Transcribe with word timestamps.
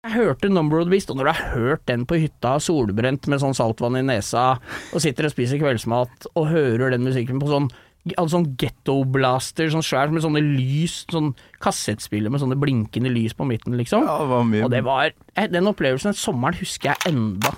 Jeg 0.00 0.14
hørte 0.14 0.48
Number 0.48 0.78
of 0.80 0.86
the 0.86 0.94
Beast, 0.94 1.10
og 1.12 1.18
når 1.18 1.26
du 1.26 1.30
har 1.36 1.48
hørt 1.52 1.82
den 1.84 2.06
på 2.08 2.16
hytta, 2.16 2.54
solbrent 2.64 3.26
med 3.28 3.42
sånn 3.42 3.52
saltvann 3.52 3.98
i 3.98 4.00
nesa, 4.08 4.54
og 4.96 5.02
sitter 5.04 5.28
og 5.28 5.34
spiser 5.34 5.60
kveldsmat, 5.60 6.24
og 6.32 6.48
hører 6.48 6.94
den 6.94 7.04
musikken 7.04 7.40
på 7.42 7.52
sånn 7.52 7.70
Altså 8.16 8.38
sånn 8.38 8.46
gettoblaster, 8.56 9.68
sånn 9.68 9.84
svært 9.84 10.14
med 10.14 10.22
sånne 10.24 10.40
lys, 10.40 11.02
sånn 11.12 11.34
kassettspiller 11.60 12.32
med 12.32 12.40
sånne 12.40 12.56
blinkende 12.56 13.12
lys 13.12 13.36
på 13.36 13.44
midten, 13.44 13.76
liksom. 13.76 14.08
Ja, 14.08 14.16
det 14.22 14.30
var 14.32 14.46
mye 14.48 14.64
Og 14.64 14.72
det 14.72 14.80
var 14.88 15.12
eh, 15.12 15.50
Den 15.52 15.68
opplevelsen 15.68 16.14
den 16.14 16.16
sommeren 16.16 16.56
husker 16.56 16.94
jeg 16.94 17.12
enda. 17.12 17.52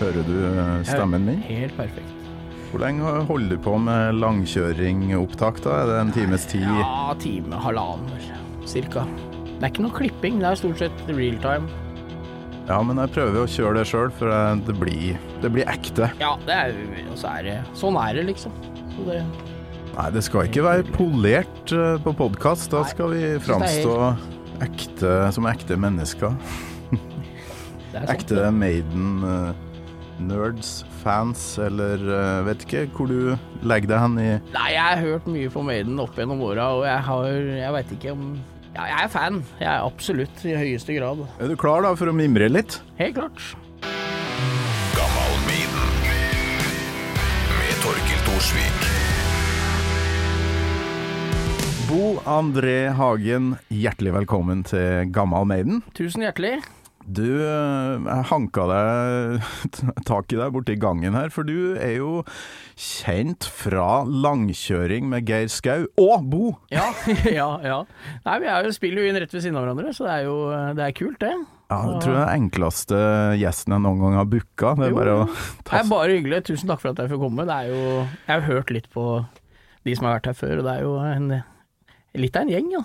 Hører 0.00 0.24
du 0.26 0.38
eh, 0.50 0.80
stemmen 0.90 1.30
min? 1.30 1.44
Helt 1.46 1.78
perfekt. 1.78 2.19
Hvor 2.70 2.84
lenge 2.84 3.02
holder 3.26 3.56
du 3.56 3.62
på 3.64 3.72
med 3.82 4.20
langkjøringopptak, 4.22 5.58
da? 5.64 5.80
Er 5.80 5.88
det 5.90 5.98
en 6.04 6.12
times 6.14 6.44
tid? 6.46 6.62
Ja, 6.62 7.10
time, 7.18 7.58
halvannen, 7.58 8.06
vel. 8.14 8.66
Cirka. 8.70 9.02
Det 9.50 9.64
er 9.66 9.72
ikke 9.72 9.82
noe 9.88 9.96
klipping, 9.96 10.38
det 10.38 10.52
er 10.52 10.58
stort 10.60 10.78
sett 10.78 11.00
real 11.10 11.40
time. 11.42 11.66
Ja, 12.68 12.76
men 12.86 13.00
jeg 13.02 13.10
prøver 13.16 13.42
å 13.42 13.48
kjøre 13.50 13.80
det 13.80 13.88
sjøl, 13.90 14.12
for 14.14 14.30
det 14.68 14.76
blir, 14.78 15.18
det 15.42 15.50
blir 15.50 15.66
ekte. 15.72 16.12
Ja, 16.22 16.36
det 16.46 16.54
er 16.54 16.76
så 17.18 17.32
er 17.32 17.48
det 17.48 17.56
Sånn 17.76 17.98
er 17.98 18.20
det, 18.20 18.28
liksom. 18.30 18.54
Så 18.94 19.06
det 19.08 19.24
Nei, 19.90 20.06
det 20.14 20.22
skal 20.22 20.46
ikke 20.46 20.62
være 20.62 20.84
polert 20.94 21.72
eh, 21.74 21.96
på 22.04 22.12
podkast. 22.14 22.70
Da 22.70 22.84
skal 22.86 23.10
vi 23.16 23.24
framstå 23.42 23.96
ekte, 24.62 25.16
som 25.34 25.48
ekte 25.50 25.74
mennesker. 25.80 26.36
det 27.90 28.04
er 28.06 28.14
Maiden-nerds, 30.20 30.84
fans, 31.02 31.58
eller 31.58 31.96
eh, 31.96 32.44
vet 32.44 32.64
ikke 32.66 32.82
hvor 32.92 33.08
du 33.08 33.64
legger 33.64 33.88
deg 33.88 34.00
hen 34.02 34.18
i 34.20 34.28
Nei, 34.52 34.66
jeg 34.74 34.82
har 34.84 35.00
hørt 35.00 35.28
mye 35.30 35.48
på 35.52 35.62
Maiden 35.64 36.00
opp 36.02 36.18
gjennom 36.18 36.42
åra, 36.44 36.66
og 36.76 36.84
jeg 36.84 37.00
har 37.06 37.28
Jeg 37.56 37.72
veit 37.76 37.94
ikke 37.96 38.12
om 38.12 38.24
Ja, 38.74 38.84
jeg 38.84 38.98
er 39.06 39.08
fan. 39.10 39.40
Jeg 39.58 39.68
er 39.70 39.86
absolutt 39.86 40.44
i 40.44 40.52
høyeste 40.54 40.94
grad. 40.98 41.24
Er 41.40 41.48
du 41.50 41.56
klar 41.58 41.82
da 41.82 41.94
for 41.98 42.12
å 42.12 42.14
mimre 42.14 42.50
litt? 42.52 42.76
Helt 43.00 43.16
klart. 43.16 43.40
Gammal 44.94 45.32
Maiden. 45.48 45.88
Med 47.56 47.80
Torkil 47.82 48.20
Thorsvik. 48.28 48.86
Bo 51.90 52.02
André 52.30 52.92
Hagen, 52.94 53.54
hjertelig 53.74 54.12
velkommen 54.20 54.62
til 54.68 55.08
Gammal 55.10 55.48
Maiden. 55.50 55.80
Tusen 55.98 56.22
hjertelig. 56.28 56.60
Du, 57.00 57.24
eh, 57.24 57.94
jeg 58.04 58.24
hanka 58.30 58.64
deg 58.70 59.46
tak 60.10 60.32
i 60.34 60.38
deg 60.38 60.52
borti 60.54 60.76
gangen 60.78 61.16
her, 61.16 61.30
for 61.32 61.48
du 61.48 61.74
er 61.80 61.94
jo 61.96 62.20
kjent 62.78 63.46
fra 63.48 64.02
langkjøring 64.04 65.08
med 65.10 65.24
Geir 65.28 65.48
Skau 65.50 65.86
og 66.00 66.26
Bo. 66.30 66.50
Ja, 66.76 66.90
ja, 67.24 67.48
ja. 67.64 67.78
Nei, 68.26 68.36
vi 68.44 68.50
er 68.52 68.68
jo, 68.68 68.74
spiller 68.76 69.02
jo 69.02 69.08
inn 69.10 69.18
rett 69.22 69.32
ved 69.34 69.42
siden 69.46 69.56
av 69.58 69.64
hverandre, 69.66 69.94
så 69.96 70.06
det 70.06 70.12
er 70.18 70.28
jo 70.28 70.36
det 70.76 70.86
er 70.86 70.94
kult, 71.00 71.18
det. 71.24 71.32
Ja, 71.70 71.80
jeg 71.86 72.00
tror 72.02 72.14
det 72.16 72.20
er 72.20 72.30
den 72.30 72.44
enkleste 72.44 73.00
gjesten 73.40 73.74
jeg 73.76 73.82
noen 73.86 74.00
gang 74.02 74.16
har 74.18 74.30
booka. 74.30 74.72
Det 74.78 74.86
er 74.88 74.90
Jo. 74.90 74.96
bare 75.00 75.12
å 75.16 75.26
Det 75.30 75.66
ta 75.70 75.76
er 75.80 75.90
bare 75.90 76.14
hyggelig. 76.16 76.40
Tusen 76.50 76.70
takk 76.70 76.80
for 76.82 76.90
at 76.92 76.98
jeg 77.04 77.12
fikk 77.12 77.22
komme. 77.22 77.46
Det 77.46 77.56
er 77.56 77.68
jo 77.70 77.82
Jeg 78.02 78.32
har 78.34 78.46
hørt 78.48 78.72
litt 78.74 78.88
på 78.90 79.04
de 79.86 79.94
som 79.96 80.08
har 80.08 80.16
vært 80.18 80.26
her 80.32 80.38
før, 80.40 80.58
og 80.60 80.66
det 80.66 80.72
er 80.76 80.82
jo 80.84 80.96
en, 81.00 81.28
litt 82.20 82.36
av 82.36 82.42
en 82.44 82.50
gjeng, 82.52 82.72
ja. 82.74 82.82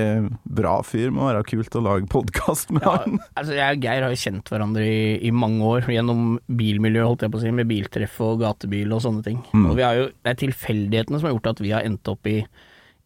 bra 0.60 0.76
fyr. 0.84 1.10
Må 1.16 1.30
være 1.30 1.46
kult 1.48 1.76
å 1.80 1.84
lage 1.86 2.10
podkast 2.12 2.72
med 2.76 2.82
ja 2.84 2.92
han. 3.06 3.14
altså, 3.40 3.54
jeg 3.56 3.70
og 3.78 3.82
Geir 3.88 4.02
har 4.08 4.12
jo 4.12 4.20
kjent 4.26 4.46
hverandre 4.52 4.84
i, 4.90 5.16
i 5.30 5.32
mange 5.32 5.62
år, 5.70 5.82
gjennom 5.94 6.22
bilmiljøet, 6.50 7.08
holdt 7.14 7.24
jeg 7.28 7.32
på 7.32 7.38
å 7.40 7.44
si, 7.46 7.52
med 7.62 7.70
biltreff 7.72 8.16
og 8.26 8.42
gatebil 8.44 8.90
og 8.98 9.02
sånne 9.06 9.24
ting. 9.30 9.40
Mm. 9.54 9.70
Og 9.70 9.74
vi 9.80 9.86
har 9.88 9.96
jo, 10.02 10.06
det 10.26 10.30
er 10.34 10.42
tilfeldighetene 10.44 11.18
som 11.22 11.28
har 11.30 11.36
gjort 11.38 11.52
at 11.56 11.64
vi 11.64 11.72
har 11.78 11.86
endt 11.88 12.04
opp 12.12 12.24
i 12.28 12.42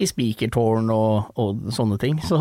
i 0.01 0.07
spikertårn 0.09 0.89
og, 0.93 1.33
og 1.39 1.67
sånne 1.75 1.99
ting. 2.01 2.17
Så 2.23 2.39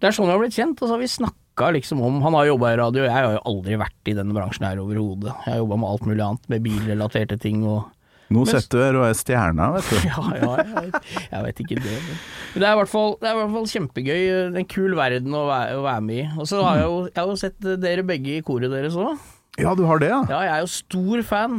det 0.00 0.08
er 0.08 0.16
sånn 0.16 0.28
vi 0.30 0.34
har 0.34 0.42
blitt 0.42 0.56
kjent, 0.56 0.78
og 0.80 0.88
så 0.88 0.96
har 0.96 1.02
vi 1.02 1.10
snakka 1.10 1.72
liksom 1.76 2.00
om 2.02 2.22
Han 2.24 2.34
har 2.34 2.48
jobba 2.48 2.72
i 2.72 2.78
radio, 2.80 3.04
jeg 3.06 3.14
har 3.14 3.36
jo 3.36 3.42
aldri 3.50 3.76
vært 3.78 4.10
i 4.10 4.16
denne 4.16 4.34
bransjen 4.36 4.66
her 4.66 4.80
overhodet. 4.82 5.34
Jeg 5.44 5.52
har 5.52 5.60
jobba 5.62 5.80
med 5.82 5.90
alt 5.90 6.08
mulig 6.08 6.24
annet, 6.24 6.48
med 6.50 6.64
bilrelaterte 6.64 7.40
ting 7.42 7.66
og 7.66 7.90
Nå 8.32 8.46
sitter 8.48 8.80
du 8.80 8.80
her 8.80 8.96
og 8.96 9.04
er 9.04 9.16
stjerna, 9.18 9.66
vet 9.74 9.90
du. 9.92 9.98
Ja, 10.08 10.22
ja, 10.40 10.52
jeg, 10.64 11.02
jeg 11.28 11.42
vet 11.44 11.60
ikke 11.60 11.76
det. 11.84 11.98
Men 12.08 12.16
men 12.54 12.62
det 12.62 12.68
er 12.68 12.72
i 12.72 12.78
hvert 12.78 12.90
fall, 12.90 13.14
det 13.20 13.28
er 13.28 13.34
i 13.34 13.38
hvert 13.40 13.52
fall 13.52 13.64
kjempegøy. 13.72 14.20
En 14.62 14.66
kul 14.70 14.92
verden 14.94 15.34
å 15.34 15.44
være, 15.48 15.76
å 15.76 15.84
være 15.84 16.04
med 16.06 16.20
i. 16.22 16.26
Og 16.38 16.46
så 16.46 16.60
har 16.64 16.80
jeg 16.80 16.86
jo, 16.88 16.98
jeg 17.10 17.18
har 17.20 17.30
jo 17.32 17.38
sett 17.40 17.66
dere 17.82 18.04
begge 18.06 18.36
i 18.38 18.44
koret 18.46 18.70
deres 18.72 18.94
òg. 18.94 19.18
Ja, 19.60 19.74
du 19.74 19.84
har 19.86 20.00
det, 20.02 20.08
ja? 20.10 20.20
Ja, 20.30 20.40
jeg 20.46 20.52
er 20.54 20.62
jo 20.64 20.70
stor 20.72 21.24
fan. 21.26 21.58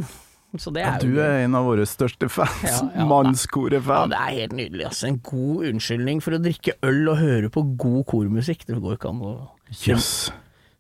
Så 0.62 0.72
det 0.76 0.84
Ja, 0.86 0.94
er 0.96 1.04
du 1.04 1.20
er 1.22 1.44
en 1.46 1.56
av 1.58 1.66
våre 1.68 1.86
største 1.90 2.30
fans. 2.32 2.64
Ja, 2.64 2.78
ja, 2.82 2.90
Ja, 3.02 3.06
Mannskoret-fan. 3.10 4.10
det 4.14 4.20
er 4.22 4.34
helt 4.40 4.56
nydelig. 4.58 4.86
Altså. 4.92 5.08
En 5.12 5.20
god 5.24 5.66
unnskyldning 5.72 6.22
for 6.24 6.38
å 6.38 6.42
drikke 6.44 6.78
øl 6.86 7.04
og 7.12 7.18
høre 7.22 7.50
på 7.54 7.64
god 7.78 8.06
kormusikk. 8.12 8.66
Det 8.68 8.80
går 8.82 8.98
ikke 9.00 9.12
an 9.14 9.22
å 9.26 9.36
Jøss. 9.86 10.32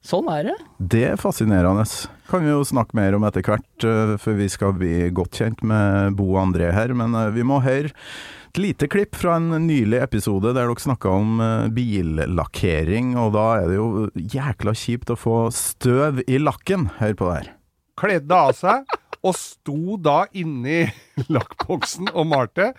Sånn 0.05 0.27
er 0.29 0.43
det. 0.51 0.55
Det 0.77 1.03
er 1.09 1.17
fascinerende. 1.17 1.81
Kan 2.29 2.43
vi 2.45 2.51
jo 2.51 2.59
snakke 2.65 2.93
mer 2.93 3.15
om 3.17 3.23
etter 3.25 3.41
hvert, 3.41 3.85
eh, 3.89 4.15
for 4.21 4.37
vi 4.37 4.45
skal 4.53 4.75
bli 4.77 5.09
godt 5.09 5.39
kjent 5.41 5.63
med 5.65 6.13
Bo 6.19 6.35
André 6.37 6.69
her. 6.75 6.93
Men 6.93 7.15
eh, 7.17 7.31
vi 7.33 7.41
må 7.41 7.57
høre 7.65 7.89
et 7.89 8.59
lite 8.61 8.85
klipp 8.87 9.17
fra 9.17 9.39
en 9.39 9.49
nylig 9.65 9.97
episode 10.05 10.53
der 10.53 10.61
dere 10.69 10.77
snakka 10.79 11.09
om 11.09 11.41
eh, 11.41 11.65
billakkering. 11.73 13.15
Og 13.17 13.33
da 13.35 13.47
er 13.63 13.67
det 13.71 13.79
jo 13.79 13.87
jækla 14.13 14.75
kjipt 14.77 15.09
å 15.13 15.17
få 15.19 15.37
støv 15.55 16.21
i 16.29 16.37
lakken. 16.41 16.89
Hør 17.01 17.17
på 17.17 17.29
det 17.31 17.37
her. 17.39 17.51
kledde 17.97 18.35
av 18.35 18.53
seg 18.57 18.85
og 19.25 19.33
sto 19.37 19.97
da 19.97 20.25
inni 20.37 20.85
lakkboksen 21.33 22.11
og 22.13 22.27
malte. 22.29 22.73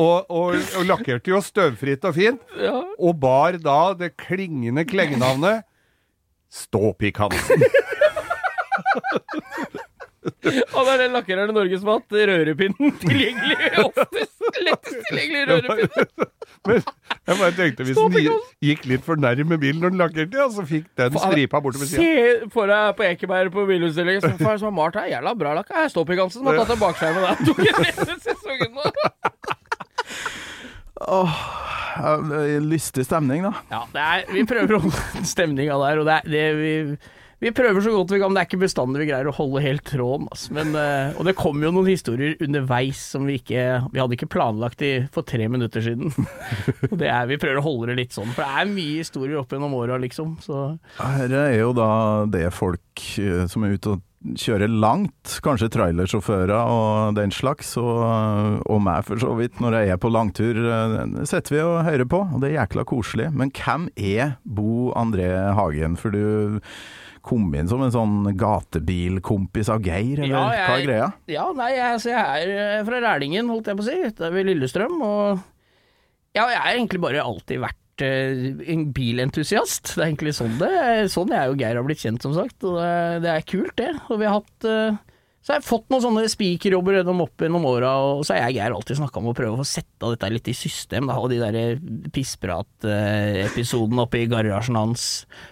Og, 0.00 0.30
og, 0.32 0.54
og 0.78 0.86
lakkerte 0.88 1.32
jo 1.32 1.42
støvfritt 1.44 2.06
og 2.08 2.14
fint. 2.16 2.40
Og 2.96 3.18
bar 3.20 3.58
da 3.60 3.92
det 3.98 4.14
klingende 4.20 4.86
klengenavnet 4.88 5.66
Ståpikk 6.50 7.20
Hansen. 7.20 7.66
Og 10.76 10.84
det 10.84 10.92
er 10.92 10.98
den 11.00 11.14
lakkereren 11.16 11.48
i 11.52 11.54
Norge 11.56 11.76
som 11.80 11.88
har 11.88 11.96
hatt 12.00 12.12
rørepinnen 12.30 12.88
tilgjengelig 13.00 13.56
oftest. 13.80 14.36
Lettest 14.60 15.06
tilgjengelig 15.08 15.44
rørepinn. 15.48 15.88
Men 16.68 16.76
jeg 16.84 17.36
bare 17.38 17.54
tenkte 17.56 17.84
hvis 17.88 17.96
den 17.96 18.12
gikk 18.60 18.84
litt 18.90 19.04
for 19.06 19.16
nær 19.20 19.40
med 19.48 19.58
bilen 19.62 19.80
når 19.80 19.90
den 19.94 20.00
lakkerte, 20.02 20.36
ja, 20.36 20.44
så 20.52 20.60
fikk 20.68 20.84
den 21.00 21.16
stripa 21.16 21.56
bortover 21.64 21.88
sida. 21.88 22.04
Se 22.04 22.12
for 22.52 22.68
deg 22.68 22.92
på 22.98 23.02
Ekeberg 23.08 23.48
på 23.54 23.64
bilutstillingen. 23.70 24.20
Som 24.42 24.68
har 24.68 24.74
malt 24.76 24.96
her. 25.00 25.08
Jævla 25.14 25.32
bra 25.40 25.50
lakk. 25.56 25.70
Jeg 25.72 25.88
står 25.94 26.04
på 26.10 26.14
Gansen. 26.18 26.44
Må 26.44 26.52
ta 26.58 26.64
til 26.68 26.76
bakskjermen 26.82 27.22
der. 27.24 27.36
Tok 27.48 27.62
en 27.64 27.80
neste 27.86 28.14
sesongen 28.26 28.70
nå. 28.76 28.84
Åh, 31.00 31.32
er 32.04 32.60
lystig 32.60 33.06
stemning, 33.08 33.40
da. 33.48 33.52
Ja, 33.72 33.80
det 33.94 34.02
er, 34.04 34.18
vi 34.34 34.44
prøver 34.48 34.74
å 34.76 34.80
holde 34.84 35.24
stemninga 35.24 35.74
der, 35.80 35.96
og 36.02 36.04
det 36.10 36.14
er 36.18 36.24
det 36.34 36.44
vi 36.58 36.72
vi 37.40 37.52
prøver 37.56 37.80
så 37.80 37.92
godt 37.94 38.12
vi 38.12 38.20
kan, 38.20 38.34
det 38.36 38.42
er 38.42 38.48
ikke 38.50 38.60
bestandig 38.60 39.00
vi 39.00 39.08
greier 39.08 39.30
å 39.30 39.34
holde 39.34 39.62
helt 39.64 39.84
tråden. 39.88 40.28
Altså. 40.28 40.52
Men, 40.56 40.74
eh, 40.76 41.16
og 41.16 41.24
det 41.28 41.36
kom 41.38 41.62
jo 41.64 41.72
noen 41.72 41.88
historier 41.88 42.36
underveis 42.44 43.00
som 43.14 43.24
vi 43.28 43.38
ikke 43.40 43.62
Vi 43.94 44.00
hadde 44.02 44.16
ikke 44.16 44.28
planlagt 44.30 44.84
i, 44.84 44.92
for 45.14 45.24
tre 45.26 45.48
minutter 45.48 45.84
siden. 45.84 46.12
Og 46.90 47.00
er, 47.00 47.24
vi 47.30 47.40
prøver 47.40 47.60
å 47.60 47.64
holde 47.64 47.90
det 47.90 47.98
litt 48.02 48.14
sånn, 48.16 48.30
for 48.34 48.44
det 48.44 48.60
er 48.60 48.70
mye 48.74 49.00
historier 49.00 49.40
opp 49.40 49.54
gjennom 49.54 49.74
åra, 49.78 49.96
liksom. 50.02 50.36
Så 50.44 50.60
Her 51.00 51.34
er 51.46 51.56
jo 51.56 51.72
da 51.76 51.90
det 52.30 52.46
folk 52.54 53.04
eh, 53.22 53.46
som 53.50 53.64
er 53.64 53.76
ute 53.76 53.96
og 53.96 54.06
kjører 54.20 54.68
langt, 54.68 55.38
kanskje 55.40 55.70
trailersjåfører 55.72 56.52
og 56.52 57.16
den 57.16 57.32
slags, 57.32 57.72
og, 57.80 58.02
og 58.68 58.82
meg 58.84 59.06
for 59.08 59.22
så 59.22 59.32
vidt, 59.38 59.62
når 59.64 59.78
jeg 59.78 59.94
er 59.94 60.00
på 60.02 60.10
langtur, 60.12 60.60
det 60.60 61.24
setter 61.30 61.56
vi 61.56 61.62
og 61.64 61.78
hører 61.86 62.04
på, 62.04 62.20
og 62.28 62.42
det 62.42 62.50
er 62.50 62.58
jækla 62.58 62.84
koselig. 62.90 63.30
Men 63.32 63.52
hvem 63.56 63.88
er 63.96 64.34
Bo 64.44 64.90
André 64.92 65.30
Hagen? 65.56 65.96
For 65.96 66.12
du 66.12 66.60
kom 67.26 67.50
inn 67.54 67.68
som 67.70 67.82
en 67.84 67.92
sånn 67.94 68.30
gatebilkompis 68.38 69.70
av 69.72 69.82
Geir, 69.84 70.22
eller 70.24 70.32
Ja, 70.32 70.44
hva 70.68 70.78
er 70.78 70.86
greia? 70.86 71.10
Ja, 71.30 71.46
nei, 71.56 71.70
jeg, 71.74 71.86
altså, 71.98 72.12
jeg 72.12 72.46
er 72.46 72.54
eh, 72.56 72.84
fra 72.86 73.02
Rælingen, 73.04 73.50
holdt 73.52 73.70
jeg 73.70 73.78
på 73.78 73.84
å 73.84 73.88
si, 73.90 73.98
ute 74.08 74.32
ved 74.34 74.48
Lillestrøm, 74.48 74.96
og 75.04 75.44
ja, 76.36 76.46
jeg 76.46 76.62
har 76.62 76.72
egentlig 76.76 77.02
bare 77.02 77.24
alltid 77.26 77.62
vært 77.64 78.04
eh, 78.06 78.42
en 78.72 78.88
bilentusiast. 78.96 79.94
Det 79.96 80.02
er 80.04 80.08
egentlig 80.12 80.36
sånn 80.38 80.58
det 80.60 80.72
Sånn 81.10 81.32
jeg 81.34 81.52
og 81.52 81.60
Geir 81.60 81.80
har 81.80 81.86
blitt 81.86 82.02
kjent, 82.04 82.22
som 82.22 82.36
sagt, 82.36 82.58
og 82.64 82.78
det, 82.78 83.22
det 83.26 83.32
er 83.34 83.48
kult, 83.50 83.74
det. 83.80 83.92
Og 84.08 84.20
vi 84.22 84.28
har 84.30 84.38
hatt 84.38 84.68
eh, 85.40 85.46
jeg 85.46 85.54
har 85.54 85.62
jeg 85.62 85.68
fått 85.70 85.86
noen 85.90 86.02
sånne 86.04 86.24
spikerjobber 86.28 86.98
gjennom 86.98 87.22
opp 87.24 87.40
gjennom 87.42 87.64
åra, 87.66 87.94
og 88.04 88.22
så 88.26 88.34
har 88.36 88.50
jeg 88.50 88.58
Geir 88.58 88.74
alltid 88.76 88.98
snakka 89.00 89.22
om 89.22 89.30
å 89.30 89.36
prøve 89.36 89.62
å 89.62 89.66
sette 89.66 90.10
dette 90.12 90.30
litt 90.30 90.50
i 90.52 90.54
system, 90.56 91.08
da, 91.08 91.16
og 91.16 91.30
de 91.32 91.38
der 91.40 91.80
pissprat-episodene 92.12 94.04
oppe 94.04 94.20
i 94.20 94.28
garasjen 94.30 94.78
hans 94.78 95.06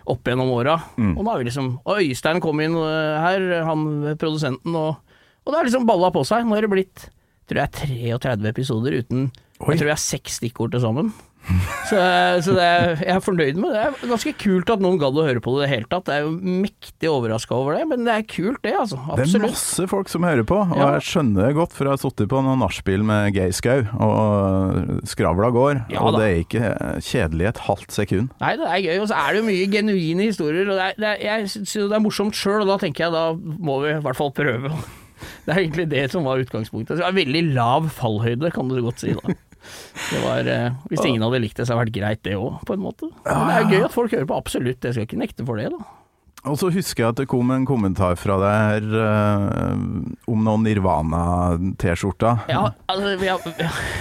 opp 0.09 0.29
gjennom 0.29 0.53
åra. 0.55 0.77
Og 1.17 1.23
nå 1.23 1.29
har 1.33 1.41
vi 1.41 1.49
liksom 1.49 1.71
Og 1.83 2.03
Øystein 2.03 2.43
kom 2.45 2.61
inn 2.65 2.77
eh, 2.77 3.21
her, 3.25 3.47
han 3.69 3.87
produsenten, 4.21 4.77
og, 4.77 5.01
Og 5.45 5.53
det 5.53 5.61
har 5.63 5.71
liksom 5.71 5.89
balla 5.89 6.13
på 6.13 6.25
seg. 6.29 6.45
Nå 6.45 6.57
har 6.59 6.67
det 6.67 6.73
blitt 6.73 7.09
tror 7.49 7.65
jeg 7.65 8.21
33 8.21 8.51
episoder 8.53 8.99
uten 9.01 9.31
Oi. 9.59 9.73
Jeg 9.73 9.81
tror 9.81 9.89
jeg 9.89 9.97
har 9.97 10.03
seks 10.05 10.37
stikkord 10.39 10.71
til 10.71 10.83
sammen. 10.85 11.09
Så, 11.89 11.97
så 12.45 12.53
det 12.57 12.65
er, 12.65 12.91
jeg 13.01 13.15
er 13.17 13.23
fornøyd 13.25 13.57
med 13.63 13.73
det. 13.73 13.85
Det 13.97 14.05
er 14.05 14.11
ganske 14.13 14.33
kult 14.43 14.73
at 14.75 14.83
noen 14.85 14.99
gadd 15.01 15.17
å 15.17 15.25
høre 15.25 15.41
på 15.45 15.55
det 15.57 15.63
i 15.63 15.65
det 15.65 15.71
hele 15.73 15.89
tatt. 15.89 16.11
Jeg 16.13 16.21
er 16.21 16.27
jo 16.27 16.59
mektig 16.65 17.09
overraska 17.11 17.57
over 17.57 17.79
det, 17.79 17.87
men 17.89 18.05
det 18.05 18.13
er 18.15 18.27
kult 18.29 18.61
det, 18.67 18.75
altså. 18.77 18.99
Det 19.17 19.25
er 19.39 19.45
masse 19.47 19.87
folk 19.89 20.13
som 20.13 20.27
hører 20.29 20.45
på, 20.49 20.59
og 20.67 20.77
Ja. 20.77 20.91
jeg 20.99 21.07
skjønner 21.09 21.49
det 21.49 21.55
godt, 21.57 21.73
for 21.73 21.89
jeg 21.89 21.97
har 21.97 22.03
sittet 22.05 22.29
på 22.29 22.43
noen 22.45 22.61
nachspiel 22.61 23.07
med 23.09 23.33
Geir 23.39 23.55
Skau, 23.57 23.87
og 24.05 25.03
skravla 25.09 25.51
går, 25.57 25.83
Ja 25.95 26.05
og 26.05 26.19
det 26.21 26.29
er 26.29 26.45
ikke 26.45 26.75
kjedelig 27.05 27.49
et 27.55 27.63
halvt 27.69 27.97
sekund. 27.97 28.31
Nei, 28.45 28.55
det 28.61 28.69
er 28.69 28.85
gøy, 28.85 28.95
og 29.03 29.09
så 29.11 29.19
er 29.25 29.33
det 29.33 29.43
jo 29.43 29.49
mye 29.49 29.67
genuine 29.73 30.29
historier. 30.29 30.69
Og 30.69 30.77
det 30.77 30.87
er, 30.91 30.95
det 31.01 31.11
er, 31.15 31.19
jeg 31.25 31.51
syns 31.57 31.75
jo 31.79 31.89
det 31.89 31.97
er 31.99 32.05
morsomt 32.05 32.37
sjøl, 32.39 32.63
og 32.63 32.69
da 32.75 32.79
tenker 32.85 33.07
jeg 33.09 33.17
da 33.17 33.25
må 33.35 33.81
vi 33.87 33.95
i 33.97 34.01
hvert 34.05 34.19
fall 34.21 34.33
prøve. 34.37 34.73
Det 35.19 35.51
er 35.51 35.59
egentlig 35.65 35.89
det 35.91 36.03
som 36.13 36.23
var 36.23 36.39
utgangspunktet. 36.39 36.93
Så 36.95 37.01
det 37.01 37.07
var 37.09 37.17
veldig 37.17 37.41
lav 37.57 37.89
fallhøyde, 37.91 38.53
kan 38.55 38.69
du 38.71 38.77
godt 38.85 39.01
si 39.03 39.17
da. 39.19 39.33
Det 40.09 40.23
var, 40.25 40.49
eh, 40.49 40.81
hvis 40.91 41.05
ingen 41.05 41.25
hadde 41.27 41.43
likt 41.45 41.61
det, 41.61 41.69
så 41.69 41.75
hadde 41.77 41.89
det 41.89 41.93
vært 41.93 42.01
greit 42.01 42.25
det 42.27 42.37
òg, 42.39 42.61
på 42.69 42.77
en 42.77 42.85
måte. 42.85 43.11
Men 43.27 43.49
det 43.49 43.57
er 43.61 43.71
gøy 43.73 43.87
at 43.89 43.97
folk 43.97 44.15
hører 44.15 44.29
på, 44.29 44.43
absolutt. 44.43 44.85
Jeg 44.85 44.97
skal 44.97 45.09
ikke 45.09 45.23
nekte 45.23 45.47
for 45.49 45.61
det, 45.61 45.71
da. 45.75 45.95
Og 46.47 46.55
så 46.61 46.69
husker 46.71 47.03
jeg 47.03 47.11
at 47.11 47.19
det 47.19 47.27
kom 47.31 47.51
en 47.51 47.65
kommentar 47.67 48.15
fra 48.19 48.37
deg 48.39 48.59
her 48.69 48.85
eh, 49.03 49.81
om 50.31 50.45
noen 50.47 50.63
Nirvana-T-skjorter. 50.69 52.45
Ja, 52.53 52.63
altså, 52.87 53.17
ja, 53.27 53.35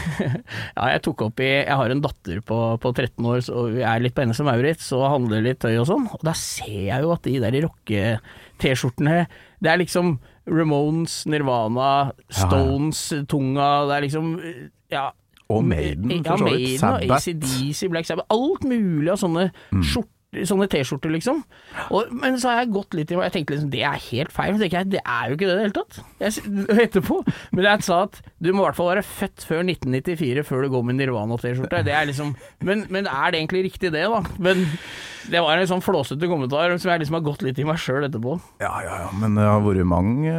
ja, 0.78 0.86
jeg 0.94 1.02
tok 1.08 1.26
opp 1.26 1.42
i 1.42 1.50
Jeg 1.50 1.80
har 1.80 1.94
en 1.94 2.04
datter 2.04 2.44
på, 2.46 2.60
på 2.84 2.94
13 2.94 3.26
år, 3.26 3.42
så 3.48 3.66
vi 3.74 3.82
er 3.82 4.04
litt 4.06 4.16
på 4.18 4.28
som 4.38 4.50
Maurits 4.52 4.92
og 4.94 5.08
handler 5.10 5.48
litt 5.48 5.64
tøy 5.66 5.74
og 5.82 5.90
sånn. 5.90 6.08
Og 6.14 6.26
da 6.28 6.36
ser 6.38 6.92
jeg 6.92 7.06
jo 7.08 7.14
at 7.16 7.26
de 7.26 7.38
der 7.42 7.62
rocke-T-skjortene 7.66 9.20
Det 9.58 9.74
er 9.74 9.82
liksom 9.82 10.20
Ramones, 10.48 11.24
Nirvana, 11.28 12.12
Stones, 12.30 13.02
Tunga 13.28 13.72
Det 13.90 13.98
er 13.98 14.06
liksom 14.06 14.36
Ja. 14.94 15.10
Og 15.54 15.64
Maiden, 15.64 16.12
ja, 16.12 16.22
for 16.26 16.44
så 16.44 16.50
vidt. 16.52 16.60
Maiden, 16.60 16.80
Sabbath. 16.80 17.12
ACDC, 17.16 17.90
Black 17.94 18.08
Sabbath 18.10 18.28
Alt 18.36 18.68
mulig 18.68 19.12
av 19.14 19.20
sånne 19.22 19.50
skjorter 19.80 20.14
Sånne 20.46 20.66
T-skjorter, 20.68 21.08
liksom. 21.14 21.38
Og, 21.96 22.10
men 22.12 22.36
så 22.38 22.52
har 22.52 22.58
jeg 22.60 22.74
gått 22.76 22.98
litt 22.98 23.14
i 23.14 23.16
Jeg 23.16 23.32
tenkte 23.32 23.56
liksom 23.56 23.70
det 23.72 23.80
er 23.88 24.02
helt 24.10 24.34
feil. 24.36 24.58
jeg 24.60 24.90
det 24.92 25.00
er 25.00 25.30
jo 25.30 25.38
ikke 25.38 25.48
det 25.48 25.54
i 25.54 25.56
det 25.56 25.64
hele 25.64 25.78
tatt. 25.78 26.00
Jeg, 26.20 26.58
etterpå. 26.86 27.22
Men 27.56 27.70
jeg 27.70 27.86
sa 27.88 28.02
at 28.10 28.20
du 28.40 28.52
må 28.54 28.62
i 28.62 28.68
hvert 28.68 28.78
fall 28.78 28.92
være 28.92 29.02
født 29.08 29.44
før 29.50 29.64
1994 29.66 30.44
før 30.46 30.62
du 30.68 30.70
går 30.76 30.84
med 30.86 31.00
Nirvana-T-skjorte. 31.00 31.84
Det 31.88 31.94
er 31.98 32.06
liksom 32.06 32.36
men, 32.62 32.84
men 32.94 33.08
er 33.10 33.32
det 33.34 33.40
egentlig 33.42 33.64
riktig 33.72 33.90
det, 33.96 34.04
da? 34.12 34.20
Men 34.38 34.62
det 35.28 35.42
var 35.44 35.58
en 35.60 35.68
sånn 35.68 35.82
flåsete 35.84 36.30
kommentar 36.30 36.72
som 36.80 36.92
jeg 36.92 37.02
liksom 37.02 37.18
har 37.18 37.24
gått 37.26 37.42
litt 37.44 37.58
i 37.60 37.66
meg 37.68 37.80
sjøl 37.82 38.06
etterpå. 38.08 38.38
Ja, 38.64 38.70
ja, 38.86 39.00
ja, 39.04 39.10
men 39.20 39.36
det 39.36 39.44
har 39.44 39.60
vært 39.66 39.84
mange, 39.90 40.36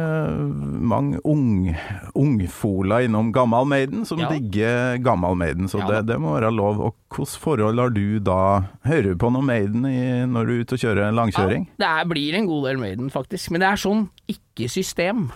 mange 0.89 1.19
ung, 1.27 1.75
ungfola 2.17 3.01
innom 3.05 3.29
Gammal 3.35 3.67
Maiden 3.69 4.05
som 4.07 4.19
Ja. 4.23 4.29
digger 4.31 4.97
Gammal 5.03 5.35
Maiden, 5.35 5.67
så 5.69 5.79
Ja 5.83 5.87
det, 5.91 6.07
det 6.13 6.17
må 6.23 6.33
være 6.39 6.51
lov. 6.55 6.79
Og 6.79 6.95
hvilket 7.13 7.37
forhold 7.43 7.79
har 7.79 7.89
du 7.93 8.19
da? 8.19 8.39
Hører 8.85 9.11
du 9.13 9.15
på 9.19 9.31
noe 9.31 9.43
Maiden 9.45 9.85
i, 9.85 10.25
når 10.25 10.45
du 10.47 10.53
er 10.55 10.63
ute 10.63 10.73
og 10.79 10.83
kjører 10.87 11.13
langkjøring? 11.13 11.67
Ja, 11.77 11.83
det 11.83 11.91
er, 11.91 12.09
blir 12.15 12.33
en 12.39 12.47
god 12.49 12.67
del 12.69 12.77
Maiden, 12.81 13.09
faktisk. 13.13 13.51
Men 13.51 13.61
det 13.61 13.69
er 13.69 13.75
sånn 13.83 14.07
ikke-system. 14.31 15.29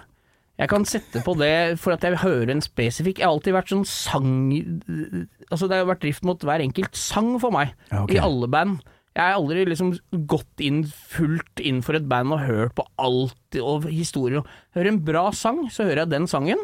Jeg 0.61 0.69
kan 0.69 0.83
sette 0.85 1.21
på 1.25 1.33
det 1.39 1.79
for 1.81 1.95
at 1.95 2.03
jeg 2.05 2.19
hører 2.21 2.51
en 2.53 2.61
spesifikk 2.61 3.17
Jeg 3.17 3.25
har 3.25 3.33
alltid 3.33 3.55
vært 3.55 3.71
sånn 3.73 3.85
sang... 3.89 4.35
Altså 5.49 5.65
det 5.69 5.79
har 5.79 5.87
vært 5.89 6.03
drift 6.05 6.25
mot 6.27 6.43
hver 6.45 6.61
enkelt 6.61 6.97
sang 6.97 7.35
for 7.41 7.53
meg, 7.55 7.73
Ja, 7.91 8.03
ok. 8.03 8.13
i 8.13 8.19
alle 8.21 8.49
band. 8.53 8.83
Jeg 9.13 9.21
har 9.29 9.35
aldri 9.37 9.63
liksom 9.69 9.91
gått 10.29 10.61
inn 10.65 10.83
fullt 10.89 11.61
inn 11.61 11.81
for 11.85 11.97
et 11.97 12.07
band 12.09 12.33
og 12.33 12.45
hørt 12.47 12.73
på 12.77 12.85
alt 13.01 13.57
og 13.61 13.85
historier. 13.89 14.41
Hører 14.73 14.89
en 14.93 15.01
bra 15.05 15.27
sang, 15.37 15.67
så 15.73 15.85
hører 15.85 16.03
jeg 16.03 16.13
den 16.15 16.25
sangen. 16.29 16.63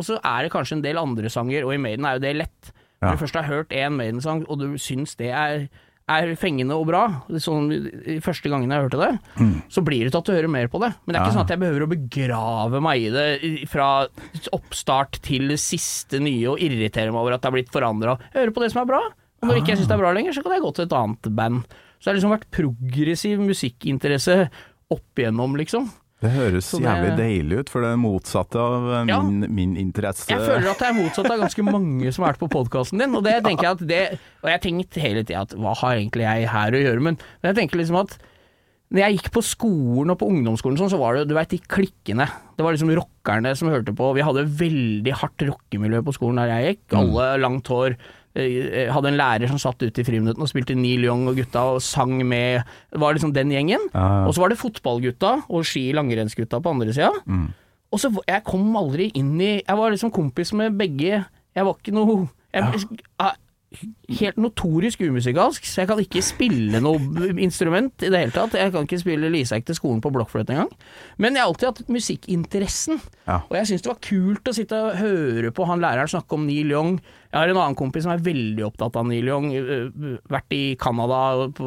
Og 0.00 0.06
så 0.08 0.16
er 0.24 0.46
det 0.46 0.52
kanskje 0.54 0.78
en 0.78 0.84
del 0.86 0.96
andre 1.00 1.28
sanger, 1.32 1.66
og 1.68 1.74
i 1.76 1.80
Maiden 1.82 2.06
er 2.08 2.16
jo 2.16 2.22
det 2.24 2.32
lett. 2.38 2.70
Ja. 3.02 3.10
Du 3.12 3.20
først 3.20 3.36
har 3.36 3.44
hørt 3.48 3.72
én 3.76 3.96
Maiden-sang, 3.96 4.46
og 4.48 4.60
du 4.62 4.78
syns 4.80 5.12
det 5.20 5.28
er, 5.32 5.66
er 6.10 6.32
fengende 6.40 6.74
og 6.76 6.86
bra, 6.88 7.02
sånn 7.42 7.68
første 8.24 8.50
gangen 8.52 8.70
jeg 8.74 8.82
hørte 8.86 9.00
det, 9.00 9.10
så 9.70 9.82
blir 9.86 10.04
det 10.04 10.12
til 10.14 10.20
at 10.20 10.28
du 10.28 10.32
hører 10.34 10.50
mer 10.52 10.68
på 10.72 10.80
det. 10.82 10.90
Men 11.06 11.12
det 11.14 11.20
er 11.20 11.22
ikke 11.24 11.30
Ja. 11.30 11.36
sånn 11.38 11.46
at 11.46 11.54
jeg 11.54 11.62
behøver 11.62 11.84
å 11.86 11.90
begrave 11.92 12.80
meg 12.82 13.06
i 13.06 13.10
det 13.14 13.68
fra 13.70 13.88
oppstart 14.56 15.20
til 15.22 15.48
det 15.52 15.58
siste 15.62 16.20
nye 16.22 16.50
og 16.52 16.58
irritere 16.62 17.12
meg 17.12 17.20
over 17.22 17.34
at 17.36 17.42
det 17.42 17.50
har 17.50 17.56
blitt 17.58 17.72
forandra. 17.74 18.18
Jeg 18.32 18.42
hører 18.44 18.54
på 18.56 18.62
det 18.64 18.72
som 18.72 18.82
er 18.82 18.90
bra, 18.90 19.00
og 19.40 19.48
når 19.48 19.60
ikke 19.62 19.72
jeg 19.74 19.78
syns 19.80 19.88
det 19.92 19.96
er 19.96 20.02
bra 20.04 20.12
lenger, 20.16 20.32
så 20.36 20.42
kan 20.44 20.52
jeg 20.56 20.62
gå 20.66 20.74
til 20.76 20.84
et 20.88 20.96
annet 21.00 21.30
band. 21.36 21.62
Så 22.00 22.04
det 22.04 22.10
har 22.12 22.18
liksom 22.20 22.34
vært 22.36 22.50
progressiv 22.54 23.38
musikkinteresse 23.44 24.36
opp 24.90 25.20
igjennom, 25.20 25.56
liksom. 25.60 25.90
Det 26.20 26.30
høres 26.34 26.70
det- 26.70 26.82
jævlig 26.84 27.12
deilig 27.16 27.58
ut, 27.62 27.70
for 27.72 27.80
det 27.80 27.90
er 27.94 28.00
motsatte 28.00 28.56
av 28.60 28.88
eh, 28.92 29.04
Ja. 29.08 29.20
min, 29.22 29.46
min 29.54 29.76
interesse. 29.80 30.28
Jeg 30.28 30.38
føler 30.38 30.70
at 30.70 30.78
det 30.78 30.88
er 30.90 30.98
motsatt 30.98 31.30
av 31.30 31.38
ganske 31.40 31.64
mange 31.64 32.12
som 32.12 32.24
har 32.24 32.34
vært 32.34 32.42
på 32.44 32.50
podkasten 32.52 32.98
din, 33.00 33.14
og 33.16 33.24
det 33.24 33.38
tenker 33.44 33.62
jeg 33.64 33.72
at 33.78 33.86
det 33.86 34.02
Og 34.42 34.50
jeg 34.50 34.52
har 34.58 34.64
tenkt 34.66 34.94
hele 35.00 35.24
tida 35.24 35.40
at 35.46 35.54
hva 35.56 35.74
har 35.80 35.96
egentlig 35.96 36.26
jeg 36.28 36.48
her 36.52 36.70
å 36.76 36.82
gjøre, 36.84 37.00
men, 37.00 37.16
men 37.42 37.54
jeg 37.54 37.56
tenker 37.62 37.80
liksom 37.80 38.00
at 38.04 38.18
når 38.90 39.04
jeg 39.04 39.16
gikk 39.20 39.28
på 39.30 39.42
skolen 39.46 40.10
og 40.10 40.18
på 40.18 40.26
ungdomsskolen 40.26 40.76
sånn, 40.76 40.90
så 40.90 40.98
var 40.98 41.14
det 41.14 41.28
du 41.30 41.34
vet, 41.36 41.48
de 41.52 41.60
klikkene. 41.62 42.26
Det 42.58 42.64
var 42.66 42.74
liksom 42.74 42.90
rockerne 42.90 43.52
som 43.56 43.68
hørte 43.70 43.94
på. 43.94 44.08
Vi 44.16 44.24
hadde 44.26 44.42
veldig 44.50 45.12
hardt 45.14 45.44
rockemiljø 45.46 46.00
på 46.02 46.14
skolen 46.16 46.40
der 46.42 46.50
jeg 46.50 46.72
gikk. 46.74 46.96
Alle 46.98 47.28
langt 47.38 47.70
hår. 47.70 47.94
Eh, 48.38 48.86
Hadde 48.94 49.10
en 49.10 49.18
lærer 49.18 49.50
som 49.50 49.58
satt 49.58 49.82
ute 49.82 50.02
i 50.02 50.06
friminuttene 50.06 50.46
og 50.46 50.50
spilte 50.52 50.76
Neil 50.78 51.02
Young 51.08 51.26
og 51.30 51.38
gutta 51.40 51.64
og 51.74 51.82
sang 51.82 52.20
med. 52.22 52.62
Det 52.92 53.00
var 53.02 53.16
liksom 53.16 53.34
den 53.34 53.50
gjengen. 53.50 53.88
Ja. 53.94 54.26
Og 54.28 54.34
så 54.36 54.44
var 54.44 54.52
det 54.52 54.60
fotballgutta 54.60 55.32
og 55.48 55.66
ski-langrennsgutta 55.66 56.62
på 56.62 56.70
andre 56.76 56.94
sida. 56.94 57.10
Og 57.90 57.98
så 57.98 58.12
Jeg 58.28 58.44
kom 58.46 58.68
aldri 58.78 59.10
inn 59.18 59.34
i 59.40 59.52
Jeg 59.66 59.76
var 59.76 59.90
liksom 59.90 60.12
kompis 60.14 60.52
med 60.54 60.78
begge. 60.78 61.24
Jeg 61.56 61.66
var 61.66 61.74
ikke 61.74 61.94
noe 61.94 62.28
jeg, 62.54 62.86
ja. 63.20 63.30
Helt 64.18 64.38
notorisk 64.42 64.98
umusikalsk, 65.06 65.62
så 65.62 65.84
jeg 65.84 65.88
kan 65.92 66.00
ikke 66.02 66.22
spille 66.26 66.80
noe 66.82 67.28
instrument 67.38 68.02
i 68.02 68.08
det 68.10 68.18
hele 68.24 68.34
tatt. 68.34 68.56
Jeg 68.58 68.72
kan 68.74 68.82
ikke 68.82 68.98
spille 68.98 69.30
Liseik 69.30 69.68
til 69.68 69.76
skolen 69.78 70.00
på 70.02 70.10
blokkfløyte 70.10 70.50
engang. 70.56 70.72
Men 71.22 71.38
jeg 71.38 71.44
har 71.44 71.52
alltid 71.52 71.68
hatt 71.68 71.92
musikkinteressen. 71.94 72.98
Ja. 73.28 73.36
Og 73.46 73.54
jeg 73.60 73.68
syns 73.70 73.84
det 73.86 73.92
var 73.92 74.00
kult 74.02 74.50
å 74.50 74.56
sitte 74.56 74.80
og 74.88 74.98
høre 74.98 75.52
på 75.54 75.68
han 75.70 75.82
læreren 75.84 76.10
snakke 76.10 76.34
om 76.34 76.48
Neil 76.50 76.74
Young. 76.74 76.98
Jeg 77.30 77.38
har 77.38 77.48
en 77.52 77.60
annen 77.62 77.76
kompis 77.78 78.02
som 78.06 78.12
er 78.12 78.22
veldig 78.26 78.64
opptatt 78.66 78.96
av 78.98 79.06
Neil 79.06 79.28
Young. 79.30 79.52
øh, 79.54 80.18
Vært 80.30 80.50
i 80.56 80.74
Canada 80.80 81.20
og, 81.44 81.60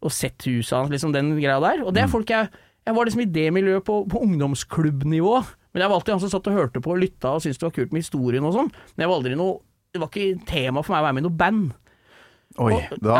og 0.00 0.12
sett 0.14 0.46
huset 0.48 0.72
hans, 0.78 0.90
liksom 0.94 1.12
den 1.12 1.34
greia 1.36 1.58
der. 1.60 1.82
Og 1.84 1.92
det 1.94 2.02
er 2.06 2.08
folk 2.12 2.28
jeg 2.32 2.48
Jeg 2.86 2.94
var 2.94 3.04
liksom 3.04 3.20
i 3.24 3.30
det 3.34 3.48
miljøet 3.52 3.82
på, 3.84 4.04
på 4.08 4.20
ungdomsklubbnivå. 4.22 5.34
Men 5.74 5.82
jeg 5.82 5.90
var 5.90 5.96
alltid 5.98 6.12
han 6.14 6.20
som 6.22 6.30
satt 6.30 6.46
og 6.46 6.54
hørte 6.54 6.80
på 6.80 6.92
og 6.94 7.00
lytta 7.02 7.32
og 7.34 7.42
syntes 7.42 7.58
det 7.58 7.66
var 7.66 7.74
kult 7.74 7.92
med 7.92 8.00
historien 8.04 8.44
og 8.46 8.54
sånn. 8.54 8.70
Men 8.94 9.02
jeg 9.04 9.10
var 9.10 9.16
aldri 9.18 9.34
noe 9.36 9.56
Det 9.92 10.00
var 10.00 10.08
ikke 10.12 10.46
tema 10.46 10.82
for 10.84 10.94
meg 10.94 11.02
å 11.02 11.06
være 11.08 11.16
med 11.16 11.24
i 11.24 11.26
noe 11.26 11.38
band. 11.40 11.72
Oi, 12.62 12.72
Og- 12.72 12.98
da 13.02 13.16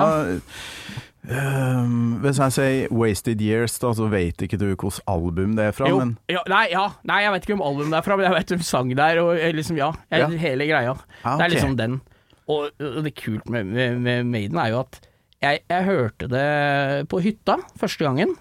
Ehm, 1.30 2.20
Hvis 2.22 2.38
jeg 2.38 2.52
sier 2.54 2.88
'Wasted 2.94 3.40
Years', 3.42 3.78
da, 3.82 3.90
så 3.94 4.06
vet 4.10 4.42
ikke 4.42 4.58
du 4.60 4.66
hvilket 4.70 5.00
album 5.10 5.56
det 5.56 5.64
er 5.66 5.72
fra, 5.74 5.88
Jo, 5.90 5.98
men 5.98 6.16
ja, 6.30 6.42
nei, 6.48 6.66
ja, 6.70 6.84
nei, 7.04 7.22
jeg 7.24 7.32
vet 7.34 7.46
ikke 7.48 7.56
om 7.58 7.64
albumet 7.66 7.98
er 7.98 8.06
fra, 8.06 8.16
men 8.16 8.26
jeg 8.28 8.34
vet 8.36 8.52
hvem 8.54 8.62
sang 8.62 8.92
der, 8.96 9.18
og 9.22 9.32
eh, 9.38 9.52
liksom, 9.56 9.76
ja. 9.80 9.92
Jeg, 10.10 10.20
Ja. 10.20 10.28
Hele 10.38 10.66
greia. 10.70 10.94
Ah, 11.24 11.36
Det 11.38 11.44
er 11.44 11.48
liksom 11.56 11.76
den. 11.76 12.00
Og, 12.48 12.70
og 12.78 13.02
det 13.04 13.14
kult 13.18 13.48
med, 13.50 13.64
med, 13.66 13.98
med 13.98 14.24
Maiden 14.24 14.56
er 14.58 14.68
jo 14.70 14.80
at 14.84 15.00
jeg, 15.42 15.60
jeg 15.68 15.84
hørte 15.84 16.28
det 16.30 17.08
på 17.08 17.20
hytta 17.20 17.56
første 17.76 18.04
gangen. 18.06 18.36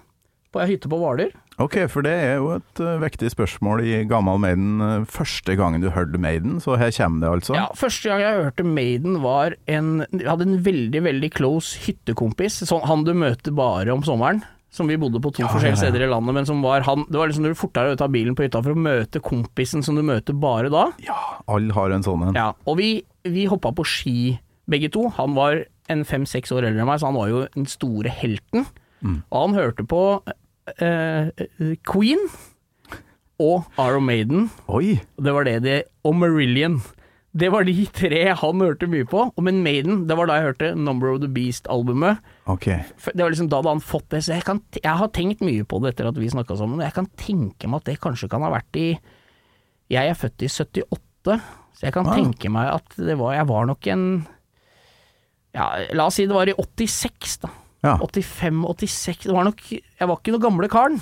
På 0.52 0.62
ei 0.62 0.68
hytte 0.70 0.88
på 0.88 0.96
Hvaler. 0.96 1.34
Ok, 1.62 1.78
for 1.88 2.04
det 2.04 2.12
er 2.12 2.34
jo 2.36 2.50
et 2.58 2.80
uh, 2.84 2.98
vektig 3.00 3.30
spørsmål 3.32 3.80
i 3.86 4.02
Gammal 4.08 4.40
Maiden. 4.42 4.80
eh, 4.84 5.04
første 5.08 5.54
gangen 5.56 5.80
du 5.80 5.88
hørte 5.88 6.20
Maiden, 6.20 6.58
så 6.60 6.76
her 6.76 6.92
kommer 6.92 7.22
det 7.22 7.30
altså. 7.38 7.54
Ja, 7.56 7.66
første 7.72 8.10
gang 8.10 8.20
jeg 8.20 8.42
hørte 8.44 8.64
Maiden 8.64 9.22
var 9.22 9.56
en 9.66 10.04
Jeg 10.12 10.28
hadde 10.28 10.44
en 10.50 10.60
veldig, 10.66 11.02
veldig 11.06 11.30
close 11.32 11.80
hyttekompis. 11.86 12.60
Sånn, 12.68 12.84
han 12.84 13.06
du 13.08 13.14
møter 13.16 13.56
bare 13.56 13.94
om 13.94 14.04
sommeren. 14.04 14.42
Som 14.68 14.90
vi 14.90 14.98
bodde 15.00 15.22
på 15.24 15.32
to 15.32 15.46
Ja, 15.46 15.48
forskjellige 15.48 15.80
steder 15.80 16.04
i 16.04 16.10
landet, 16.10 16.34
men 16.36 16.44
som 16.44 16.60
var 16.60 16.82
han 16.84 17.06
Det 17.08 17.16
var 17.16 17.30
liksom 17.30 17.46
når 17.46 17.54
du 17.54 17.60
fortere 17.62 17.94
ut 17.94 18.02
av 18.04 18.10
bilen 18.12 18.36
på 18.36 18.44
hytta 18.44 18.60
for 18.60 18.74
å 18.74 18.84
møte 18.86 19.22
kompisen 19.24 19.84
som 19.86 19.96
du 19.96 20.02
møter 20.04 20.36
bare 20.36 20.68
da. 20.68 20.90
Ja, 21.00 21.16
alle 21.48 21.72
har 21.72 21.94
en 21.94 22.04
sånn 22.04 22.26
en. 22.28 22.36
Ja, 22.36 22.50
og 22.66 22.76
vi, 22.82 22.90
vi 23.24 23.46
hoppa 23.48 23.72
på 23.72 23.86
ski 23.88 24.36
begge 24.68 24.90
to. 24.92 25.08
Han 25.16 25.32
var 25.38 25.62
en 25.88 26.04
fem-seks 26.04 26.52
år 26.52 26.66
eldre 26.66 26.82
enn 26.82 26.90
meg, 26.90 27.00
så 27.00 27.08
han 27.08 27.16
var 27.16 27.30
jo 27.30 27.46
den 27.54 27.70
store 27.70 28.12
helten. 28.12 28.66
Og 29.06 29.38
han 29.38 29.54
hørte 29.54 29.86
på 29.86 30.02
eh, 30.80 31.30
Queen 31.86 32.20
og 33.42 33.64
Arrow 33.78 34.00
Maiden. 34.00 34.50
Oi! 34.72 34.96
Det 35.20 35.32
var 35.36 35.44
det 35.44 35.58
de 35.66 35.82
Og 36.08 36.14
Marillion. 36.16 36.78
Det 37.36 37.50
var 37.52 37.66
de 37.68 37.74
tre 37.92 38.22
han 38.32 38.60
hørte 38.64 38.86
mye 38.88 39.04
på. 39.04 39.26
Og 39.36 39.42
Men 39.44 39.58
Maiden, 39.62 40.06
det 40.08 40.16
var 40.16 40.26
da 40.30 40.38
jeg 40.38 40.46
hørte 40.46 40.70
Number 40.74 41.10
of 41.12 41.18
the 41.20 41.28
Beast-albumet. 41.28 42.22
Okay. 42.48 42.78
Det 43.12 43.20
var 43.20 43.28
liksom 43.34 43.50
da 43.52 43.58
hadde 43.60 43.74
han 43.74 43.82
fått 43.84 44.08
det. 44.14 44.22
Så 44.24 44.32
jeg, 44.38 44.44
kan, 44.46 44.62
jeg 44.78 44.96
har 45.02 45.10
tenkt 45.12 45.42
mye 45.44 45.66
på 45.68 45.82
det 45.84 45.92
etter 45.92 46.08
at 46.08 46.16
vi 46.16 46.30
snakka 46.32 46.56
sammen, 46.56 46.80
og 46.80 46.86
jeg 46.86 46.96
kan 46.96 47.10
tenke 47.20 47.68
meg 47.68 47.82
at 47.82 47.90
det 47.90 47.98
kanskje 48.00 48.30
kan 48.32 48.40
ha 48.46 48.48
vært 48.54 48.80
i 48.80 48.86
Jeg 49.92 50.08
er 50.08 50.16
født 50.18 50.42
i 50.42 50.48
78, 50.48 51.36
så 51.76 51.84
jeg 51.84 51.92
kan 51.92 52.08
Ah. 52.08 52.14
tenke 52.16 52.48
meg 52.50 52.72
at 52.72 52.96
det 52.96 53.18
var 53.20 53.34
Jeg 53.36 53.46
var 53.52 53.66
nok 53.68 53.86
en 53.92 54.06
Ja, 55.54 55.68
la 55.92 56.06
oss 56.08 56.16
si 56.16 56.24
det 56.26 56.34
var 56.36 56.48
i 56.48 56.56
86, 56.56 57.36
da. 57.44 57.48
Ja. 57.86 57.96
85-86. 58.02 59.28
Det 59.30 59.34
var 59.36 59.46
nok 59.48 59.62
Jeg 59.70 60.08
var 60.10 60.18
ikke 60.18 60.34
noe 60.34 60.42
gamle 60.42 60.68
karen. 60.72 60.98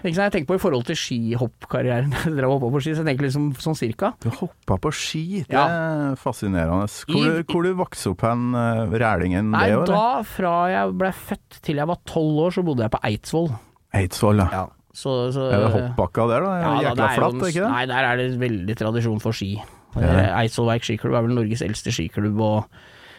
Jeg 0.00 0.14
tenker 0.32 0.46
på 0.48 0.56
i 0.56 0.60
forhold 0.62 0.86
til 0.88 0.96
skihoppkarrieren. 0.96 2.08
Drev 2.38 2.54
hoppa 2.54 2.70
på 2.72 2.80
ski, 2.80 2.94
så 2.96 3.02
jeg 3.02 3.08
tenker 3.10 3.26
liksom 3.26 3.50
sånn 3.60 3.76
cirka. 3.76 4.14
Du 4.22 4.30
hoppa 4.32 4.78
på 4.80 4.92
ski, 4.96 5.42
det 5.44 5.52
Ja. 5.52 5.64
er 5.68 6.16
fascinerende. 6.16 6.86
Hvor, 7.04 7.20
I- 7.20 7.42
du- 7.42 7.52
hvor 7.52 7.66
du 7.66 7.74
vokste 7.76 8.14
opp 8.14 8.24
hen, 8.24 8.46
eh, 8.56 8.94
Rælingen 9.02 9.50
Nei, 9.52 9.66
det, 9.74 9.82
da 9.90 10.22
fra 10.24 10.54
jeg 10.72 10.94
ble 11.02 11.10
født 11.12 11.60
til 11.68 11.76
jeg 11.82 11.90
var 11.92 12.00
tolv 12.08 12.40
år, 12.46 12.56
så 12.56 12.64
bodde 12.64 12.86
jeg 12.86 12.94
på 12.96 13.02
Eidsvoll. 13.10 13.50
Eidsvoll, 13.92 14.40
ja. 14.40 14.48
Ja. 14.52 14.64
Så, 14.94 15.12
så, 15.34 15.50
Er 15.52 15.60
det 15.66 15.70
hoppbakka 15.74 16.28
der, 16.30 16.40
da? 16.46 16.50
Ja, 16.62 16.72
Jækla 16.86 16.96
da, 17.02 17.06
flatt, 17.18 17.34
ikke 17.50 17.60
det? 17.66 17.70
Nei, 17.74 17.84
der 17.90 18.04
er 18.08 18.16
det 18.22 18.26
veldig 18.40 18.76
tradisjon 18.78 19.20
for 19.20 19.32
ski. 19.36 19.52
Ja. 19.98 20.00
Eh, 20.00 20.32
Eidsvollverk 20.46 20.86
skiklubb 20.86 21.18
er 21.18 21.26
vel 21.28 21.34
Norges 21.36 21.60
eldste 21.66 21.92
skiklubb, 21.92 22.40
og, 22.40 22.64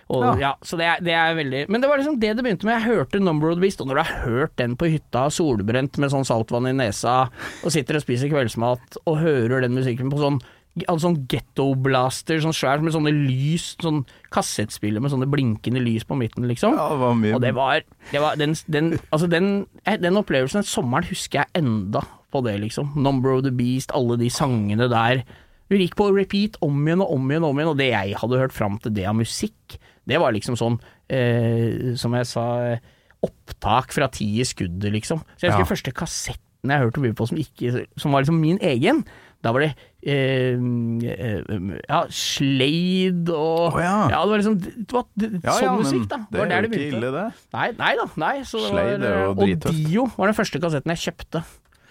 og 0.10 0.22
Ja. 0.22 0.34
ja. 0.38 0.52
Så 0.62 0.78
det 0.78 0.86
er, 0.86 1.00
det 1.02 1.14
er 1.18 1.34
veldig 1.38 1.64
Men 1.70 1.82
det 1.82 1.90
var 1.90 1.98
liksom 1.98 2.20
det 2.22 2.36
det 2.38 2.44
begynte 2.46 2.68
med. 2.68 2.76
Jeg 2.78 2.90
hørte 2.92 3.20
Number 3.20 3.50
of 3.50 3.56
the 3.58 3.62
Beast, 3.62 3.82
og 3.82 3.88
når 3.88 3.96
du 3.96 4.04
har 4.04 4.26
hørt 4.26 4.56
den 4.62 4.76
på 4.78 4.90
hytta, 4.92 5.30
solbrent 5.34 5.98
med 5.98 6.14
sånn 6.14 6.28
saltvann 6.28 6.70
i 6.70 6.76
nesa, 6.78 7.30
og 7.64 7.74
sitter 7.74 7.98
og 7.98 8.06
spiser 8.06 8.30
kveldsmat, 8.30 9.00
og 9.06 9.18
hører 9.24 9.66
den 9.66 9.74
musikken 9.78 10.12
på 10.14 10.22
sånn 10.22 10.42
Altså 10.90 11.06
sånn 11.06 11.22
gettoblaster, 11.32 12.42
sånn 12.44 12.52
svær 12.52 12.82
med 12.84 12.92
sånne 12.92 13.14
lys, 13.16 13.78
sånn 13.80 14.02
kassettspiller 14.36 15.00
med 15.00 15.14
sånne 15.14 15.30
blinkende 15.32 15.80
lys 15.80 16.04
på 16.04 16.18
midten, 16.20 16.50
liksom. 16.50 16.76
Ja, 16.76 16.90
det 16.92 17.00
var 17.00 17.16
mye 17.16 17.38
Og 17.38 17.40
det 17.46 17.54
var, 17.56 17.86
det 18.12 18.20
var 18.20 18.36
den, 18.36 18.58
den, 18.68 18.90
altså 19.08 19.30
den, 19.32 19.48
eh, 19.86 19.96
den 20.04 20.20
opplevelsen 20.20 20.60
den 20.60 20.68
sommeren 20.68 21.08
husker 21.08 21.46
jeg 21.46 21.64
enda 21.64 22.04
på 22.28 22.44
det, 22.44 22.58
liksom. 22.60 22.92
Number 23.00 23.38
of 23.38 23.46
the 23.48 23.54
Beast, 23.56 23.96
alle 23.96 24.18
de 24.20 24.28
sangene 24.28 24.90
der. 24.92 25.24
Vi 25.72 25.80
gikk 25.80 25.96
på 25.96 26.10
repeat 26.12 26.60
om 26.60 26.84
igjen 26.84 27.02
og 27.06 27.16
om 27.16 27.32
igjen 27.32 27.48
og 27.48 27.56
om 27.56 27.62
igjen, 27.62 27.72
og 27.72 27.80
det 27.80 27.90
jeg 27.94 28.20
hadde 28.20 28.42
hørt 28.44 28.54
fram 28.60 28.76
til 28.84 28.94
det 29.00 29.08
av 29.08 29.16
musikk, 29.16 29.80
det 30.08 30.20
var 30.22 30.34
liksom 30.36 30.58
sånn, 30.60 30.80
eh, 31.10 31.96
som 32.00 32.14
jeg 32.14 32.28
sa, 32.30 32.46
eh, 32.76 32.80
opptak 33.26 33.94
fra 33.96 34.08
ti 34.14 34.28
i 34.40 34.46
skuddet, 34.46 34.92
liksom. 34.94 35.24
Så 35.38 35.48
jeg 35.48 35.52
husker 35.54 35.66
Ja. 35.66 35.72
første 35.76 35.94
kassetten 35.94 36.42
jeg 36.70 36.82
hørte 36.82 37.02
mye 37.02 37.14
på 37.14 37.28
som, 37.30 37.38
ikke, 37.38 37.86
som 37.98 38.12
var 38.12 38.24
liksom 38.24 38.40
min 38.42 38.58
egen. 38.60 39.04
Da 39.44 39.52
var 39.54 39.62
det 39.62 39.76
eh, 40.02 40.58
eh, 40.58 41.42
ja, 41.86 42.00
Slade 42.10 43.30
og 43.30 43.76
oh, 43.76 43.82
ja. 43.82 44.08
det 44.10 44.30
var 44.32 44.40
liksom 44.42 44.56
det 44.58 44.92
var, 44.92 45.06
det, 45.14 45.30
Ja, 45.44 45.52
sånn 45.60 45.68
ja, 45.68 45.76
musikk, 45.78 46.08
da. 46.10 46.18
Det 46.32 46.40
var 46.40 46.48
er 46.50 46.66
jo 46.66 46.70
det 46.72 46.80
ikke 46.80 46.98
ille, 46.98 47.12
det. 47.14 47.26
Nei, 47.54 47.68
nei 47.78 47.92
da. 48.00 48.08
Nei, 48.24 48.34
Slade 48.50 48.74
var, 48.74 49.06
er 49.06 49.22
jo 49.22 49.36
og. 49.36 49.70
Dio 49.70 50.08
var 50.16 50.32
den 50.32 50.38
første 50.40 50.62
kassetten 50.64 50.96
jeg 50.96 51.04
kjøpte. 51.06 51.44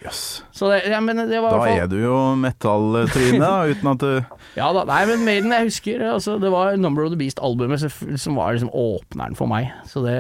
Det, 0.05 0.79
ja, 0.91 1.01
det 1.01 1.27
Da 1.41 1.51
fall- 1.51 1.69
er 1.73 1.87
du 1.89 1.97
jo 2.03 2.17
metalltryne, 2.37 3.51
uten 3.73 3.91
at 3.95 4.03
du 4.05 4.11
Ja 4.61 4.71
da, 4.77 4.85
nei, 4.89 5.01
men 5.11 5.25
Maiden, 5.27 5.51
jeg 5.57 5.71
husker 5.71 6.05
altså, 6.13 6.37
Det 6.43 6.51
var 6.53 6.77
Number 6.77 7.07
of 7.07 7.15
the 7.15 7.19
Beast-albumet 7.21 7.81
som, 7.83 8.17
som 8.21 8.37
var 8.39 8.53
liksom 8.55 8.71
åpneren 8.71 9.37
for 9.39 9.51
meg. 9.51 9.71
Så 9.91 10.05
det, 10.05 10.19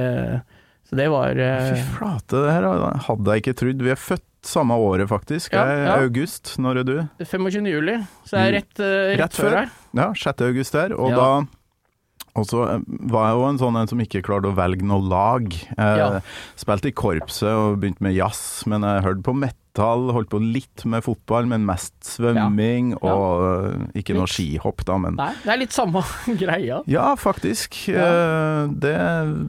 så 0.88 0.96
det 0.98 1.08
var 1.12 1.34
Fy 1.36 1.74
eh, 1.76 1.90
flate, 1.98 2.40
det 2.46 2.54
her 2.56 2.68
hadde 3.08 3.34
jeg 3.36 3.44
ikke 3.44 3.56
trodd. 3.60 3.84
Vi 3.84 3.92
er 3.92 4.00
født 4.00 4.24
samme 4.44 4.76
året, 4.76 5.08
faktisk. 5.08 5.54
Ja, 5.56 5.64
ja. 5.64 5.98
August. 6.04 6.56
Når 6.60 6.82
er 6.82 6.88
du? 6.88 6.96
25. 7.24 7.68
juli, 7.72 7.98
så 8.28 8.36
det 8.36 8.42
er 8.44 8.56
rett, 8.58 8.72
uh, 8.80 8.86
rett, 8.86 9.20
Rett 9.22 9.38
før 9.38 9.54
her. 9.62 9.70
Ja, 9.96 10.08
6. 10.12 10.42
august 10.48 10.76
der. 10.76 10.96
Og 10.96 11.14
da 11.16 11.28
og 12.34 12.46
så 12.50 12.64
eh, 12.66 12.80
var 13.12 13.28
jeg 13.28 13.36
jo 13.38 13.42
en 13.46 13.58
sånn 13.60 13.76
en 13.78 13.90
som 13.92 14.00
ikke 14.02 14.20
klarte 14.26 14.50
å 14.50 14.56
velge 14.58 14.82
noe 14.86 15.04
lag. 15.06 15.44
Jeg 15.54 16.00
Ja. 16.00 16.08
spilte 16.58 16.90
i 16.90 16.94
korpset 16.96 17.46
og 17.54 17.78
begynte 17.78 18.02
med 18.02 18.16
jazz, 18.16 18.64
men 18.66 18.82
jeg 18.82 19.04
hørte 19.06 19.22
på 19.22 19.36
metall, 19.74 20.12
holdt 20.14 20.30
på 20.30 20.38
litt 20.40 20.84
med 20.86 21.02
fotball, 21.02 21.46
men 21.50 21.64
mest 21.66 21.94
svømming 22.06 22.92
Ja. 22.94 22.98
og 23.10 23.90
eh, 23.94 24.00
ikke 24.00 24.14
noe 24.14 24.26
skihopp, 24.30 24.84
da, 24.86 24.96
men 24.98 25.16
Nei, 25.18 25.32
det 25.42 25.50
er 25.52 25.58
litt 25.58 25.72
samme 25.74 26.02
greia. 26.38 26.80
Ja, 26.86 27.14
faktisk. 27.18 27.74
Ja. 27.90 28.04
Eh, 28.06 28.68
Det, 28.74 28.94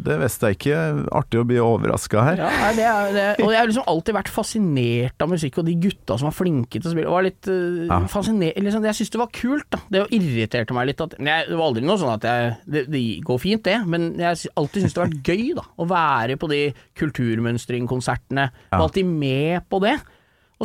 det 0.05 0.17
visste 0.21 0.47
jeg 0.49 0.57
ikke. 0.57 0.79
Artig 1.15 1.39
å 1.39 1.45
bli 1.47 1.57
overraska 1.61 2.23
her. 2.25 2.37
Ja, 2.41 2.49
nei, 2.61 2.71
det 2.77 2.85
er, 2.85 3.11
det, 3.13 3.25
og 3.45 3.51
jeg 3.53 3.59
har 3.61 3.67
liksom 3.69 3.85
alltid 3.87 4.15
vært 4.17 4.31
fascinert 4.33 5.21
av 5.21 5.29
musikk, 5.31 5.59
og 5.61 5.65
de 5.69 5.75
gutta 5.85 6.17
som 6.17 6.29
var 6.29 6.35
flinke 6.35 6.79
til 6.81 6.89
å 6.89 6.93
spille. 6.93 7.11
Var 7.13 7.27
litt 7.27 7.45
Ja. 7.45 7.99
liksom, 8.01 8.83
Jeg 8.85 8.95
syns 8.97 9.11
det 9.13 9.19
var 9.21 9.29
kult, 9.33 9.69
da. 9.69 9.79
Det 9.91 10.05
irriterte 10.11 10.73
meg 10.73 10.87
litt. 10.89 11.01
At, 11.05 11.15
jeg, 11.19 11.47
det 11.49 11.55
var 11.57 11.67
aldri 11.69 11.85
noe 11.85 11.97
sånn 12.01 12.13
at 12.15 12.23
jeg 12.25 12.55
Det, 12.65 12.85
det 12.91 13.03
går 13.25 13.39
fint, 13.39 13.63
det, 13.63 13.77
men 13.87 14.15
jeg 14.17 14.25
har 14.25 14.35
alltid 14.57 14.81
syntes 14.85 14.93
det 14.95 15.01
har 15.03 15.09
vært 15.13 15.29
gøy, 15.29 15.53
da. 15.55 15.65
Å 15.77 15.85
være 15.89 16.37
på 16.41 16.49
de 16.49 16.61
kulturmønstringkonsertene. 16.95 18.49
Ja. 18.71 18.77
Var 18.77 18.85
alltid 18.89 19.05
med 19.05 19.69
på 19.69 19.79
det. 19.85 19.95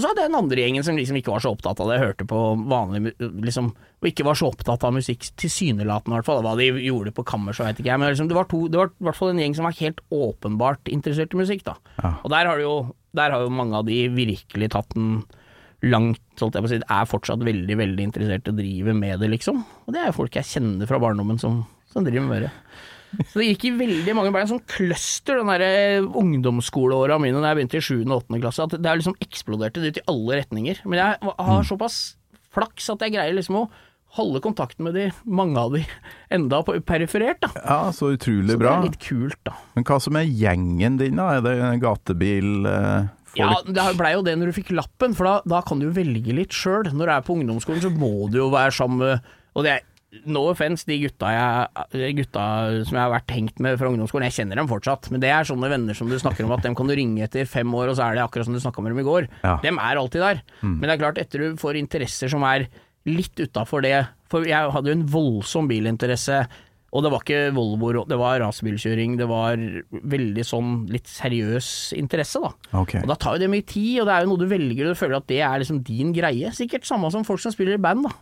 Og 0.01 0.05
så 0.07 0.15
hadde 0.15 0.23
jeg 0.25 0.31
den 0.31 0.39
andre 0.39 0.63
gjengen 0.63 0.85
som 0.87 0.97
liksom 0.97 1.19
ikke 1.21 1.35
var 1.35 1.43
så 1.45 1.51
opptatt 1.53 1.81
av 1.85 1.91
det, 1.93 1.99
hørte 2.01 2.25
på 2.25 2.39
vanlig 2.71 3.11
liksom, 3.21 3.67
og 4.01 4.07
ikke 4.09 4.25
var 4.25 4.39
så 4.41 4.49
opptatt 4.49 4.87
av 4.89 4.95
musikk, 4.97 5.27
tilsynelatende 5.37 6.15
i 6.15 6.17
hvert 6.17 6.29
fall. 6.31 6.41
Hva 6.47 6.55
de 6.57 6.71
gjorde 6.87 7.13
på 7.13 7.25
kammerset, 7.29 7.61
så 7.61 7.67
vet 7.67 7.83
ikke 7.83 7.91
jeg. 7.91 8.01
Men 8.01 8.15
liksom, 8.15 8.31
det 8.31 8.39
var, 8.39 8.49
to, 8.49 8.63
det 8.73 8.81
var 8.81 8.89
i 8.89 9.09
hvert 9.11 9.19
fall 9.19 9.35
en 9.35 9.43
gjeng 9.43 9.59
som 9.59 9.69
var 9.69 9.77
helt 9.77 10.01
åpenbart 10.09 10.89
interessert 10.89 11.37
i 11.37 11.41
musikk, 11.43 11.67
da. 11.69 11.77
Ja. 12.01 12.15
Og 12.17 12.33
der 12.33 12.49
har, 12.49 12.63
jo, 12.65 12.73
der 13.21 13.37
har 13.37 13.45
jo 13.45 13.53
mange 13.53 13.77
av 13.77 13.85
de 13.91 13.99
virkelig 14.17 14.71
tatt 14.73 14.97
den 14.97 15.21
langt, 15.85 16.25
holdt 16.41 16.57
jeg 16.57 16.65
på 16.65 16.71
å 16.71 16.73
si. 16.73 16.81
Er 16.81 17.11
fortsatt 17.13 17.45
veldig, 17.45 17.77
veldig 17.83 18.09
interessert 18.09 18.49
i 18.49 18.55
å 18.55 18.57
drive 18.57 18.97
med 18.97 19.21
det, 19.21 19.29
liksom. 19.37 19.61
Og 19.85 19.93
det 19.93 20.01
er 20.01 20.09
jo 20.09 20.17
folk 20.23 20.41
jeg 20.41 20.49
kjenner 20.49 20.89
fra 20.89 21.03
barndommen 21.03 21.41
som, 21.41 21.61
som 21.93 22.09
driver 22.09 22.33
med 22.33 22.49
det. 22.49 22.55
Så 23.31 23.41
det 23.41 23.49
gikk 23.51 23.67
i 23.69 23.75
veldig 23.81 24.15
mange 24.17 24.33
bein, 24.35 24.49
sånn 24.51 24.63
cluster, 24.71 25.41
den 25.41 25.51
derre 25.51 26.01
ungdomsskoleåra 26.21 27.19
mine 27.23 27.43
da 27.43 27.53
jeg 27.53 27.61
begynte 27.61 27.81
i 27.81 27.85
7. 27.85 27.95
og 28.07 28.17
8. 28.23 28.41
klasse, 28.43 28.67
at 28.67 28.79
det 28.79 28.91
har 28.91 29.01
liksom 29.01 29.19
eksploderte 29.25 29.83
ut 29.83 30.01
i 30.01 30.09
alle 30.11 30.41
retninger. 30.43 30.83
Men 30.87 31.03
jeg 31.03 31.37
har 31.51 31.69
såpass 31.69 32.01
flaks 32.55 32.91
at 32.93 33.07
jeg 33.07 33.17
greier 33.17 33.37
liksom 33.37 33.63
å 33.63 33.69
holde 34.19 34.41
kontakten 34.43 34.89
med 34.89 34.97
de, 34.99 35.07
mange 35.23 35.61
av 35.61 35.75
de, 35.77 35.85
enda 36.35 36.63
på 36.67 36.75
periferert, 36.87 37.39
da. 37.45 37.51
Ja, 37.63 37.79
så 37.95 38.13
utrolig 38.17 38.57
bra. 38.59 38.73
Så 38.73 38.83
det 38.83 38.89
er 38.89 38.89
litt 38.89 39.05
kult, 39.05 39.41
da. 39.47 39.55
Men 39.77 39.87
hva 39.87 39.99
som 40.03 40.19
er 40.19 40.27
gjengen 40.27 40.99
din, 40.99 41.21
da? 41.21 41.29
Er 41.39 41.45
det 41.47 41.57
gatebil? 41.85 42.51
eh, 42.67 43.11
folk? 43.31 43.39
Ja, 43.39 43.51
det 43.67 43.85
blei 44.01 44.15
jo 44.17 44.25
det 44.27 44.35
når 44.39 44.51
du 44.51 44.57
fikk 44.59 44.73
lappen, 44.75 45.15
for 45.15 45.29
da, 45.29 45.37
da 45.55 45.61
kan 45.67 45.79
du 45.79 45.89
jo 45.89 45.95
velge 45.95 46.35
litt 46.37 46.57
sjøl. 46.57 46.91
Når 46.91 47.05
du 47.05 47.15
er 47.15 47.27
på 47.27 47.37
ungdomsskolen, 47.39 47.85
så 47.85 47.93
må 47.95 48.31
du 48.33 48.41
jo 48.43 48.51
være 48.55 48.75
sammen 48.75 49.05
med 49.05 49.31
Og 49.59 49.65
det 49.67 49.77
er 49.77 49.87
no 50.27 50.43
offense, 50.51 50.87
de 50.89 50.97
gutta, 51.05 51.31
jeg, 51.31 52.15
gutta 52.19 52.45
som 52.87 52.97
jeg 52.97 53.03
har 53.05 53.13
vært 53.13 53.35
hengt 53.35 53.61
med 53.63 53.79
fra 53.79 53.91
ungdomsskolen, 53.93 54.27
jeg 54.27 54.41
kjenner 54.41 54.59
dem 54.59 54.71
fortsatt, 54.71 55.11
men 55.15 55.23
det 55.23 55.31
er 55.31 55.47
sånne 55.47 55.71
venner 55.71 55.97
som 55.97 56.11
du 56.11 56.17
snakker 56.19 56.47
om 56.47 56.55
at 56.57 56.65
dem 56.67 56.75
kan 56.79 56.91
du 56.91 56.97
ringe 56.99 57.23
etter 57.27 57.47
fem 57.49 57.71
år, 57.79 57.93
og 57.93 57.99
så 57.99 58.09
er 58.09 58.19
det 58.19 58.25
akkurat 58.25 58.49
som 58.49 58.57
du 58.57 58.63
snakka 58.63 58.83
med 58.83 58.95
dem 58.95 59.03
i 59.05 59.07
går. 59.07 59.29
Ja. 59.45 59.59
Dem 59.63 59.79
er 59.79 60.01
alltid 60.01 60.25
der. 60.25 60.43
Men 60.65 60.89
det 60.89 60.97
er 60.97 61.05
klart, 61.05 61.21
etter 61.23 61.45
du 61.45 61.61
får 61.61 61.79
interesser 61.79 62.33
som 62.33 62.43
er 62.49 62.67
litt 63.09 63.39
utafor 63.41 63.81
det 63.81 63.95
For 64.31 64.45
jeg 64.47 64.75
hadde 64.75 64.91
jo 64.91 64.99
en 64.99 65.07
voldsom 65.11 65.71
bilinteresse. 65.71 66.43
Og 66.91 67.05
det 67.05 67.11
var 67.15 67.23
ikke 67.23 67.53
Volvo, 67.55 68.03
det 68.11 68.19
var 68.19 68.41
racerbilkjøring, 68.43 69.15
det 69.19 69.27
var 69.31 69.61
veldig 70.11 70.45
sånn 70.47 70.73
litt 70.91 71.07
seriøs 71.07 71.69
interesse, 71.99 72.43
da. 72.43 72.51
Okay. 72.83 73.05
Og 73.05 73.13
da 73.13 73.17
tar 73.19 73.37
jo 73.37 73.45
det 73.45 73.51
mye 73.53 73.67
tid, 73.67 74.01
og 74.03 74.09
det 74.09 74.17
er 74.17 74.27
jo 74.27 74.33
noe 74.33 74.43
du 74.43 74.49
velger, 74.51 74.89
og 74.89 74.97
du 74.97 74.99
føler 74.99 75.21
at 75.21 75.29
det 75.31 75.39
er 75.47 75.63
liksom 75.63 75.79
din 75.87 76.11
greie. 76.17 76.51
Sikkert 76.57 76.89
samme 76.89 77.13
som 77.15 77.27
folk 77.27 77.43
som 77.43 77.55
spiller 77.55 77.79
i 77.79 77.83
band, 77.83 78.09
da. 78.09 78.15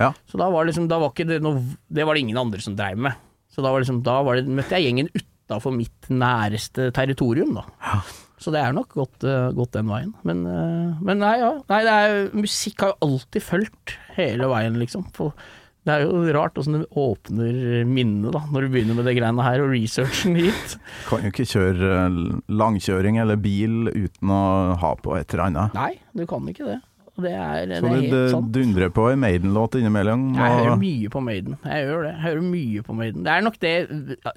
Ja. 0.00 0.12
Så 0.30 0.40
da 0.40 0.48
var 0.52 0.66
liksom, 0.68 0.88
da 0.90 0.98
var 1.02 1.12
ikke 1.12 1.28
det 1.28 1.42
noe 1.44 1.60
Det 1.92 2.06
var 2.08 2.16
det 2.16 2.24
ingen 2.24 2.40
andre 2.40 2.62
som 2.64 2.76
dreiv 2.78 2.98
med. 3.08 3.18
Så 3.52 3.60
da 3.64 3.72
var 3.72 3.82
liksom, 3.84 4.00
da 4.06 4.18
var 4.24 4.40
det, 4.40 4.48
møtte 4.48 4.78
jeg 4.78 4.88
gjengen 4.88 5.10
utafor 5.12 5.74
mitt 5.76 6.08
næreste 6.08 6.88
territorium, 6.96 7.52
da. 7.58 7.66
Så 8.42 8.50
det 8.54 8.62
er 8.62 8.74
nok 8.74 8.94
gått, 8.96 9.22
eh, 9.28 9.50
gått 9.54 9.74
den 9.76 9.90
veien. 9.92 10.14
Men, 10.26 10.46
eh, 10.48 11.02
men 11.04 11.20
nei, 11.22 11.36
ja. 11.38 11.52
Nei, 11.68 11.82
det 11.86 11.92
er, 11.92 12.22
musikk 12.34 12.80
har 12.82 12.94
jo 12.94 13.08
alltid 13.10 13.44
fulgt 13.44 13.96
hele 14.16 14.48
veien, 14.50 14.78
liksom. 14.80 15.04
For 15.14 15.36
det 15.86 15.94
er 15.94 16.04
jo 16.06 16.32
rart 16.34 16.58
åssen 16.58 16.78
det 16.78 16.88
åpner 16.98 17.84
minnet, 17.86 18.32
da, 18.34 18.42
når 18.54 18.66
du 18.66 18.72
begynner 18.74 18.98
med 18.98 19.06
det 19.08 19.16
greiene 19.18 19.46
her, 19.46 19.62
og 19.62 19.72
researchen 19.74 20.36
hit. 20.38 20.76
Kan 21.10 21.26
jo 21.26 21.32
ikke 21.34 21.46
kjøre 21.52 21.92
eh, 22.06 22.18
langkjøring 22.62 23.20
eller 23.22 23.38
bil 23.42 23.90
uten 23.92 24.32
å 24.32 24.42
ha 24.80 24.94
på 24.96 25.16
et 25.18 25.34
eller 25.34 25.48
annet. 25.50 25.76
Nei, 25.78 25.92
du 26.16 26.24
kan 26.30 26.46
ikke 26.50 26.68
det. 26.70 26.80
Og 27.18 27.24
det 27.26 27.32
er, 27.36 27.66
det 27.68 27.78
Så 27.82 27.86
er 27.90 27.96
helt 28.00 28.30
sant. 28.32 28.52
dundrer 28.54 28.88
på 28.96 29.02
en 29.12 29.20
Maiden-låt 29.20 29.74
innimellom. 29.76 30.22
Jeg 30.34 30.54
hører 30.62 30.78
mye 30.80 31.10
på 31.12 31.20
Maiden. 31.20 31.58
Jeg 31.62 31.84
gjør 31.86 32.02
det. 32.06 32.12
Jeg 32.14 32.22
hører 32.24 32.46
mye 32.46 32.82
på 32.86 32.94
Maiden. 32.96 33.22
Det 33.26 33.32
er 33.34 33.42
nok 33.44 33.58
det 33.60 33.74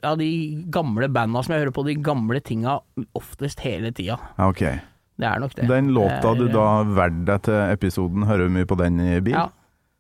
av 0.03 0.17
de 0.19 0.29
gamle 0.75 1.07
banda 1.15 1.43
som 1.45 1.53
jeg 1.55 1.63
hører 1.63 1.71
på 1.77 1.85
de 1.87 1.95
gamle 1.95 2.41
tinga 2.43 2.79
oftest 3.15 3.59
hele 3.63 3.93
tida. 3.95 4.17
Okay. 4.49 4.79
Det 5.17 5.25
er 5.29 5.39
nok 5.39 5.55
det. 5.55 5.69
Den 5.71 5.93
låta 5.95 6.19
Det 6.19 6.31
er- 6.33 6.35
du 6.35 6.47
da 6.51 6.67
valgte 6.83 7.25
deg 7.25 7.41
til 7.47 7.53
episoden, 7.71 8.25
hører 8.27 8.49
du 8.49 8.49
mye 8.57 8.65
på 8.67 8.75
den 8.77 8.99
i 8.99 9.19
bil? 9.21 9.33
Ja, 9.33 9.47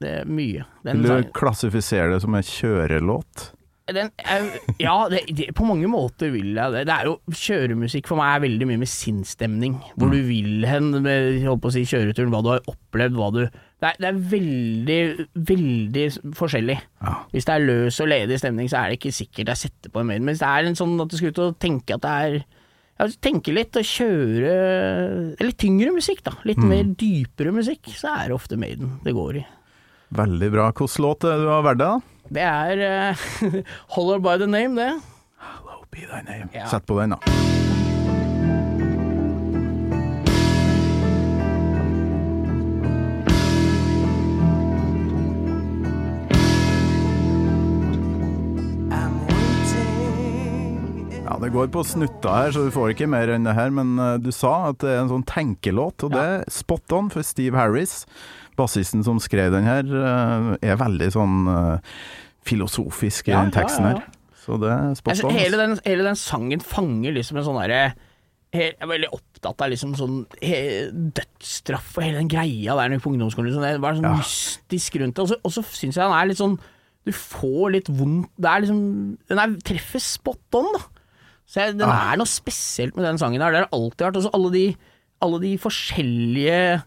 det 0.01 0.09
er 0.19 0.25
mye. 0.25 0.65
Den 0.83 1.01
Vil 1.01 1.23
du 1.23 1.29
klassifisere 1.31 2.11
det 2.11 2.21
som 2.21 2.35
en 2.35 2.43
kjørelåt? 2.43 3.51
Den 3.93 4.07
er, 4.17 4.45
ja, 4.81 4.95
det, 5.11 5.19
det, 5.37 5.51
på 5.53 5.65
mange 5.67 5.85
måter 5.91 6.31
vil 6.33 6.55
jeg 6.57 6.73
det. 6.73 6.85
Det 6.89 6.93
er 6.95 7.05
jo 7.05 7.19
Kjøremusikk 7.29 8.07
for 8.09 8.17
meg 8.17 8.31
er 8.31 8.43
veldig 8.47 8.67
mye 8.71 8.81
med 8.81 8.89
sinnsstemning. 8.89 9.75
Hvor 9.93 10.09
du 10.09 10.17
vil 10.25 10.65
hen 10.65 10.89
med 11.05 11.43
holdt 11.45 11.61
på 11.61 11.69
å 11.69 11.75
si, 11.75 11.83
kjøreturen, 11.91 12.31
hva 12.33 12.41
du 12.41 12.49
har 12.55 12.65
opplevd, 12.71 13.19
hva 13.19 13.29
du 13.35 13.43
Det 13.45 13.91
er, 13.91 13.99
det 14.01 14.09
er 14.09 14.23
veldig, 14.31 14.99
veldig 15.51 16.05
forskjellig. 16.39 16.79
Ja. 17.05 17.13
Hvis 17.29 17.45
det 17.45 17.53
er 17.53 17.67
løs 17.67 18.01
og 18.01 18.09
ledig 18.09 18.39
stemning, 18.41 18.71
så 18.71 18.81
er 18.81 18.89
det 18.89 18.97
ikke 18.97 19.13
sikkert 19.19 19.53
jeg 19.53 19.63
setter 19.67 19.93
på 19.93 20.01
en 20.01 20.09
mail. 20.09 20.23
Men 20.23 20.33
hvis 20.33 20.41
det 20.41 20.49
er 20.49 20.71
en 20.71 20.79
sånn 20.81 20.97
at 21.05 21.13
du 21.13 21.17
skal 21.19 21.35
ut 21.35 21.43
og 21.45 21.59
tenke 21.61 21.99
at 21.99 22.05
det 22.07 22.15
er 22.25 22.39
ja, 22.95 23.09
Tenke 23.19 23.51
litt 23.51 23.75
og 23.75 23.83
kjøre 23.83 24.51
Litt 25.43 25.57
tyngre 25.59 25.91
musikk, 25.91 26.23
da. 26.25 26.31
Litt 26.47 26.63
mer 26.63 26.87
dypere 26.95 27.51
musikk. 27.53 27.91
Så 27.91 28.09
er 28.15 28.31
det 28.31 28.37
ofte 28.39 28.57
Maiden 28.57 28.97
det 29.05 29.13
går 29.13 29.43
i. 29.43 29.45
Veldig 30.15 30.51
bra. 30.53 30.69
Hvilken 30.71 31.03
låt 31.03 31.25
det 31.27 31.37
du 31.43 31.49
har 31.51 31.65
valgt, 31.65 31.83
da? 31.83 32.14
Det 32.29 32.41
er 32.41 32.81
eh, 32.81 33.25
uh, 33.45 33.61
Hollow 33.93 34.19
by 34.19 34.37
the 34.41 34.47
name, 34.47 34.75
det. 34.75 35.01
Hollow 35.37 35.85
be 35.91 36.07
thy 36.09 36.23
name. 36.25 36.49
Ja. 36.53 36.67
Sett 36.67 36.85
på 36.85 36.99
den, 36.99 37.09
da. 37.13 37.19
Ja, 51.25 51.39
det 51.41 51.49
går 51.49 51.67
på 51.67 51.83
snutta 51.83 52.31
her, 52.31 52.51
så 52.53 52.65
du 52.65 52.73
får 52.73 52.93
ikke 52.93 53.07
mer 53.09 53.29
enn 53.33 53.45
det 53.45 53.55
her, 53.57 53.71
men 53.73 53.97
eh, 53.99 54.17
du 54.21 54.31
sa 54.33 54.69
at 54.71 54.79
det 54.81 54.93
er 54.93 55.03
en 55.03 55.09
sånn 55.11 55.25
tenkelåt, 55.29 56.05
og 56.05 56.13
ja. 56.13 56.17
det 56.17 56.25
er 56.25 56.53
spot 56.53 56.93
on 56.95 57.09
for 57.13 57.25
Steve 57.27 57.57
Harris. 57.59 58.03
Bassisten 58.55 59.03
som 59.03 59.19
skrev 59.19 59.51
den 59.51 59.63
her, 59.67 59.83
eh, 59.83 60.49
er 60.71 60.77
veldig 60.79 61.09
sånn 61.15 61.47
eh, 61.51 61.79
filosofisk 62.45 63.27
i 63.29 63.35
den 63.35 63.51
teksten 63.55 63.83
ja, 63.87 63.91
ja, 63.91 63.97
ja. 63.97 64.01
her. 64.05 64.21
Så 64.45 64.59
det 64.61 64.69
er 64.71 64.93
spot 64.99 65.11
Altså, 65.15 65.27
on. 65.27 65.33
hele, 65.39 65.57
den, 65.57 65.79
hele 65.85 66.03
den 66.05 66.15
sangen 66.21 66.61
fanger 66.61 67.15
liksom 67.15 67.37
en 67.41 67.47
sånn 67.47 67.57
derre 67.63 67.79
Jeg 68.55 68.75
er 68.79 68.87
veldig 68.87 69.09
opptatt 69.11 69.59
av 69.65 69.71
liksom 69.73 69.95
sånn 69.99 70.19
dødsstraff 71.17 71.97
og 71.97 72.05
hele 72.05 72.21
den 72.21 72.29
greia 72.31 72.75
der 72.77 72.93
på 73.03 73.11
ungdomsskolen. 73.11 73.49
Liksom. 73.49 73.65
Det 73.65 73.81
var 73.83 73.97
sånn 73.97 74.05
Ja. 74.07 74.15
mystisk 74.21 74.95
rundt 75.01 75.15
det. 75.17 75.25
Og 75.43 75.51
så, 75.51 75.63
syns 75.65 75.95
jeg 75.97 76.03
den 76.05 76.13
er 76.15 76.25
litt 76.29 76.37
sånn 76.39 76.59
Du 77.05 77.11
får 77.11 77.71
litt 77.73 77.87
vondt 77.89 78.29
Det 78.39 78.49
er 78.49 78.61
liksom 78.61 79.17
Den 79.29 79.37
er, 79.39 79.47
treffer 79.61 79.99
spot 80.01 80.55
on, 80.55 80.71
da. 80.73 80.79
Så 81.45 81.55
jeg, 81.61 81.77
den 81.77 81.87
Ah. 81.89 82.13
er 82.13 82.17
noe 82.17 82.25
spesielt 82.25 82.95
med 82.95 83.05
den 83.05 83.17
sangen 83.19 83.41
her. 83.41 83.51
Det 83.51 83.59
har 83.59 83.67
det 83.69 83.73
alltid 83.73 84.05
vært. 84.07 84.15
Og 84.17 84.23
så 84.23 84.31
alle 84.33 84.51
de, 84.51 84.75
alle 85.21 85.39
de 85.41 85.57
forskjellige 85.57 86.83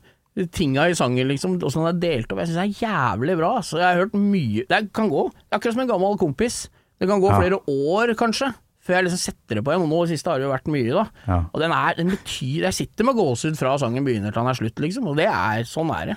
tinga 0.46 0.88
i 0.88 0.94
sangen, 0.94 1.26
liksom, 1.28 1.58
åssen 1.62 1.82
den 1.84 1.96
er 1.96 2.00
delt 2.00 2.30
opp. 2.32 2.38
Jeg 2.38 2.48
syns 2.48 2.60
det 2.60 2.66
er 2.68 2.86
jævlig 2.86 3.36
bra. 3.38 3.50
Så 3.60 3.78
jeg 3.78 3.86
har 3.88 4.00
hørt 4.04 4.14
mye 4.14 4.64
Det 4.68 4.92
kan 4.92 5.08
gå. 5.10 5.30
Det 5.32 5.58
akkurat 5.58 5.72
som 5.74 5.80
en 5.82 5.88
gammel 5.88 6.18
kompis. 6.18 6.68
Det 7.00 7.08
kan 7.08 7.20
gå 7.20 7.28
Ja. 7.30 7.40
flere 7.40 7.58
år, 7.68 8.14
kanskje, 8.14 8.52
før 8.84 8.94
jeg 8.94 9.04
liksom 9.04 9.18
setter 9.18 9.54
det 9.56 9.64
på 9.64 9.70
igjen. 9.74 9.88
Nå 9.88 10.02
i 10.04 10.06
det 10.06 10.18
siste 10.18 10.30
har 10.30 10.38
det 10.38 10.46
jo 10.46 10.52
vært 10.54 10.70
mye, 10.70 10.92
da. 10.94 11.04
Ja. 11.26 11.44
Og 11.52 11.60
den 11.60 11.72
er 11.72 11.94
Den 11.96 12.10
betyr 12.10 12.62
Jeg 12.62 12.74
sitter 12.74 13.04
med 13.04 13.14
gåsehud 13.16 13.56
fra 13.56 13.76
sangen 13.78 14.04
begynner 14.04 14.32
til 14.32 14.42
den 14.42 14.48
er 14.48 14.54
slutt, 14.54 14.74
liksom. 14.78 15.06
Og 15.08 15.16
det 15.16 15.26
er 15.26 15.62
Sånn 15.64 15.90
er 15.94 16.06
det. 16.06 16.16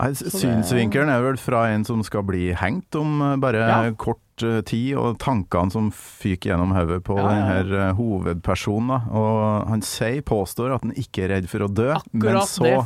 Nei, 0.00 0.12
Synsvinkelen 0.14 1.10
er 1.12 1.20
vel 1.22 1.36
fra 1.36 1.66
en 1.74 1.84
som 1.84 2.02
skal 2.02 2.22
bli 2.22 2.54
hengt 2.54 2.94
om 2.96 3.20
eh, 3.32 3.36
bare 3.36 3.58
Ja. 3.68 3.90
kort 3.98 4.20
eh, 4.46 4.60
tid, 4.66 4.94
og 5.00 5.18
tankene 5.22 5.70
som 5.74 5.88
fyker 5.94 6.52
gjennom 6.52 6.74
hodet 6.76 7.00
på 7.06 7.16
Ja, 7.18 7.24
ja, 7.24 7.30
den 7.30 7.40
ja. 7.40 7.48
her 7.54 7.72
eh, 7.88 7.94
hovedpersonen. 7.98 8.88
Da. 8.92 9.00
Og 9.20 9.68
han 9.72 9.82
sier, 9.86 10.20
påstår 10.26 10.76
at 10.76 10.86
han 10.86 10.92
ikke 10.98 11.26
er 11.26 11.34
redd 11.36 11.48
for 11.52 11.66
å 11.66 11.70
dø, 11.72 11.90
men 12.12 12.40
så 12.46 12.64
det. 12.66 12.78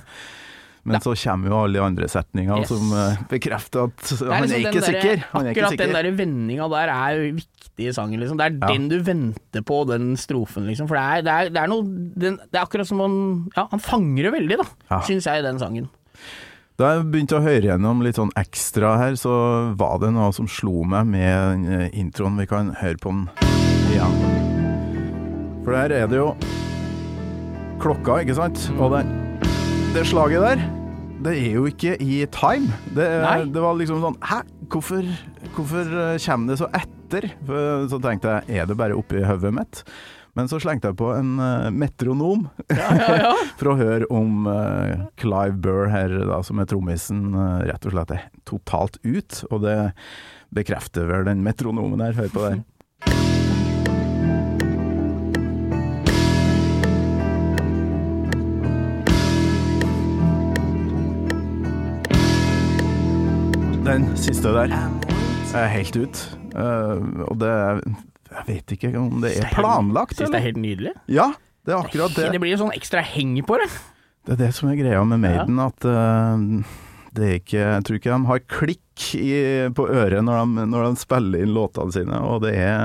men 0.84 1.00
så 1.00 1.14
kommer 1.16 1.48
jo 1.48 1.58
alle 1.64 1.78
de 1.78 1.84
andre 1.84 2.08
setningene 2.12 2.60
Yes. 2.60 2.68
som 2.68 2.92
eh, 2.92 3.22
bekrefter 3.30 3.86
at 3.88 3.96
Det 4.04 4.28
han 4.28 4.44
liksom 4.44 4.56
er 4.58 4.64
ikke 4.68 4.80
der, 4.80 4.88
sikker. 4.90 5.24
Han 5.32 5.46
er 5.46 5.50
ikke 5.54 5.64
akkurat 5.70 5.84
den 5.86 5.96
der 5.96 6.10
vendinga 6.18 6.68
der 6.74 6.92
er 6.92 7.16
jo 7.20 7.32
viktig 7.40 7.88
i 7.88 7.92
sangen, 7.96 8.20
liksom. 8.22 8.38
Det 8.38 8.44
er 8.46 8.58
Ja. 8.60 8.68
den 8.74 8.88
du 8.92 8.98
venter 9.02 9.62
på, 9.66 9.80
den 9.88 10.12
strofen, 10.20 10.66
liksom. 10.68 10.86
For 10.86 10.94
det 10.94 11.02
er, 11.04 11.22
det 11.26 11.32
er, 11.34 11.48
det 11.56 11.62
er 11.64 11.72
noe 11.72 11.82
den, 12.14 12.36
Det 12.52 12.60
er 12.60 12.62
akkurat 12.66 12.86
som 12.86 13.00
han 13.02 13.16
Ja, 13.56 13.66
han 13.72 13.80
fanger 13.82 14.22
det 14.28 14.32
veldig, 14.36 14.58
da, 14.60 14.66
Ja. 14.92 15.00
syns 15.08 15.24
jeg, 15.26 15.40
i 15.42 15.46
den 15.48 15.58
sangen. 15.58 15.88
Da 16.74 16.88
jeg 16.90 17.04
begynte 17.06 17.36
å 17.38 17.42
høre 17.44 17.68
gjennom 17.68 18.00
litt 18.02 18.16
sånn 18.18 18.32
ekstra 18.34 18.96
her, 18.98 19.14
så 19.14 19.30
var 19.78 20.00
det 20.02 20.08
noe 20.10 20.32
som 20.34 20.48
slo 20.50 20.80
meg 20.90 21.06
med 21.06 21.68
eh, 21.70 21.84
introen. 21.94 22.34
Vi 22.40 22.48
kan 22.50 22.72
høre 22.80 22.98
på 22.98 23.12
den 23.12 23.28
igjen. 23.94 24.16
For 25.62 25.70
der 25.76 25.94
er 26.00 26.10
det 26.10 26.18
jo 26.18 26.32
klokka, 27.78 28.16
ikke 28.24 28.34
sant? 28.40 28.64
Og 28.74 28.90
det, 28.90 29.04
det 29.94 30.02
slaget 30.10 30.42
der, 30.42 30.66
det 31.28 31.36
er 31.44 31.54
jo 31.60 31.68
ikke 31.70 31.94
i 32.02 32.24
time. 32.34 32.74
Det, 32.90 33.06
det 33.54 33.62
var 33.62 33.78
liksom 33.78 34.02
sånn 34.02 34.18
Hæ? 34.26 34.40
Hvorfor, 34.74 35.06
hvorfor 35.54 35.94
eh, 36.08 36.18
kommer 36.26 36.56
det 36.56 36.58
så 36.58 36.72
etter? 36.74 37.30
For 37.46 37.86
så 37.94 38.02
tenkte 38.02 38.34
jeg, 38.34 38.58
er 38.58 38.66
det 38.66 38.80
bare 38.82 38.98
oppi 38.98 39.22
hodet 39.22 39.54
mitt? 39.54 39.86
Men 40.34 40.48
så 40.50 40.58
slengte 40.58 40.90
jeg 40.90 40.98
på 40.98 41.12
en 41.14 41.36
uh, 41.38 41.70
metronom 41.70 42.48
for 43.58 43.70
å 43.70 43.76
høre 43.78 44.08
om 44.10 44.48
uh, 44.50 45.06
Clive 45.20 45.54
Burr 45.62 45.86
her, 45.92 46.10
da, 46.26 46.40
som 46.42 46.58
er 46.58 46.66
trommisen, 46.70 47.28
uh, 47.38 47.62
rett 47.62 47.86
og 47.86 47.94
slett 47.94 48.14
er 48.16 48.24
totalt 48.50 48.98
ut. 49.06 49.44
Og 49.54 49.62
det 49.62 49.78
bekrefter 50.54 51.06
vel 51.06 51.28
den 51.30 51.44
metronomen 51.46 52.02
her. 52.02 52.18
Hør 52.18 52.32
på 52.34 52.42
det 52.42 52.56
her. 52.56 52.62
Den 63.84 64.08
siste 64.18 64.50
der 64.50 64.74
er 64.74 65.70
helt 65.70 65.94
ut. 65.94 66.24
Og 67.28 67.38
det 67.38 67.54
Jeg 68.34 68.46
vet 68.48 68.76
ikke 68.76 68.92
om 68.98 69.20
det 69.22 69.34
er 69.38 69.50
planlagt, 69.54 70.16
Syns 70.18 70.32
det 70.32 70.40
er 70.40 70.46
helt 70.48 70.60
nydelig. 70.60 70.94
Ja, 71.08 71.30
det 71.64 71.74
er 71.74 71.80
akkurat 71.80 72.16
det. 72.16 72.30
Det 72.34 72.40
blir 72.42 72.54
jo 72.54 72.62
sånn 72.64 72.74
ekstra 72.76 73.04
heng 73.06 73.36
på 73.46 73.58
det. 73.62 73.68
Det 74.24 74.34
er 74.36 74.40
det 74.46 74.50
som 74.56 74.70
er 74.70 74.78
greia 74.80 75.02
med 75.06 75.20
Maiden, 75.22 75.60
at 75.60 75.86
uh, 75.86 76.40
det 77.14 77.26
er 77.28 77.38
ikke 77.38 77.60
Jeg 77.60 77.84
tror 77.86 77.98
ikke 78.00 78.14
de 78.14 78.30
har 78.30 78.44
klikk 78.50 78.83
i, 79.18 79.34
på 79.74 79.84
øret 79.90 80.22
når 80.22 80.44
de, 80.44 80.64
når 80.70 80.84
de 80.86 81.00
spiller 81.00 81.42
inn 81.42 81.54
låtene 81.54 81.94
sine, 81.94 82.18
og 82.22 82.44
det 82.44 82.52
er 82.62 82.76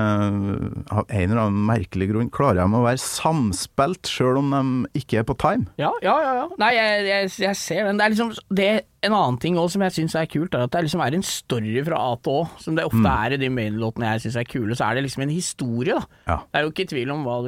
Av 0.90 1.04
en 1.06 1.24
eller 1.30 1.42
annen 1.44 1.66
merkelig 1.68 2.08
grunn 2.10 2.30
klarer 2.34 2.64
de 2.64 2.78
å 2.78 2.82
være 2.82 3.00
samspilt 3.02 4.10
sjøl 4.10 4.40
om 4.40 4.50
de 4.50 5.00
ikke 5.00 5.20
er 5.20 5.26
på 5.28 5.36
time. 5.40 5.68
Ja, 5.80 5.92
ja, 6.02 6.16
ja. 6.24 6.32
ja. 6.40 6.46
Nei, 6.60 6.70
jeg, 6.74 7.04
jeg, 7.06 7.30
jeg 7.44 7.58
ser 7.60 7.86
den. 7.86 8.00
Det 8.00 8.06
er 8.06 8.14
liksom 8.14 8.32
det, 8.58 8.68
En 9.06 9.14
annen 9.16 9.38
ting 9.40 9.58
også 9.60 9.78
som 9.78 9.84
jeg 9.86 9.96
syns 9.96 10.16
er 10.18 10.26
kult, 10.30 10.56
er 10.56 10.66
at 10.66 10.74
det 10.74 10.82
liksom 10.88 11.04
er 11.04 11.16
en 11.16 11.26
story 11.26 11.76
fra 11.86 12.02
A 12.10 12.16
til 12.20 12.40
Å. 12.40 12.42
Som 12.64 12.76
det 12.78 12.88
ofte 12.88 13.14
er 13.14 13.36
i 13.36 13.40
de 13.40 13.52
main-låtene 13.54 14.10
jeg 14.16 14.26
syns 14.26 14.40
er 14.42 14.50
kule, 14.50 14.74
så 14.76 14.88
er 14.90 14.98
det 14.98 15.06
liksom 15.06 15.24
en 15.24 15.36
historie, 15.36 15.96
da. 15.96 16.20
Ja. 16.26 16.40
Det 16.50 16.60
er 16.60 16.66
jo 16.66 16.74
ikke 16.74 16.90
tvil 16.90 17.14
om 17.14 17.24
hva, 17.28 17.38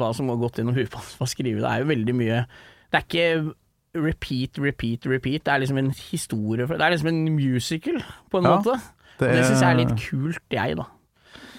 hva 0.00 0.10
som 0.16 0.32
har 0.32 0.40
gått 0.40 0.62
gjennom 0.62 0.76
huet 0.78 0.90
på 0.92 1.04
har 1.04 1.30
skrevet. 1.30 1.62
Det 1.62 1.70
er 1.70 1.84
jo 1.84 1.92
veldig 1.92 2.16
mye 2.16 2.42
Det 2.46 2.98
er 2.98 3.06
ikke 3.06 3.28
repeat, 3.96 4.58
repeat, 4.62 5.06
repeat. 5.06 5.44
Det 5.46 5.52
er 5.54 5.58
liksom 5.64 5.78
en 5.78 5.90
historie 5.90 6.66
for 6.66 6.76
Det 6.76 6.86
er 6.86 6.90
liksom 6.94 7.08
en 7.08 7.24
musical, 7.36 8.02
på 8.30 8.38
en 8.38 8.44
Ja, 8.44 8.56
måte. 8.56 8.76
det 9.20 9.28
og 9.30 9.34
det 9.34 9.44
syns 9.46 9.60
jeg 9.62 9.70
er 9.70 9.74
er- 9.74 9.84
litt 9.84 9.96
kult, 10.10 10.42
jeg, 10.52 10.76
da. 10.76 10.84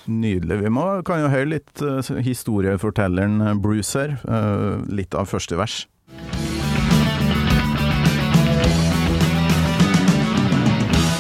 Nydelig. 0.08 0.62
Vi 0.64 0.70
må, 0.70 1.02
kan 1.04 1.20
jo 1.20 1.28
høre 1.28 1.50
litt 1.50 1.82
uh, 1.82 2.00
historiefortelleren 2.24 3.42
eh, 3.42 3.54
Bruce 3.60 4.00
her. 4.00 4.14
Uh, 4.24 4.86
litt 4.88 5.14
av 5.14 5.28
første 5.28 5.58
vers. 5.60 5.86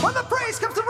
When 0.03 0.13
the 0.13 0.23
praise 0.30 0.60
comes 0.60 0.75
to 0.75 0.84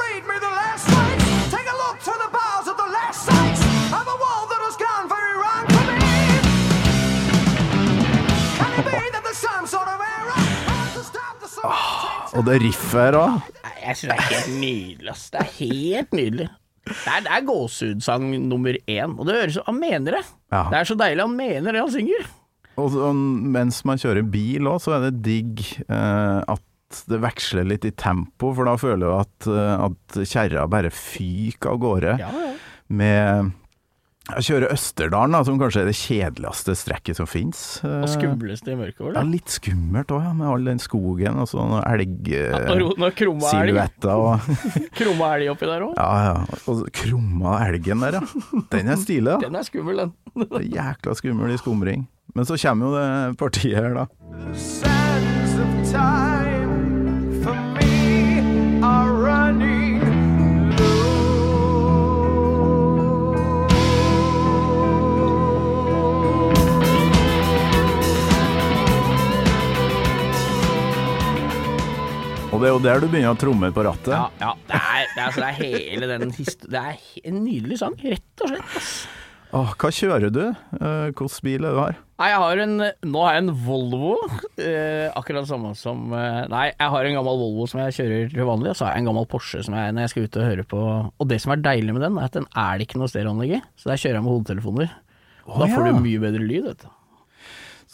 Og 12.37 12.45
det 12.45 12.59
riffet 12.61 13.01
her 13.01 13.17
òg. 13.17 13.37
Jeg 13.81 13.97
syns 13.97 14.11
det 14.11 14.15
er 14.15 14.25
helt 14.29 14.49
nydelig, 14.61 15.11
ass. 15.13 15.27
Det 15.33 15.41
er 15.41 15.53
helt 15.57 16.17
nydelig. 16.17 16.47
Det 16.87 17.11
er, 17.11 17.23
det 17.25 17.31
er 17.33 17.45
gåsehudsang 17.47 18.27
nummer 18.47 18.77
én, 18.87 19.15
og 19.17 19.27
det 19.27 19.35
høres 19.41 19.57
Han 19.65 19.79
mener 19.81 20.19
det. 20.19 20.23
Ja. 20.53 20.67
Det 20.71 20.79
er 20.79 20.87
så 20.87 20.97
deilig 20.99 21.25
han 21.25 21.35
mener 21.35 21.75
det 21.75 21.81
han 21.83 21.91
synger. 21.91 22.27
Og 22.77 22.95
og 23.01 23.17
mens 23.57 23.81
man 23.89 23.99
kjører 23.99 24.27
bil 24.29 24.69
òg, 24.69 24.79
så 24.83 24.95
er 24.97 25.07
det 25.07 25.23
digg 25.25 25.63
eh, 25.89 26.39
at 26.45 26.63
det 27.09 27.19
veksler 27.19 27.65
litt 27.67 27.87
i 27.89 27.91
tempo, 27.91 28.53
for 28.55 28.69
da 28.69 28.77
føler 28.79 29.03
du 29.03 29.15
at, 29.17 29.47
eh, 29.49 29.87
at 29.89 30.19
kjerra 30.29 30.67
bare 30.71 30.93
fyker 30.93 31.73
av 31.73 31.81
gårde. 31.83 32.13
Ja, 32.21 32.29
ja. 32.31 32.53
Med 32.87 33.49
Jeg 34.27 34.43
kjører 34.43 34.73
Østerdalen, 34.75 35.35
da, 35.37 35.39
som 35.47 35.59
kanskje 35.59 35.81
er 35.85 35.87
det 35.87 35.95
kjedeligste 35.95 36.73
strekket 36.75 37.19
som 37.19 37.29
fins. 37.29 37.61
Og 37.87 38.07
skumleste 38.11 38.73
i 38.73 38.77
mørket, 38.79 39.15
Ja, 39.15 39.23
litt 39.23 39.53
skummelt 39.53 40.11
òg, 40.11 40.25
ja, 40.25 40.33
med 40.35 40.49
all 40.51 40.67
den 40.67 40.81
skogen 40.83 41.39
og 41.39 41.47
sånn 41.47 41.77
elgsilhuetter 41.79 42.75
elg 42.75 43.77
og 44.11 44.49
Krumma 44.99 45.31
elg 45.37 45.53
oppi 45.53 45.69
der 45.69 45.87
òg. 45.87 45.95
Ja, 45.95 46.11
ja. 46.27 46.61
Og 46.67 46.83
krumma 46.99 47.55
elgen 47.69 48.03
der, 48.03 48.19
ja. 48.19 48.23
Den 48.75 48.91
er 48.91 48.99
stilig, 48.99 49.31
da. 49.31 49.39
Den 49.47 49.55
er 49.61 49.67
skummel, 49.67 50.03
den. 50.03 50.11
Det 50.43 50.59
er 50.59 50.67
Jækla 50.75 51.15
skummel 51.21 51.55
i 51.55 51.61
skumring. 51.61 52.07
Men 52.35 52.45
så 52.45 52.59
kommer 52.59 52.91
jo 52.91 52.97
det 52.99 53.37
partiet 53.39 53.79
her, 53.79 53.95
da. 53.95 54.05
sands 54.53 55.55
of 55.63 55.71
time 55.91 56.36
Og 72.57 72.63
det 72.63 72.71
er 72.71 72.73
jo 72.73 72.81
der 72.81 73.03
du 73.03 73.05
begynner 73.11 73.35
å 73.35 73.37
tromme 73.37 73.67
på 73.69 73.83
rattet. 73.85 74.09
Ja, 74.15 74.25
ja. 74.41 74.55
Det 74.65 74.77
er, 74.81 75.03
det 75.13 75.21
er, 75.21 75.27
altså, 75.27 75.43
det 75.43 75.49
er 75.51 75.57
hele 75.61 76.07
den 76.09 76.31
histo- 76.33 76.69
Det 76.73 76.81
er 76.81 76.97
en 77.29 77.35
nydelig 77.45 77.77
sang, 77.83 77.93
rett 78.01 78.41
og 78.41 78.49
slett. 78.49 78.75
Ass. 78.81 78.91
Åh, 79.55 79.69
hva 79.79 79.89
kjører 79.93 80.31
du? 80.33 80.41
Eh, 80.49 81.03
Hvilken 81.13 81.29
bil 81.45 81.61
er 81.61 81.69
det 81.69 81.75
du 81.77 81.79
har? 81.79 81.99
Nei, 82.17 82.27
jeg 82.33 82.39
har 82.41 82.61
en 82.65 82.73
Nå 83.13 83.21
har 83.23 83.37
jeg 83.37 83.43
en 83.45 83.53
Volvo. 83.67 84.09
Eh, 84.57 85.05
akkurat 85.13 85.45
samme 85.47 85.75
som 85.77 86.09
eh, 86.17 86.41
Nei, 86.51 86.65
jeg 86.73 86.91
har 86.95 87.07
en 87.11 87.15
gammel 87.19 87.39
Volvo 87.43 87.67
som 87.69 87.79
jeg 87.85 87.95
kjører 87.99 88.33
til 88.33 88.49
vanlig, 88.49 88.73
og 88.73 88.79
så 88.81 88.87
har 88.89 88.97
jeg 88.97 89.05
en 89.05 89.09
gammel 89.11 89.29
Porsche 89.29 89.61
som 89.63 89.77
jeg 89.77 89.93
når 89.93 90.07
jeg 90.07 90.13
skal 90.15 90.25
ut 90.27 90.39
og 90.41 90.47
høre 90.49 90.65
på 90.73 90.81
Og 91.13 91.29
det 91.29 91.39
som 91.45 91.53
er 91.53 91.61
deilig 91.69 91.93
med 91.95 92.03
den, 92.07 92.17
er 92.19 92.27
at 92.27 92.35
den 92.41 92.49
er 92.57 92.73
det 92.81 92.89
ikke 92.89 92.99
noe 93.03 93.13
stereoanlegg 93.13 93.55
i, 93.59 93.63
så 93.77 93.93
der 93.93 94.01
kjører 94.01 94.17
jeg 94.19 94.25
med 94.25 94.33
hodetelefoner. 94.33 94.95
Og 95.47 95.61
da 95.61 95.69
får 95.71 95.85
ja. 95.85 95.93
du 95.93 96.03
mye 96.09 96.23
bedre 96.25 96.43
lyd, 96.43 96.65
vet 96.73 96.83
du. 96.83 96.89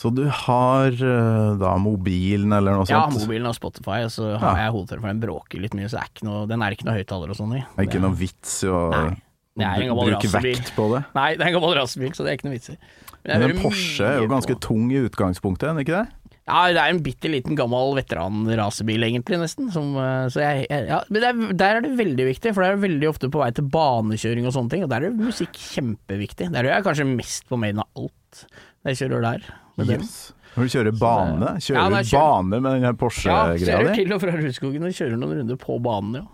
Så 0.04 0.12
du 0.12 0.26
har 0.28 0.92
eh, 0.92 1.50
da 1.62 1.74
mobilen 1.80 2.52
eller 2.52 2.76
noe 2.76 2.88
Ja, 2.90 3.06
sånt? 3.08 3.22
mobilen 3.24 3.48
og 3.48 3.56
Spotify, 3.56 4.02
og 4.04 4.12
så 4.12 4.34
har 4.38 4.58
Ja. 4.58 4.66
jeg 4.66 4.74
hodetelefonen, 4.76 5.14
Den 5.16 5.22
bråker 5.24 5.62
litt 5.64 5.74
mye, 5.80 5.88
så 5.88 6.02
er 6.04 6.10
noe, 6.28 6.46
den 6.50 6.62
er 6.62 6.76
ikke 6.76 6.84
noe 6.90 6.98
høyttaler 7.00 7.30
og 7.32 7.38
sånn 7.40 7.56
i. 7.56 7.62
Det 7.64 7.80
er 7.80 7.88
ikke 7.88 8.02
noe 8.04 8.18
vits 8.20 8.58
i 8.66 8.68
å 8.68 9.16
Bruke 9.56 10.30
vekt 10.34 10.74
på 10.76 10.88
det. 10.96 11.04
Nei, 11.14 11.36
det 11.38 11.46
er 11.46 11.52
en 11.54 11.56
gammel 11.62 11.76
rasebil, 11.78 12.10
så 12.18 12.26
det 12.26 12.34
er 12.34 12.38
ikke 12.40 12.48
noe 12.50 12.58
vits 12.58 12.70
i. 12.74 12.78
Men 13.24 13.40
Men 13.40 13.52
en 13.52 13.62
Porsche 13.64 14.04
er 14.10 14.20
jo 14.20 14.28
ganske 14.28 14.56
på- 14.58 14.60
tung 14.66 14.92
i 14.92 15.00
utgangspunktet, 15.08 15.64
er 15.70 15.74
den 15.78 15.86
ikke 15.86 16.04
det? 16.04 16.08
Ja, 16.48 16.68
det 16.74 16.82
er 16.82 16.90
en 16.92 17.00
bitte 17.06 17.30
liten 17.32 17.56
gammel 17.56 17.94
veteranrasebil, 17.96 19.00
egentlig, 19.08 19.38
nesten. 19.40 19.72
Som, 19.72 19.96
eh, 19.96 20.26
så 20.28 20.42
jeg, 20.44 20.68
ja, 20.90 21.02
men 21.10 21.22
det 21.22 21.30
er, 21.30 21.54
der 21.54 21.76
er 21.78 21.82
det 21.86 21.96
veldig 21.96 22.26
viktig, 22.36 22.54
for 22.54 22.64
det 22.66 22.74
er 22.74 22.82
veldig 22.90 23.08
ofte 23.14 23.30
på 23.32 23.40
vei 23.40 23.52
til 23.56 23.64
banekjøring 23.72 24.46
og 24.50 24.52
sånne 24.58 24.70
ting, 24.74 24.84
og 24.84 24.90
der 24.90 25.06
er 25.06 25.12
musikk 25.12 25.54
kjempeviktig. 25.54 26.52
Der 26.52 26.64
gjør 26.68 26.76
jeg 26.76 26.84
kanskje 26.84 27.16
mest 27.16 27.48
på 27.48 27.58
Maiden 27.58 27.80
av 27.80 27.88
alt, 27.96 28.46
jeg 28.86 29.00
kjører 29.02 29.22
der. 29.28 29.50
Med 29.78 29.88
den. 29.90 30.02
Yes. 30.06 30.34
Når 30.54 30.68
du 30.68 30.74
kjører 30.76 30.98
bane, 31.00 31.52
kjører 31.66 31.80
ja, 31.96 32.02
du 32.04 32.12
bane 32.14 32.60
med 32.62 32.64
den 32.68 32.84
her 32.86 32.92
Ja, 32.92 32.98
Porsche-greia 33.02 33.58
kjører 33.64 33.96
til 33.98 34.14
og 34.14 34.22
fra 34.22 34.34
Rudskogen 34.38 34.84
og 34.86 34.94
kjører 34.94 35.18
noen 35.18 35.40
runder 35.40 35.58
på 35.64 35.78
banen, 35.82 36.20
ja. 36.22 36.26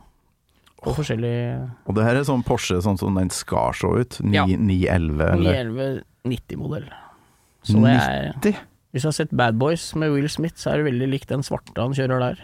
På 0.79 0.93
forskjellige 0.95 1.55
Og 1.91 1.95
det 1.97 2.05
her 2.07 2.15
er 2.19 2.23
sånn 2.27 2.43
Porsche 2.47 2.77
sånn 2.83 2.99
som 2.99 3.15
den 3.19 3.31
skal 3.35 3.73
se 3.75 3.88
ut. 3.99 4.19
Ja. 4.31 4.45
911 4.47 5.23
eller 5.35 5.71
911 5.73 6.03
90-modell. 6.29 6.85
Så 7.67 7.79
det 7.83 7.95
er 7.95 8.29
90? 8.39 8.59
Hvis 8.91 9.03
du 9.05 9.07
har 9.12 9.15
sett 9.19 9.33
Bad 9.35 9.57
Boys 9.59 9.83
med 9.99 10.12
Will 10.15 10.29
Smith, 10.31 10.55
så 10.59 10.71
er 10.73 10.79
det 10.81 10.88
veldig 10.89 11.09
likt 11.12 11.29
den 11.31 11.43
svarte 11.45 11.75
han 11.79 11.93
kjører 11.95 12.23
der. 12.23 12.39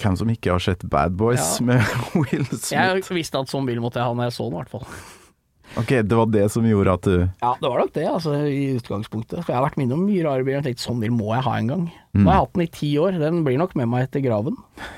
Hvem 0.00 0.16
som 0.20 0.28
ikke 0.32 0.52
har 0.52 0.60
sett 0.62 0.84
Bad 0.92 1.16
Boys 1.16 1.58
Ja. 1.60 1.64
med 1.72 1.94
Will 2.20 2.44
Smith? 2.46 2.72
Jeg 2.72 3.04
visste 3.16 3.40
at 3.40 3.52
sånn 3.52 3.66
bil 3.68 3.80
måtte 3.84 4.00
jeg 4.00 4.06
ha 4.08 4.14
når 4.16 4.28
jeg 4.30 4.36
så 4.36 4.48
den, 4.48 4.56
i 4.56 4.60
hvert 4.62 4.74
fall. 4.76 4.86
Ok, 5.76 5.90
det 6.08 6.16
var 6.16 6.30
det 6.32 6.46
som 6.52 6.64
gjorde 6.64 6.94
at 6.96 7.04
du 7.04 7.16
Ja, 7.42 7.52
det 7.60 7.68
var 7.68 7.82
nok 7.82 7.92
det, 7.92 8.06
altså, 8.08 8.32
i 8.48 8.76
utgangspunktet. 8.78 9.42
For 9.42 9.52
jeg 9.52 9.58
har 9.58 9.66
vært 9.66 9.76
med 9.76 9.88
innom 9.90 10.06
mye 10.08 10.24
rare 10.24 10.46
biler 10.46 10.62
og 10.62 10.68
tenkt 10.68 10.84
sånn 10.84 11.02
bil 11.02 11.12
må 11.12 11.34
jeg 11.34 11.44
ha 11.44 11.56
en 11.60 11.72
gang. 11.72 11.88
Nå 12.16 12.30
har 12.30 12.38
jeg 12.38 12.46
hatt 12.46 12.54
den 12.56 12.64
i 12.64 12.72
ti 12.78 12.92
år, 13.02 13.18
den 13.20 13.42
blir 13.44 13.60
nok 13.60 13.76
med 13.76 13.90
meg 13.92 14.08
etter 14.08 14.24
graven. 14.24 14.56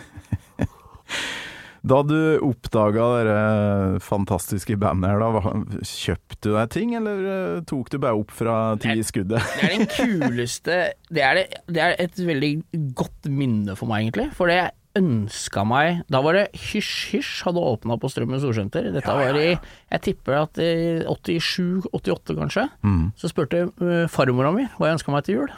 Da 1.88 2.00
du 2.02 2.16
oppdaga 2.42 3.04
det 3.24 4.00
fantastiske 4.04 4.74
bandet 4.82 5.12
her, 5.14 5.22
da, 5.22 5.52
kjøpte 5.86 6.38
du 6.42 6.50
deg 6.56 6.72
ting, 6.74 6.94
eller 6.98 7.22
eh, 7.32 7.60
tok 7.70 7.92
du 7.92 8.00
bare 8.02 8.18
opp 8.18 8.34
fra 8.34 8.56
ti 8.82 8.96
i 8.98 9.04
skuddet? 9.06 9.38
Det 9.60 9.68
er 9.68 9.76
den 9.76 9.86
kuleste 9.94 10.78
Det 11.08 11.22
er, 11.24 11.38
det, 11.38 11.62
det 11.70 11.84
er 11.84 11.94
et 12.02 12.18
veldig 12.18 12.52
godt 12.98 13.30
minne 13.30 13.78
for 13.78 13.90
meg, 13.90 14.08
egentlig. 14.08 14.28
For 14.36 14.50
det 14.50 14.58
ønska 14.96 15.64
meg 15.68 16.03
Da 16.11 16.20
var 16.24 16.37
det 16.38 16.44
Hysj 16.57 17.12
Hysj 17.12 17.44
hadde 17.46 17.62
åpna 17.62 17.98
på 18.01 18.11
Strømmen 18.12 18.40
Storsenter. 18.42 18.90
Dette 18.94 19.14
var 19.14 19.37
i 19.38 19.51
Jeg 19.53 20.03
tipper 20.05 20.40
at 20.42 20.61
i 20.62 21.05
87-88, 21.05 22.37
kanskje. 22.38 22.66
Mm. 22.83 23.09
Så 23.18 23.31
spurte 23.33 23.66
uh, 23.68 24.05
farmora 24.12 24.53
mi 24.55 24.66
hva 24.77 24.90
jeg 24.90 24.98
ønska 24.98 25.14
meg 25.14 25.27
til 25.27 25.40
jul. 25.40 25.55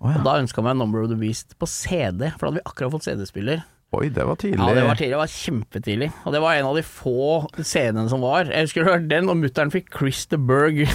Oh, 0.00 0.08
ja. 0.08 0.20
Og 0.20 0.24
da 0.24 0.38
ønska 0.40 0.60
jeg 0.60 0.68
meg 0.70 0.78
Number 0.80 1.04
of 1.04 1.10
the 1.12 1.18
Beast 1.20 1.56
på 1.60 1.68
CD, 1.68 2.30
for 2.36 2.46
da 2.46 2.50
hadde 2.50 2.60
vi 2.60 2.68
akkurat 2.68 2.94
fått 2.94 3.08
CD-spiller. 3.08 3.64
Oi, 3.90 4.06
det 4.14 4.22
var 4.22 4.38
tidlig. 4.38 4.60
Ja, 4.62 4.74
det 4.76 4.84
var 4.86 4.98
tidlig, 4.98 5.14
det 5.16 5.18
var 5.18 5.32
kjempetidlig. 5.34 6.08
Og 6.22 6.34
det 6.34 6.40
var 6.44 6.54
en 6.54 6.68
av 6.68 6.76
de 6.78 6.84
få 6.86 7.40
CD-ene 7.58 8.06
som 8.12 8.22
var. 8.22 8.46
Jeg 8.46 8.68
husker 8.68 8.86
du 8.86 8.92
hørte 8.92 9.10
den, 9.10 9.28
og 9.32 9.40
mutter'n 9.40 9.72
fikk 9.74 9.90
Chris 9.96 10.28
the 10.30 10.38
Berg. 10.38 10.84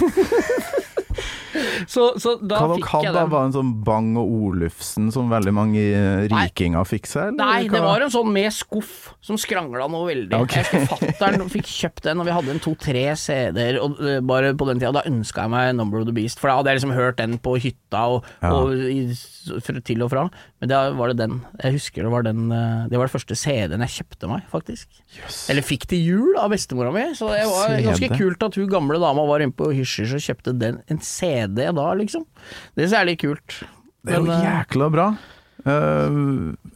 så, 1.94 2.08
så 2.20 2.36
da 2.40 2.62
fikk 2.74 2.88
jeg 3.06 3.14
den. 3.14 3.30
Var 3.32 3.48
en 3.48 3.54
sånn 3.54 3.72
Bang 3.86 4.12
og 4.20 4.32
Olufsen 4.48 5.10
som 5.14 5.30
veldig 5.32 5.54
mange 5.56 5.82
eh, 5.82 6.26
rikinger 6.32 6.86
fikk 6.88 7.08
seg? 7.10 7.32
eller 7.32 7.40
Nei, 7.40 7.68
det 7.72 7.82
var 7.84 8.04
en 8.04 8.12
sånn 8.12 8.30
med 8.32 8.52
skuff 8.54 9.12
som 9.24 9.38
skrangla 9.40 9.88
noe 9.92 10.08
veldig. 10.10 10.40
Okay. 10.46 10.64
Jeg 10.64 10.86
husker 10.86 11.14
fatter'n 11.20 11.52
fikk 11.52 11.70
kjøpt 11.70 12.04
den, 12.08 12.22
og 12.22 12.28
vi 12.28 12.34
hadde 12.36 12.54
en 12.56 12.62
to-tre 12.62 13.06
CD-er 13.20 13.80
og, 13.82 14.00
eh, 14.02 14.20
bare 14.24 14.54
på 14.58 14.68
den 14.70 14.82
tida. 14.82 14.94
Da 14.98 15.06
ønska 15.08 15.46
jeg 15.46 15.54
meg 15.54 15.72
Number 15.78 16.02
of 16.02 16.08
the 16.08 16.14
Beast, 16.16 16.40
for 16.42 16.50
da 16.50 16.58
hadde 16.60 16.72
jeg 16.72 16.80
liksom 16.80 16.96
hørt 16.96 17.20
den 17.20 17.38
på 17.42 17.56
hytta 17.60 18.06
og, 18.16 18.26
Ja. 18.42 18.52
og 18.52 19.82
til 19.86 20.02
og 20.02 20.10
fra. 20.12 20.26
Men 20.60 20.70
da 20.70 20.80
var 20.96 21.12
det 21.12 21.18
den. 21.20 21.40
Jeg 21.62 21.76
husker 21.76 22.06
det 22.06 22.10
var 22.12 22.24
den 22.26 22.50
eh, 22.52 22.86
Det 22.90 22.98
var 22.98 23.06
den 23.06 23.14
første 23.14 23.36
CD-en 23.38 23.84
jeg 23.84 23.94
kjøpte 24.00 24.30
meg, 24.30 24.46
faktisk. 24.50 24.88
Eller 25.52 25.62
fikk 25.66 25.86
til 25.90 26.00
jul 26.02 26.38
av 26.40 26.50
bestemora 26.50 26.92
mi, 26.94 27.04
så 27.14 27.30
det 27.30 27.44
var 27.46 27.76
ganske 27.84 28.10
kult 28.16 28.42
at 28.46 28.56
hun 28.58 28.70
gamle 28.70 28.98
dama 29.02 29.26
var 29.28 29.44
inne 29.44 29.54
på 29.56 29.70
Hysjers 29.76 30.16
og 30.16 30.24
kjøpte 30.24 30.56
den, 30.58 30.80
en 30.90 30.98
CD 31.04 31.45
da, 31.54 31.94
liksom. 31.94 32.26
Det 32.74 32.90
er 32.90 33.08
litt 33.08 33.22
kult. 33.22 33.62
Det 34.06 34.14
er 34.14 34.20
jo 34.20 34.26
Men, 34.26 34.36
eh, 34.36 34.46
jækla 34.46 34.90
bra. 34.92 35.08
Eh, 35.66 36.16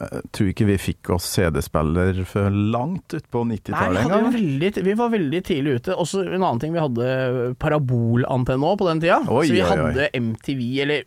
jeg 0.00 0.22
tror 0.34 0.48
ikke 0.50 0.66
vi 0.66 0.76
fikk 0.80 1.10
oss 1.14 1.28
CD-spiller 1.36 2.24
før 2.26 2.48
langt 2.50 3.14
utpå 3.14 3.44
Nei, 3.46 3.58
90-tallet 3.60 4.02
engang. 4.02 4.30
Vi, 4.34 4.70
vi 4.82 4.94
var 4.98 5.12
veldig 5.12 5.42
tidlig 5.46 5.76
ute. 5.80 5.94
Også 5.94 6.24
en 6.26 6.40
annen 6.40 6.62
ting, 6.62 6.74
vi 6.74 6.82
hadde 6.82 7.54
parabolantenne 7.62 8.66
òg 8.66 8.80
på 8.80 8.88
den 8.90 9.02
tida. 9.04 9.20
Oi, 9.28 9.46
så 9.46 9.54
vi 9.54 9.62
oi, 9.62 9.68
oi. 9.68 9.70
hadde 9.70 10.10
MTV, 10.18 10.64
eller 10.86 11.06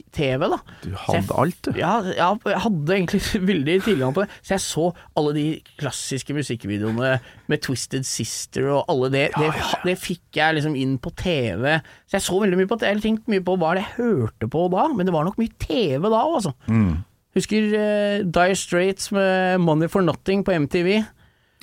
musikk-TV, 0.00 0.48
da. 0.50 0.58
Du 0.82 0.88
jeg- 0.90 0.98
hadde 1.06 1.38
alt, 1.38 1.62
du. 1.62 1.70
Ja, 1.78 2.00
ja, 2.16 2.28
jeg 2.44 2.60
hadde 2.64 2.94
egentlig 2.96 3.20
veldig 3.50 3.82
tilgang 3.84 4.08
an 4.08 4.14
på 4.14 4.24
det. 4.24 4.30
Så 4.42 4.54
jeg 4.54 4.60
så 4.60 4.86
alle 5.16 5.34
de 5.34 5.44
klassiske 5.78 6.34
musikkvideoene 6.34 7.20
med 7.48 7.60
Twisted 7.62 8.04
Sister 8.04 8.68
og 8.70 8.84
alle 8.88 9.10
det. 9.10 9.30
Det, 9.36 9.52
det 9.84 9.98
fikk 9.98 10.22
jeg 10.36 10.54
liksom 10.58 10.76
inn 10.76 10.98
på 10.98 11.10
TV. 11.16 11.80
Så 12.08 12.18
jeg 12.18 12.22
så 12.26 12.40
veldig 12.40 12.58
mye 12.58 12.70
på 12.70 12.78
det. 12.80 12.88
Jeg 12.94 13.02
tenkte 13.04 13.30
mye 13.30 13.44
på 13.44 13.56
hva 13.60 13.74
det 13.76 13.84
jeg 13.84 13.96
hørte 14.00 14.48
på 14.50 14.66
da, 14.72 14.88
men 14.94 15.06
det 15.06 15.14
var 15.14 15.24
nok 15.24 15.38
mye 15.40 15.52
TV 15.60 16.02
da 16.08 16.24
òg, 16.24 16.36
altså. 16.40 16.54
Mm. 16.70 16.98
Husker 17.36 17.66
uh, 17.78 18.24
Dye 18.26 18.56
Straits 18.58 19.12
med 19.14 19.60
Money 19.62 19.88
for 19.88 20.02
Nothing 20.02 20.42
på 20.44 20.52
MTV. 20.66 21.04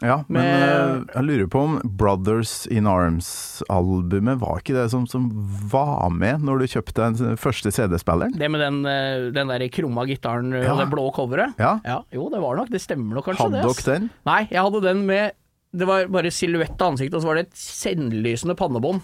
Ja, 0.01 0.19
men 0.29 0.43
Med- 0.43 0.63
eh, 0.69 1.03
jeg 1.15 1.23
lurer 1.25 1.47
på 1.49 1.59
om 1.65 1.77
Brothers 1.97 2.67
In 2.69 2.85
Arms-albumet 2.85 4.37
var 4.39 4.59
ikke 4.61 4.75
det 4.75 4.89
som, 4.91 5.07
som 5.09 5.25
var 5.71 6.09
med 6.13 6.43
når 6.45 6.59
du 6.61 6.65
kjøpte 6.75 7.07
den 7.17 7.37
første 7.41 7.71
CD-spilleren? 7.73 8.35
Det 8.37 8.49
med 8.53 8.61
den, 8.61 8.77
eh, 8.85 9.31
den 9.33 9.47
der 9.49 9.65
krumma 9.73 10.05
gitaren 10.05 10.53
eh, 10.53 10.63
Ja. 10.67 10.73
og 10.75 10.83
det 10.83 10.89
blå 10.93 11.07
coveret? 11.15 11.55
Ja. 11.57 11.79
Jo, 12.13 12.29
det 12.29 12.41
var 12.41 12.55
nok. 12.59 12.69
Det 12.69 12.81
stemmer 12.81 13.15
nok 13.17 13.25
kanskje 13.25 13.47
Hadde 13.49 13.63
dere 13.65 13.99
den? 13.99 14.09
Nei, 14.25 14.47
jeg 14.51 14.61
hadde 14.61 14.81
den 14.85 15.05
med 15.09 15.31
Det 15.77 15.85
var 15.85 16.05
bare 16.07 16.29
silhuett 16.31 16.79
av 16.81 16.93
ansiktet, 16.93 17.13
og 17.17 17.21
så 17.21 17.27
var 17.27 17.35
det 17.35 17.47
et 17.49 17.57
sendlysende 17.59 18.55
pannebånd. 18.55 19.01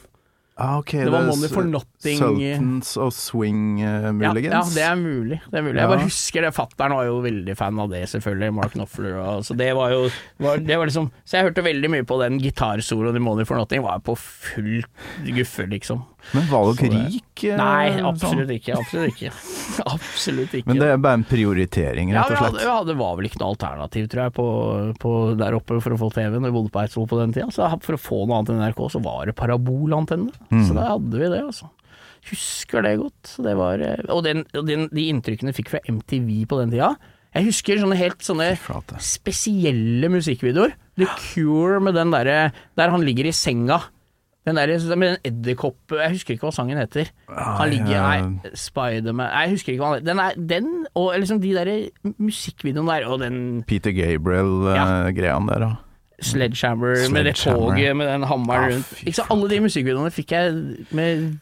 Ah, 0.55 0.77
okay, 0.77 1.01
Det 1.01 1.09
var 1.09 1.25
Money 1.25 1.49
for 1.49 1.65
Nothing. 1.65 2.19
Sultans 2.19 2.91
og 3.01 3.09
Swing, 3.17 3.81
uh, 3.81 3.87
Ja, 4.05 4.11
muligens? 4.13 4.53
ja, 4.53 4.61
det 4.75 4.83
er 4.85 4.95
mulig. 4.99 5.39
Det 5.49 5.57
er 5.57 5.65
mulig. 5.65 5.79
Ja. 5.79 5.87
Jeg 5.87 5.89
bare 5.89 6.05
husker 6.05 6.45
det. 6.45 6.51
Fattern 6.53 6.93
var 6.93 7.07
jo 7.07 7.15
veldig 7.25 7.55
fan 7.57 7.79
av 7.81 7.89
det, 7.89 8.03
selvfølgelig. 8.11 8.53
Mark 8.53 8.75
Knopfler. 8.75 9.17
Og, 9.17 9.41
så 9.47 9.57
det 9.57 9.71
var 9.73 9.89
jo 9.95 10.03
var, 10.37 10.61
det 10.61 10.77
var 10.77 10.85
liksom 10.85 11.09
Så 11.25 11.39
jeg 11.39 11.49
hørte 11.49 11.65
veldig 11.65 11.89
mye 11.89 12.05
på 12.05 12.19
den 12.21 12.37
gitarsoloen 12.43 13.17
i 13.17 13.23
Money 13.23 13.49
for 13.49 13.57
Nothing. 13.57 13.81
Var 13.81 14.05
på 14.05 14.13
full 14.15 14.83
guffe, 15.25 15.65
liksom. 15.73 16.05
Men 16.37 16.45
var 16.51 16.69
dere 16.77 17.01
rik? 17.09 17.32
Eh, 17.43 17.57
Nei, 17.59 17.93
sånn? 17.95 18.07
absolutt 18.09 18.51
ikke. 18.53 18.77
Absolutt 18.77 19.13
ikke. 19.13 19.31
absolutt 19.95 20.55
ikke. 20.59 20.69
Men 20.69 20.81
det 20.81 20.89
er 20.93 21.03
bare 21.03 21.19
en 21.19 21.27
prioritering, 21.27 22.13
rett 22.15 22.33
og 22.33 22.41
slett? 22.41 22.65
ja, 22.67 22.75
det 22.87 22.95
var 22.99 23.15
vel 23.19 23.29
ikke 23.29 23.41
noe 23.41 23.53
alternativ, 23.55 24.09
tror 24.11 24.25
jeg, 24.25 24.35
på, 24.37 24.47
på 25.01 25.13
der 25.39 25.57
oppe 25.57 25.79
for 25.83 25.95
å 25.95 26.01
få 26.03 26.11
TV 26.15 26.37
når 26.37 26.49
vi 26.49 26.57
bodde 26.59 26.73
på 26.73 26.83
Eidsvoll 26.83 27.07
på 27.11 27.21
den 27.21 27.33
tida. 27.35 27.49
Så 27.53 27.69
for 27.85 27.97
å 27.97 28.01
få 28.01 28.19
noe 28.25 28.41
annet 28.41 28.53
enn 28.53 28.61
NRK, 28.63 28.83
så 28.93 29.01
var 29.03 29.25
det 29.29 29.37
parabolantenne. 29.39 30.35
Mm. 30.53 30.67
Så 30.67 30.77
da 30.77 30.91
hadde 30.93 31.23
vi 31.23 31.31
det, 31.33 31.41
altså. 31.41 31.71
Husker 32.29 32.85
det 32.85 32.93
godt. 33.01 33.19
Så 33.27 33.43
det 33.43 33.57
var, 33.59 33.81
eh, 33.83 34.05
og 34.13 34.23
den, 34.27 34.45
og 34.55 34.69
den, 34.69 34.87
de 34.93 35.09
inntrykkene 35.11 35.51
jeg 35.51 35.59
fikk 35.63 35.73
fra 35.73 35.83
MTV 35.91 36.45
på 36.47 36.61
den 36.61 36.71
tida 36.71 36.93
Jeg 37.33 37.49
husker 37.49 37.81
sånne 37.81 37.97
helt 37.99 38.23
sånne 38.23 38.53
spesielle 39.01 40.11
musikkvideoer. 40.13 40.77
The 41.01 41.09
Cure 41.17 41.81
med 41.83 41.97
den 41.97 42.13
derre 42.13 42.53
der 42.77 42.93
han 42.93 43.03
ligger 43.03 43.27
i 43.27 43.35
senga. 43.35 43.81
Den 44.45 44.57
der, 44.59 44.95
med 44.99 45.07
den 45.13 45.17
edderkopp... 45.23 45.75
Jeg 45.95 46.11
husker 46.17 46.33
ikke 46.35 46.43
hva 46.49 46.51
sangen 46.51 46.77
heter. 46.77 47.07
Han 47.31 47.69
ligger 47.71 48.01
Nei, 48.03 48.49
Spiderman 48.59 49.29
jeg 49.31 49.53
husker 49.53 49.71
ikke 49.71 49.83
hva 49.85 49.93
han 49.93 50.01
heter. 50.01 50.09
Den, 50.09 50.19
er, 50.19 50.31
den 50.49 50.67
og 50.99 51.13
liksom 51.19 51.39
de 51.41 51.53
der 51.55 51.71
musikkvideoene 52.19 52.91
der, 52.91 53.07
og 53.07 53.19
den 53.23 53.63
Peter 53.67 53.91
Ja. 53.95 54.11
Gabriel-greiene 54.17 55.47
der, 55.53 55.59
da. 55.67 55.71
Sledgehammer 56.23 56.87
med 57.11 57.23
det 57.25 57.37
Sledgehammer. 57.37 57.75
toget 57.75 57.95
med 57.97 58.07
den 58.13 58.23
hammeren 58.23 58.69
Ja, 58.69 58.75
rundt. 58.75 58.93
Ikke 59.03 59.15
så, 59.17 59.25
Alle 59.31 59.49
de 59.49 59.59
musikkvideoene 59.65 60.11
fikk 60.11 60.31
jeg 60.31 60.53
med 60.91 61.39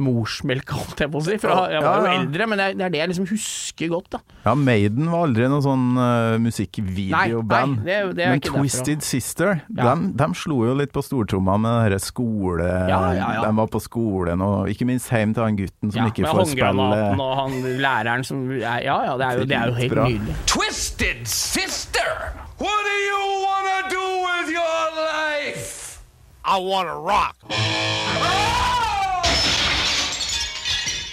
morsmelk, 0.00 0.70
holdt 0.72 1.00
jeg 1.04 1.10
på 1.12 1.20
å 1.20 1.24
si. 1.26 1.34
For 1.42 1.50
jeg 1.68 1.82
var 1.84 1.98
jo 2.00 2.06
Ja, 2.06 2.12
ja. 2.14 2.20
eldre, 2.22 2.46
men 2.48 2.58
det 2.62 2.68
er 2.86 2.92
det 2.94 2.98
jeg 3.02 3.08
liksom 3.12 3.26
husker 3.28 3.88
godt, 3.92 4.08
da. 4.14 4.20
Ja, 4.46 4.54
Maiden 4.56 5.10
var 5.12 5.26
aldri 5.26 5.48
noe 5.52 5.60
sånn 5.62 5.84
uh, 5.98 6.38
musikkvideoband. 6.40 7.76
nei, 7.84 7.84
det 7.84 8.16
det 8.16 8.28
Men. 8.32 8.40
Twisted 8.40 9.02
Sister, 9.04 9.60
Ja. 9.76 9.90
dem, 9.92 10.12
dem 10.16 10.34
slo 10.34 10.64
jo 10.66 10.74
litt 10.78 10.92
på 10.92 11.02
stortromma 11.04 11.58
med 11.60 11.90
denne 11.90 12.00
skole... 12.00 12.64
Ja, 12.88 13.12
ja, 13.12 13.28
ja. 13.36 13.42
De 13.44 13.52
var 13.56 13.66
på 13.68 13.80
skolen, 13.84 14.40
og 14.40 14.68
ikke 14.72 14.86
minst 14.88 15.10
hjem 15.12 15.34
til 15.36 15.44
han 15.44 15.56
gutten 15.60 15.92
som 15.92 16.02
Ja, 16.02 16.08
ikke 16.10 16.24
får 16.30 16.46
spille 16.54 16.88
og 17.20 17.36
han 17.42 17.58
læreren 17.82 18.24
som 18.24 18.50
Ja, 18.52 18.78
ja, 18.80 19.16
det 19.20 19.26
er 19.28 19.38
jo, 19.38 19.44
det 19.44 19.56
er 19.60 19.66
jo 19.68 19.74
helt 19.82 19.92
bra. 19.92 20.08
nydelig. 20.08 20.36
Twisted 20.46 21.26
Sister! 21.28 22.32
What 22.62 22.80
do 22.88 22.96
you 23.10 23.22
wanna 23.44 23.78
do 23.90 24.04
with 24.24 24.48
your 24.50 24.80
life? 24.96 26.00
I 26.44 26.58
wanna 26.58 26.94
rock. 26.98 27.36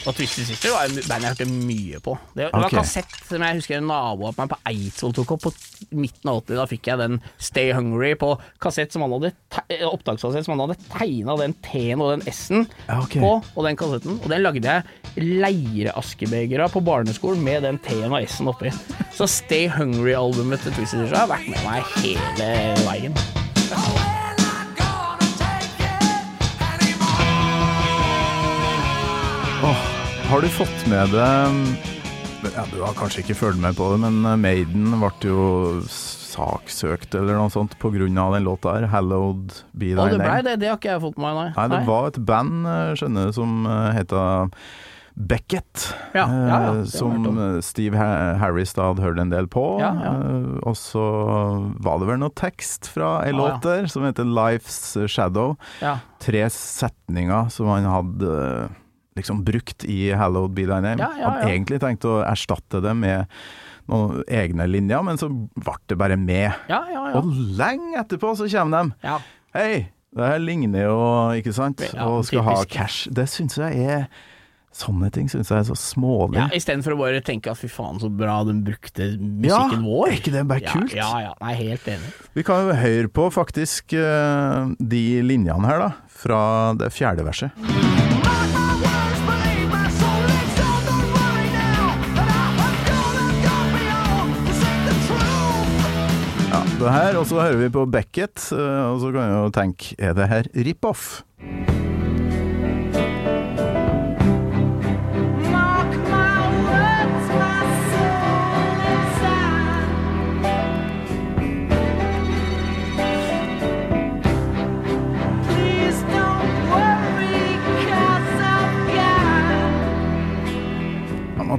Og 0.10 0.15
Twisted 0.17 0.48
Sister 0.48 0.74
var 0.74 0.88
et 0.89 1.06
band 1.06 1.26
jeg 1.26 1.36
hørte 1.36 1.45
mye 1.52 2.00
på. 2.02 2.15
Det, 2.34 2.48
var 2.50 2.65
okay. 2.65 2.80
kassett 2.80 3.12
som 3.28 3.43
jeg 3.45 3.60
husker 3.60 3.78
en 3.78 3.89
nabo 3.91 4.30
av 4.30 4.39
meg 4.39 4.50
på 4.50 4.58
Eidsvoll 4.72 5.13
tok 5.19 5.34
opp 5.36 5.43
på 5.43 5.52
midten 5.93 6.32
av 6.32 6.39
80. 6.41 6.58
Da 6.58 6.65
fikk 6.72 6.89
jeg 6.89 7.02
den 7.04 7.19
Stay 7.38 7.69
Hungry 7.78 8.15
på 8.17 8.32
kassett 8.63 8.95
som 8.95 9.06
han 9.06 9.13
hadde 9.13 9.32
te- 9.54 9.80
opptakskassett 9.86 10.48
som 10.48 10.56
han 10.56 10.65
hadde 10.65 10.80
tegna 10.89 11.38
den 11.43 11.54
T-en 11.65 12.02
og 12.02 12.15
den 12.15 12.26
S-en 12.32 12.65
okay. 12.88 13.22
på, 13.22 13.32
og 13.54 13.69
den 13.69 13.78
kassetten. 13.80 14.17
Og 14.17 14.34
den 14.34 14.45
lagde 14.45 14.65
jeg 14.65 15.30
leireaskebegere 15.45 16.65
av 16.65 16.74
på 16.74 16.84
barneskolen 16.86 17.45
med 17.45 17.67
den 17.67 17.78
T-en 17.86 18.10
og 18.10 18.26
S-en 18.26 18.50
oppi. 18.50 18.74
Så 19.13 19.30
Stay 19.30 19.69
Hungry-albumet 19.78 20.65
til 20.65 20.80
Twisted 20.80 21.06
Sister 21.06 21.22
har 21.22 21.34
vært 21.36 21.52
med 21.54 21.65
meg 21.67 21.98
hele 22.02 22.54
veien. 22.88 23.19
Har 30.30 30.42
du 30.42 30.50
fått 30.54 30.84
med 30.89 31.10
deg 31.10 31.56
ja, 32.54 32.63
Du 32.72 32.82
har 32.84 32.94
kanskje 32.98 33.24
ikke 33.24 33.36
fulgt 33.38 33.62
med 33.62 33.76
på 33.78 33.88
det, 33.94 34.00
men 34.04 34.22
Maiden 34.42 34.92
ble 35.02 35.10
jo 35.26 35.46
saksøkt 35.89 37.18
eller 37.18 37.39
noe 37.39 37.50
sånt 37.52 37.74
av 37.82 38.36
den 38.36 38.46
låta 38.46 38.76
her. 38.78 38.88
'Hallowed 38.88 39.52
Be 39.74 39.89
Thy 39.92 39.96
Name'. 39.98 40.12
det 40.13 40.20
blei 40.20 40.42
det. 40.46 40.60
Det 40.62 40.70
har 40.70 40.78
ikke 40.78 40.94
jeg 40.94 41.02
fått 41.02 41.18
med 41.18 41.34
meg, 41.36 41.50
nei. 41.50 41.54
Nei, 41.58 41.68
det 41.74 41.88
var 41.89 42.08
et 42.08 42.22
band, 42.26 42.68
eh, 42.68 42.94
skjønner 42.96 43.26
du, 43.26 43.34
som 43.34 43.65
heta 43.98 44.24
Beckett. 45.20 45.89
Ja, 46.15 46.24
ja, 46.32 46.48
ja, 46.48 46.60
eh, 46.80 46.84
som 46.88 47.26
eh, 47.28 47.60
Steve 47.65 47.98
Harris 48.39 48.72
da 48.78 48.94
hadde 48.94 49.04
hørt 49.04 49.20
en 49.20 49.34
del 49.34 49.50
på. 49.52 49.65
Ja, 49.82 49.92
ja. 50.00 50.13
Eh, 50.15 50.60
Og 50.70 50.78
så 50.80 51.04
var 51.82 52.00
det 52.00 52.08
vel 52.08 52.22
noe 52.22 52.32
tekst 52.32 52.88
fra 52.88 53.18
ei 53.26 53.34
Ah, 53.34 53.39
låt 53.42 53.62
der 53.65 53.88
som 53.88 54.04
heter 54.08 54.24
'Life's 54.24 54.96
Shadow'. 55.10 55.58
ja. 55.82 55.98
Tre 56.20 56.46
setninger 56.50 57.50
som 57.52 57.68
han 57.68 57.84
hadde 57.84 58.30
eh, 58.63 58.68
liksom 59.20 59.44
brukt 59.46 59.86
i 59.86 60.10
'Hallowed 60.16 60.56
Be 60.58 60.66
Thy 60.70 60.80
Name'. 60.82 61.00
Ja, 61.04 61.12
ja, 61.20 61.30
Hadde 61.36 61.52
egentlig 61.54 61.80
tenkt 61.84 62.08
å 62.08 62.20
erstatte 62.26 62.82
det 62.84 62.96
med 62.96 63.28
noen 63.90 64.24
egne 64.28 64.68
linjer, 64.70 65.02
men 65.04 65.18
så 65.18 65.30
ble 65.30 65.76
det 65.90 65.98
bare 65.98 66.18
med. 66.18 66.52
Ja, 66.70 66.84
ja, 66.92 67.06
ja. 67.10 67.16
Og 67.20 67.32
lenge 67.58 67.98
etterpå 68.04 68.36
så 68.38 68.50
kommer 68.52 68.84
de. 68.90 68.96
ja. 69.08 69.20
Hei, 69.54 69.88
det 70.14 70.26
her 70.30 70.38
ligner 70.42 70.84
jo, 70.86 70.98
ikke 71.38 71.54
sant? 71.54 71.82
Ja, 71.94 72.06
og 72.06 72.26
skal 72.26 72.44
ha 72.46 72.60
cash. 72.70 73.08
Det 73.12 73.26
syns 73.30 73.58
jeg 73.58 73.80
er 73.86 74.06
Sånne 74.80 75.10
ting 75.12 75.26
syns 75.28 75.50
jeg 75.50 75.58
er 75.58 75.66
så 75.66 75.74
smålig. 75.74 76.38
ja 76.38 76.44
Istedenfor 76.54 76.94
å 76.94 76.98
bare 77.00 77.24
tenke 77.26 77.50
at 77.50 77.58
fy 77.58 77.66
faen 77.68 77.98
så 78.00 78.06
bra 78.14 78.44
de 78.46 78.54
brukte 78.62 79.08
Ja, 79.18 79.18
musikken 79.18 79.82
vår. 79.84 80.08
er 80.12 80.14
ikke 80.20 80.32
det 80.36 80.44
bare 80.48 80.62
kult? 80.62 80.94
Ja, 80.94 81.10
ja. 81.26 81.34
Nei, 81.42 81.56
helt 81.58 81.88
enig. 81.90 82.14
Vi 82.38 82.44
kan 82.46 82.68
jo 82.70 82.76
høre 82.78 83.10
på 83.10 83.26
faktisk 83.34 83.94
eh, 83.98 84.70
de 84.80 85.04
linjene 85.26 85.66
her, 85.66 85.80
da. 85.80 85.90
Fra 86.08 86.44
det 86.78 86.94
fjerde 86.94 87.26
verset. 87.26 87.50
Det 96.80 96.92
her, 96.94 97.18
Og 97.20 97.26
så 97.28 97.42
hører 97.42 97.58
vi 97.60 97.70
på 97.70 97.86
Beckett, 97.86 98.52
eh, 98.56 98.86
og 98.92 99.02
så 99.02 99.12
kan 99.12 99.28
vi 99.28 99.36
jo 99.36 99.50
tenke 99.52 99.96
Er 100.00 100.13
det 100.13 100.30
her 100.32 100.44
rip-off? 100.56 101.22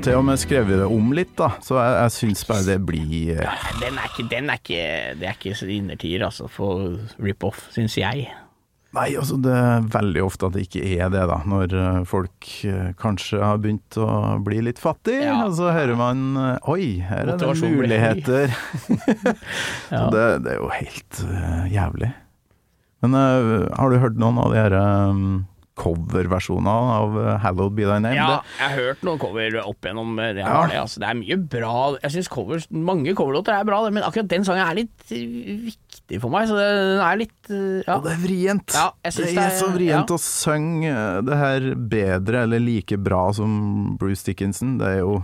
Har 0.00 0.06
til 0.06 0.16
og 0.16 0.24
med 0.24 0.40
skrevet 0.40 0.78
det 0.80 0.86
om 0.88 1.10
litt, 1.12 1.32
da, 1.36 1.50
så 1.60 1.76
jeg, 1.76 1.96
jeg 1.98 2.12
syns 2.14 2.42
bare 2.48 2.64
det 2.64 2.76
blir 2.88 3.32
eh, 3.34 3.64
Den 3.82 3.98
er 4.00 4.06
ikke, 4.08 4.24
den 4.30 4.46
er 4.48 4.60
ikke 4.60 4.84
Det 5.20 5.26
er 5.28 5.34
ikke 5.36 5.66
innertier, 5.74 6.22
altså, 6.24 6.46
for 6.48 6.94
rip-off, 7.20 7.66
syns 7.74 7.98
jeg. 8.00 8.30
Nei, 8.96 9.10
altså 9.20 9.36
det 9.44 9.52
er 9.52 9.84
veldig 9.92 10.22
ofte 10.24 10.48
at 10.48 10.56
det 10.56 10.64
ikke 10.66 10.86
er 10.96 11.12
det, 11.12 11.26
da. 11.28 11.36
Når 11.52 11.76
eh, 11.76 11.98
folk 12.08 12.48
eh, 12.70 12.88
kanskje 13.00 13.42
har 13.44 13.60
begynt 13.60 14.00
å 14.00 14.08
bli 14.46 14.62
litt 14.70 14.80
fattig, 14.80 15.18
Ja. 15.20 15.36
og 15.44 15.52
så 15.60 15.68
hører 15.76 16.00
man 16.00 16.24
eh, 16.46 16.72
Oi, 16.72 16.88
her 17.04 17.34
er 17.34 17.44
det 17.44 17.52
muligheter. 17.60 18.56
Så 19.90 20.04
det, 20.16 20.26
det 20.46 20.54
er 20.54 20.58
jo 20.62 20.72
helt 20.72 21.22
jævlig. 21.74 22.12
Men 23.04 23.16
uh, 23.16 23.68
har 23.76 23.92
du 23.92 24.00
hørt 24.00 24.18
noen 24.20 24.40
av 24.40 24.52
de 24.52 24.58
her 24.60 24.74
um, 24.76 25.28
coverversjonene 25.80 26.94
av 27.00 27.16
eh, 27.20 27.38
'Hallowed 27.42 27.74
Be 27.78 27.86
Thy 27.88 27.98
Name'? 28.04 28.16
Ja, 28.18 28.26
Det, 28.36 28.58
jeg 28.60 28.68
har 28.68 28.76
hørt 28.84 29.04
noen 29.08 29.20
cover 29.22 29.56
opp 29.64 29.88
gjennom 29.88 30.12
eh, 30.20 30.32
Det, 30.36 30.44
Ja. 30.44 30.66
det, 30.70 30.78
altså. 30.82 31.00
det 31.02 31.08
er 31.10 31.18
mye 31.20 31.38
bra 31.54 31.74
Jeg 32.02 32.10
synes 32.16 32.28
covers, 32.28 32.66
Mange 32.70 33.14
coverlåter 33.18 33.54
er 33.58 33.64
bra, 33.68 33.80
men 33.90 34.02
akkurat 34.06 34.28
den 34.30 34.44
sangen 34.44 34.64
er 34.66 34.74
litt 34.82 35.06
eh, 35.10 35.64
viktig 35.70 36.20
for 36.20 36.30
meg. 36.34 36.48
Så 36.50 36.56
den 36.58 37.00
er 37.04 37.16
litt 37.20 37.50
ja. 37.50 37.96
Og 37.96 38.04
det 38.04 38.12
er 38.16 38.20
vrient. 38.22 38.74
Ja, 38.74 38.90
jeg 39.04 39.12
synes 39.16 39.26
det, 39.30 39.36
det 39.36 39.44
er 39.44 39.50
er- 39.54 39.60
så 39.60 39.70
vrient 39.74 40.10
å 40.14 40.18
synge 40.20 40.94
det 41.26 41.36
her 41.40 41.68
bedre 41.74 42.42
eller 42.44 42.60
like 42.60 42.96
bra 43.02 43.32
som 43.32 43.96
Bruce 43.98 44.24
Dickinson. 44.26 44.78
Det 44.78 44.86
er 44.86 44.98
jo 45.00 45.20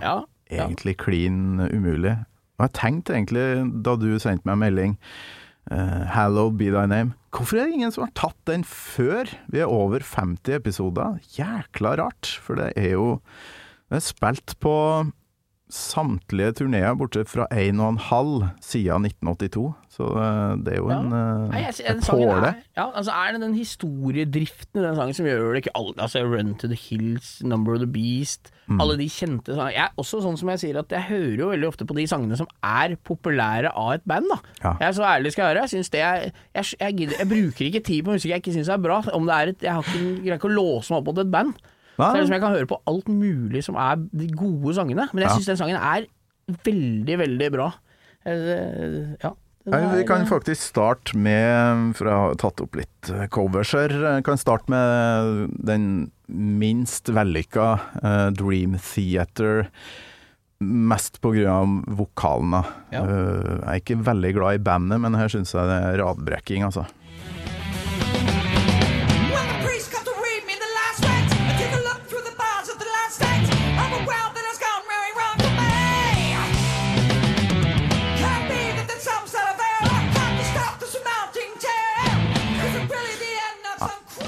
egentlig 0.51 0.97
klin 1.03 1.59
umulig. 1.73 2.17
Og 2.59 2.69
jeg 2.69 2.73
tenkte 2.79 3.13
egentlig, 3.15 3.83
da 3.85 3.97
du 4.01 4.07
sendte 4.19 4.47
meg 4.47 4.55
en 4.57 4.63
melding 4.65 4.95
eh, 5.71 6.07
'Hallowed 6.13 6.57
be 6.59 6.71
thy 6.71 6.87
name', 6.87 7.15
hvorfor 7.31 7.59
er 7.59 7.67
det 7.67 7.77
ingen 7.77 7.93
som 7.93 8.07
har 8.07 8.15
tatt 8.15 8.39
den 8.47 8.65
før? 8.65 9.29
Vi 9.53 9.61
er 9.61 9.67
over 9.71 10.01
50 10.01 10.55
episoder. 10.57 11.19
Jækla 11.37 11.97
rart, 12.01 12.39
for 12.43 12.55
det 12.55 12.73
er 12.77 12.97
jo 12.97 13.21
Det 13.87 13.97
er 13.97 14.03
spilt 14.03 14.57
på 14.59 14.75
samtlige 15.73 16.53
turneer, 16.61 16.95
bortsett 16.95 17.29
fra 17.29 17.47
én 17.51 17.81
og 17.83 17.95
en 17.97 17.99
halv 17.99 18.45
siden 18.63 19.07
1982. 19.09 19.65
Så 19.97 20.05
eh, 20.13 20.57
det 20.63 20.75
er 20.75 20.77
jo 20.83 20.91
Ja. 20.93 20.99
en, 21.01 21.13
eh, 21.17 21.49
Nei, 21.51 21.63
jeg, 21.65 21.87
en 21.91 22.01
påle. 22.05 22.51
er, 22.53 22.59
ja, 22.77 22.85
altså 22.95 23.11
er 23.17 23.33
det 23.33 23.41
den 23.41 23.55
historiedriften 23.57 24.79
i 24.81 24.85
den 24.85 24.95
sangen 24.99 25.15
som 25.17 25.27
gjør 25.27 25.55
det 25.57 25.63
ikke 25.65 25.73
alle 25.79 25.95
Altså 26.05 26.23
Run 26.23 26.55
to 26.61 26.69
the 26.69 26.77
Hills, 26.77 27.43
Number 27.43 27.75
of 27.75 27.81
the 27.81 27.87
Beast, 27.91 28.53
Mm. 28.69 28.81
alle 28.83 28.97
de 28.99 29.07
kjente 29.09 29.55
sangene. 29.55 29.73
Jeg 29.77 29.89
også 29.97 30.21
sånn 30.25 30.37
som 30.39 30.49
jeg 30.51 30.59
sier 30.59 30.79
at 30.81 30.89
jeg 30.91 31.03
hører 31.09 31.39
jo 31.39 31.51
veldig 31.53 31.69
ofte 31.69 31.87
på 31.87 31.95
de 31.95 32.07
sangene 32.11 32.37
som 32.37 32.49
er 32.67 32.97
populære 33.07 33.71
av 33.75 33.93
et 33.95 34.03
band, 34.07 34.27
da. 34.29 34.39
Ja. 34.65 34.73
Jeg 34.81 34.89
er 34.89 34.93
så 34.99 35.05
ærlig 35.07 35.33
skal 35.33 35.45
jeg 35.47 35.55
være. 35.57 35.69
Jeg, 35.71 35.91
det 35.93 36.01
er, 36.03 36.31
jeg, 36.55 36.65
jeg, 36.81 37.11
jeg 37.19 37.29
bruker 37.31 37.65
ikke 37.71 37.85
tid 37.87 38.03
på 38.05 38.11
musikk 38.17 38.31
jeg 38.35 38.43
ikke 38.43 38.57
syns 38.59 38.69
er 38.69 38.79
bra. 38.83 39.01
Om 39.15 39.27
det 39.27 39.35
er 39.37 39.49
et, 39.55 39.63
jeg 39.63 39.73
har 39.73 39.83
ikke, 39.83 40.23
greier 40.23 40.39
ikke 40.41 40.51
å 40.51 40.57
låse 40.59 40.91
meg 40.91 40.99
opp 40.99 41.07
mot 41.07 41.19
et 41.23 41.31
band. 41.31 41.55
Så 41.97 42.13
det 42.13 42.13
er 42.13 42.23
liksom 42.23 42.37
jeg 42.37 42.45
kan 42.45 42.55
høre 42.59 42.69
på 42.69 42.81
alt 42.93 43.09
mulig 43.09 43.65
som 43.65 43.79
er 43.81 43.97
de 43.97 44.29
gode 44.37 44.77
sangene. 44.77 45.09
Men 45.13 45.25
jeg 45.25 45.39
syns 45.39 45.51
den 45.55 45.61
sangen 45.63 45.81
er 45.81 46.07
veldig, 46.67 47.19
veldig 47.25 47.51
bra. 47.57 47.73
Eh, 48.27 49.17
Ja. 49.25 49.35
Nei, 49.67 49.81
vi 49.91 50.05
kan 50.07 50.23
faktisk 50.31 50.63
starte 50.63 51.17
med, 51.19 51.97
for 51.99 52.07
jeg 52.07 52.23
har 52.23 52.37
tatt 52.39 52.61
opp 52.63 52.77
litt 52.79 53.09
eh, 53.11 53.25
covers 53.35 53.73
her, 53.75 53.91
kan 54.23 54.39
starte 54.39 54.71
med 54.71 55.57
den 55.59 55.89
minst 56.31 57.11
vellykka 57.11 57.65
uh, 57.99 58.29
Dream 58.31 58.77
Theater. 58.79 59.67
Mest 60.63 61.19
av 61.19 61.75
vokalene. 61.99 62.63
Ja. 62.95 63.03
Uh, 63.03 63.59
jeg 63.59 63.67
er 63.67 63.83
ikke 63.83 63.99
veldig 64.07 64.33
glad 64.39 64.61
i 64.61 64.63
bandet, 64.71 65.03
men 65.03 65.19
her 65.19 65.35
syns 65.35 65.51
jeg 65.55 65.67
det 65.67 65.81
er 65.83 65.99
radbrekking, 66.05 66.63
altså. 66.63 66.87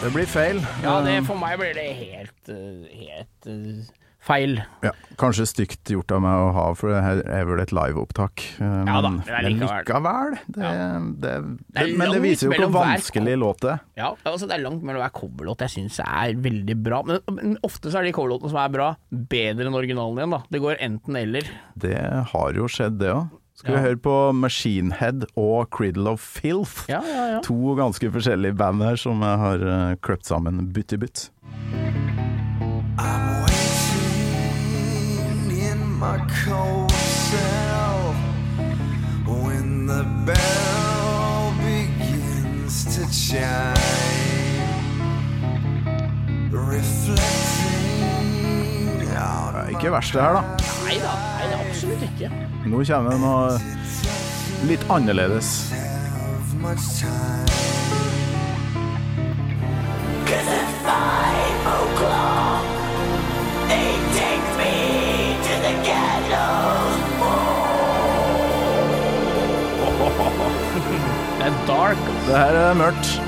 Det 0.09 0.15
blir 0.15 0.29
feil. 0.31 0.59
Ja, 0.81 0.99
det, 1.05 1.19
Eh, 1.19 1.25
for 1.27 1.37
meg 1.37 1.59
blir 1.61 1.75
det 1.77 1.85
helt, 1.99 2.49
eh, 2.49 2.85
helt 2.97 3.47
eh, 3.47 3.89
feil. 4.25 4.55
ja, 4.83 4.93
kanskje 5.21 5.45
stygt 5.51 5.85
gjort 5.93 6.11
av 6.17 6.23
meg 6.25 6.33
å 6.33 6.47
ha, 6.57 6.63
for 6.75 6.89
det 6.95 7.03
her 7.05 7.21
er 7.29 7.45
vel 7.45 7.61
et 7.61 7.73
liveopptak. 7.77 8.41
Men, 8.59 8.87
Ja 8.89 9.03
da, 9.05 9.11
det 9.27 9.35
er 9.37 9.49
likevel. 9.51 9.85
likevel. 9.85 10.39
Det, 10.49 10.63
Ja. 10.65 10.99
det, 11.13 11.35
det, 11.77 11.97
men 11.99 12.13
det 12.15 12.23
viser 12.25 12.49
jo 12.49 12.57
hvor 12.57 12.73
vanskelig 12.79 13.37
låt 13.39 13.61
det 13.61 13.71
er. 13.75 13.81
Ja, 13.99 14.15
altså 14.25 14.49
Det 14.49 14.57
er 14.57 14.65
langt 14.65 14.83
mellom 14.83 15.03
hver 15.05 15.13
coverlåt 15.13 15.61
jeg 15.67 15.75
syns 15.77 16.01
er 16.01 16.33
veldig 16.41 16.83
bra. 16.83 17.03
Men, 17.05 17.21
men 17.31 17.59
ofte 17.63 17.93
så 17.93 17.99
er 18.01 18.05
de 18.09 18.13
coverlåtene 18.17 18.49
som 18.49 18.63
er 18.65 18.73
bra, 18.73 18.89
bedre 19.13 19.67
enn 19.69 19.77
originalen 19.77 20.17
igjen. 20.25 20.31
da 20.31 20.41
Det 20.51 20.61
går 20.65 20.81
enten 20.89 21.17
eller. 21.21 21.43
Det 21.77 21.99
har 22.33 22.53
jo 22.57 22.65
skjedd, 22.65 22.97
det 22.99 23.13
òg. 23.13 23.29
Skal 23.59 23.75
Ja. 23.75 23.81
vi 23.81 23.87
høre 23.89 23.97
på 23.99 24.13
Machine 24.39 24.93
Head 24.95 25.25
og 25.37 25.67
Criddle 25.75 26.11
of 26.15 26.21
Filth? 26.23 26.85
Ja, 26.89 27.01
ja, 27.03 27.25
ja. 27.35 27.41
To 27.43 27.75
ganske 27.75 28.07
forskjellige 28.15 28.55
band 28.55 28.83
her 28.87 28.95
som 28.97 29.19
jeg 29.27 29.39
har 29.43 29.59
uh, 29.67 29.95
kløpt 30.01 30.27
sammen 30.31 30.69
butt 30.73 30.93
i 30.95 30.97
butt. 31.03 31.25
I'm 32.99 33.43
waiting 33.43 33.99
in 35.59 35.83
my 35.99 36.19
cold 36.45 36.93
cell 36.93 38.15
when 39.27 39.87
the 39.91 40.05
bell 40.27 41.53
begins 41.59 42.85
to 42.95 43.03
chime, 43.11 43.75
reflecting 46.53 48.05
on 49.19 49.55
Det 49.55 49.63
er 49.67 49.69
ikke 49.75 49.91
verst 49.93 50.15
det 50.15 50.23
her, 50.23 50.33
da. 50.39 50.43
Nei 50.87 50.99
da, 51.03 51.11
ikke. 52.19 52.31
Nå 52.67 52.83
kommer 52.85 53.11
det 53.15 53.21
noe 53.23 53.59
litt 54.69 54.85
annerledes. 54.91 55.73
Det 71.39 71.47
er 71.47 71.67
dark. 71.67 71.99
Det 72.27 72.37
her 72.37 72.57
er 72.59 72.75
mørkt. 72.75 73.28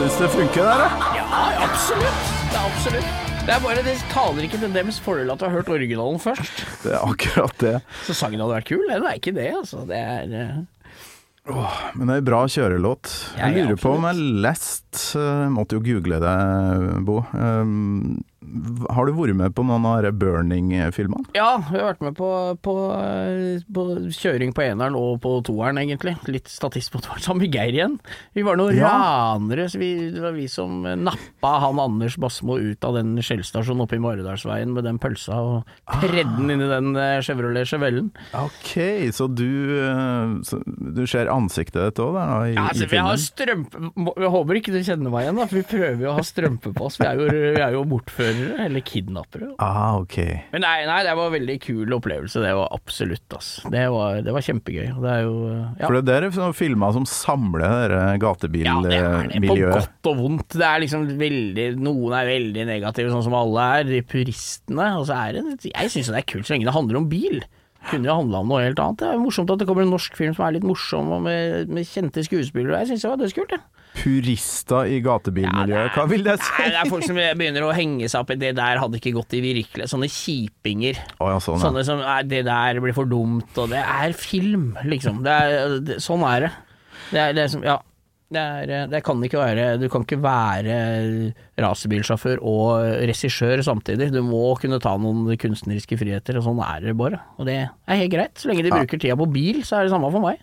Syns 0.00 0.16
det 0.16 0.28
funker 0.32 0.64
der, 0.64 0.80
jeg. 0.80 1.16
Ja, 1.18 1.24
absolutt. 1.66 2.28
Det 2.48 2.56
er 2.56 2.62
absolutt. 2.70 3.08
Det 3.40 3.52
er 3.52 3.62
bare, 3.64 3.82
det 3.84 3.94
taler 4.08 4.46
ikke 4.46 4.60
til 4.62 4.72
deres 4.72 5.00
fordel 5.04 5.32
at 5.32 5.40
du 5.40 5.44
har 5.44 5.52
hørt 5.58 5.68
originalen 5.72 6.20
først. 6.22 6.62
Det 6.84 6.94
er 6.94 7.02
akkurat 7.04 7.56
det. 7.60 7.72
Så 8.06 8.16
sangen 8.16 8.40
hadde 8.40 8.54
vært 8.54 8.68
kul. 8.70 8.86
Det 8.88 8.96
er 8.96 9.18
ikke 9.18 9.34
det, 9.36 9.48
altså. 9.58 9.82
Det 9.88 9.98
er 10.00 10.32
eh, 10.40 11.58
Men 11.98 12.06
det 12.06 12.14
er 12.14 12.22
en 12.22 12.28
bra 12.30 12.40
kjørelåt. 12.48 13.12
Ja, 13.36 13.50
Jeg 13.50 13.58
ja, 13.58 13.66
lurer 13.66 13.82
på 13.82 13.92
om 13.98 14.06
jeg 14.08 14.24
leste 14.46 15.20
Jeg 15.20 15.52
måtte 15.58 15.76
jo 15.76 15.84
google 15.84 16.20
det, 16.24 16.34
Bo. 17.08 17.20
Um, 17.36 18.22
har 18.90 19.04
du 19.06 19.12
vært 19.12 19.36
med 19.36 19.52
på 19.54 19.62
noen 19.68 19.84
av 19.84 20.06
Burning-filmene? 20.16 21.28
Ja, 21.36 21.58
vi 21.68 21.76
har 21.76 21.90
vært 21.90 22.00
med 22.06 22.14
på, 22.16 22.28
på, 22.64 22.74
eh, 22.96 23.60
på 23.68 23.84
kjøring 24.16 24.54
på 24.56 24.64
eneren 24.64 24.96
og 24.96 25.18
på 25.20 25.34
toeren, 25.44 25.76
egentlig. 25.82 26.14
Litt 26.32 26.48
statist 26.48 26.88
på 26.94 27.02
toeren, 27.04 27.20
sammen 27.20 27.44
med 27.44 27.52
Geir 27.54 27.76
igjen. 27.76 27.98
Vi 28.36 28.44
var 28.46 28.56
noen 28.56 28.78
Ja. 28.78 28.88
ranere, 29.36 29.68
så 29.68 29.78
vi, 29.82 29.90
det 30.14 30.22
var 30.24 30.32
vi 30.32 30.46
som 30.48 30.80
nappa 31.04 31.52
han 31.66 31.78
Anders 31.84 32.16
Basmo 32.16 32.56
ut 32.56 32.84
av 32.88 32.96
den 32.96 33.12
skjellstasjonen 33.20 33.84
oppe 33.84 33.98
i 33.98 34.02
Maridalsveien 34.02 34.72
med 34.72 34.88
den 34.88 34.98
pølsa 35.02 35.36
og 35.36 35.76
tredde 36.00 36.32
den 36.40 36.50
inn 36.56 36.64
i 36.64 36.70
den 36.72 36.90
eh, 36.96 37.20
Chevrolet 37.20 37.68
Chevellen. 37.68 38.08
Ok, 38.32 38.72
så 39.12 39.28
du, 39.28 39.46
eh, 39.84 40.34
så 40.48 40.62
du 40.64 41.04
ser 41.10 41.28
ansiktet 41.32 41.82
ditt 41.90 42.00
òg 42.02 42.16
der 42.16 42.32
da, 42.32 42.40
i, 42.48 42.56
Ja, 42.56 42.66
altså, 42.72 42.88
i 42.88 42.92
vi 42.96 43.04
har 43.04 43.20
strømpe 43.20 43.84
Jeg 44.16 44.32
håper 44.32 44.58
ikke 44.62 44.72
du 44.74 44.80
kjenner 44.86 45.12
meg 45.12 45.26
igjen, 45.28 45.36
da, 45.44 45.46
for 45.50 45.60
vi 45.60 45.66
prøver 45.76 46.04
jo 46.08 46.10
å 46.14 46.16
ha 46.16 46.24
strømpe 46.24 46.72
på 46.76 46.88
oss. 46.88 46.96
Vi 47.00 47.06
er 47.06 47.20
jo, 47.20 47.28
vi 47.28 47.60
er 47.68 47.76
jo 47.76 47.84
bortførere, 48.30 48.66
eller 48.66 48.84
kidnappere. 48.86 49.48
Ah, 49.58 49.98
okay. 50.00 50.40
Men 50.52 50.64
nei, 50.64 50.86
nei, 50.88 50.98
det 51.06 51.14
var 51.18 51.30
en 51.30 51.34
veldig 51.34 51.56
kul 51.64 51.96
opplevelse. 51.96 52.42
Det 52.44 52.52
var 52.56 52.72
absolutt, 52.76 53.36
ass. 53.36 53.50
Det 53.70 53.84
var, 53.92 54.20
det 54.26 54.34
var 54.36 54.46
kjempegøy. 54.46 54.88
Det 55.02 55.12
er 55.12 55.22
jo 55.24 55.36
ja. 55.50 55.86
For 55.86 56.00
det 56.00 56.16
er 56.16 56.28
sånne 56.34 56.56
filmer 56.56 56.96
som 56.96 57.06
samler 57.08 57.96
gatebilmiljøet. 58.22 58.94
Ja, 58.94 59.14
det 59.30 59.36
er 59.36 59.40
det. 59.40 59.50
På 59.50 59.58
godt 59.60 60.10
og 60.12 60.20
vondt. 60.20 60.58
Det 60.58 60.66
er 60.66 60.84
liksom 60.84 61.08
veldig 61.20 61.68
Noen 61.80 62.16
er 62.16 62.28
veldig 62.28 62.66
negative, 62.68 63.12
sånn 63.14 63.24
som 63.26 63.38
alle 63.38 63.70
er. 63.78 63.88
De 63.90 64.02
puristene. 64.06 64.92
Og 65.00 65.08
så 65.08 65.18
er 65.18 65.38
det 65.38 65.72
Jeg 65.72 65.92
syns 65.92 66.12
det 66.12 66.22
er 66.22 66.28
kult 66.28 66.48
så 66.48 66.56
lenge 66.56 66.68
det 66.68 66.76
handler 66.76 67.00
om 67.00 67.10
bil. 67.10 67.40
Kunne 67.88 68.10
jo 68.10 68.16
handla 68.18 68.42
om 68.42 68.50
noe 68.50 68.64
helt 68.64 68.80
annet. 68.82 69.00
Det 69.00 69.08
er 69.08 69.20
morsomt 69.22 69.50
at 69.54 69.62
det 69.62 69.66
kommer 69.68 69.86
en 69.86 69.94
norsk 69.94 70.16
film 70.18 70.34
som 70.36 70.44
er 70.44 70.58
litt 70.58 70.66
morsom, 70.68 71.08
og 71.16 71.22
med, 71.24 71.70
med 71.72 71.88
kjente 71.88 72.24
skuespillere. 72.26 72.82
Jeg 72.82 72.90
syns 72.90 73.06
det 73.06 73.12
var 73.12 73.22
dødskult, 73.22 73.54
jeg. 73.56 73.79
Purister 73.98 74.88
i 74.88 75.00
gatebilmiljøet, 75.04 75.96
hva 75.96 76.06
vil 76.08 76.22
det 76.24 76.36
si? 76.40 76.50
Nei, 76.60 76.70
det 76.72 76.80
er 76.80 76.90
folk 76.92 77.04
som 77.08 77.18
begynner 77.18 77.66
å 77.66 77.74
henge 77.76 78.08
seg 78.08 78.22
opp 78.22 78.32
i 78.32 78.38
det 78.40 78.54
der 78.58 78.80
hadde 78.80 79.00
ikke 79.00 79.12
gått 79.18 79.36
i 79.36 79.42
virkelig. 79.44 79.90
Sånne 79.90 80.08
kjipinger. 80.10 81.02
Oh, 81.18 81.28
ja, 81.32 81.38
sånn, 81.42 81.58
ja. 81.58 81.66
Sånne 81.66 81.84
som 81.88 82.02
det 82.30 82.44
der 82.48 82.80
blir 82.80 82.96
for 82.96 83.10
dumt, 83.10 83.50
og 83.60 83.70
det 83.74 83.82
er 83.82 84.16
film, 84.16 84.72
liksom. 84.86 85.22
Det 85.26 85.36
er, 85.36 85.78
det, 85.84 86.00
sånn 86.04 86.24
er 86.28 86.46
det. 86.46 86.52
Det 87.10 87.22
er, 87.22 87.36
det 87.36 87.44
er 87.44 87.54
som, 87.56 87.64
ja. 87.66 87.80
Det, 88.30 88.38
er, 88.38 88.86
det 88.86 89.00
kan 89.02 89.18
ikke 89.26 89.40
være 89.40 89.62
Du 89.82 89.88
kan 89.90 90.04
ikke 90.04 90.20
være 90.22 90.74
racerbilsjåfør 91.58 92.38
og 92.46 92.84
regissør 93.10 93.58
samtidig. 93.66 94.12
Du 94.14 94.20
må 94.22 94.52
kunne 94.62 94.78
ta 94.82 94.92
noen 95.02 95.34
kunstneriske 95.34 95.98
friheter, 95.98 96.38
og 96.38 96.46
sånn 96.46 96.62
er 96.62 96.86
det 96.86 96.94
bare. 97.00 97.18
Og 97.42 97.50
det 97.50 97.58
er 97.66 97.98
helt 98.04 98.14
greit. 98.14 98.38
Så 98.38 98.52
lenge 98.52 98.68
de 98.68 98.70
bruker 98.70 99.02
tida 99.02 99.18
på 99.18 99.26
bil, 99.34 99.64
så 99.66 99.80
er 99.80 99.88
det 99.88 99.94
samme 99.96 100.12
for 100.14 100.22
meg. 100.22 100.38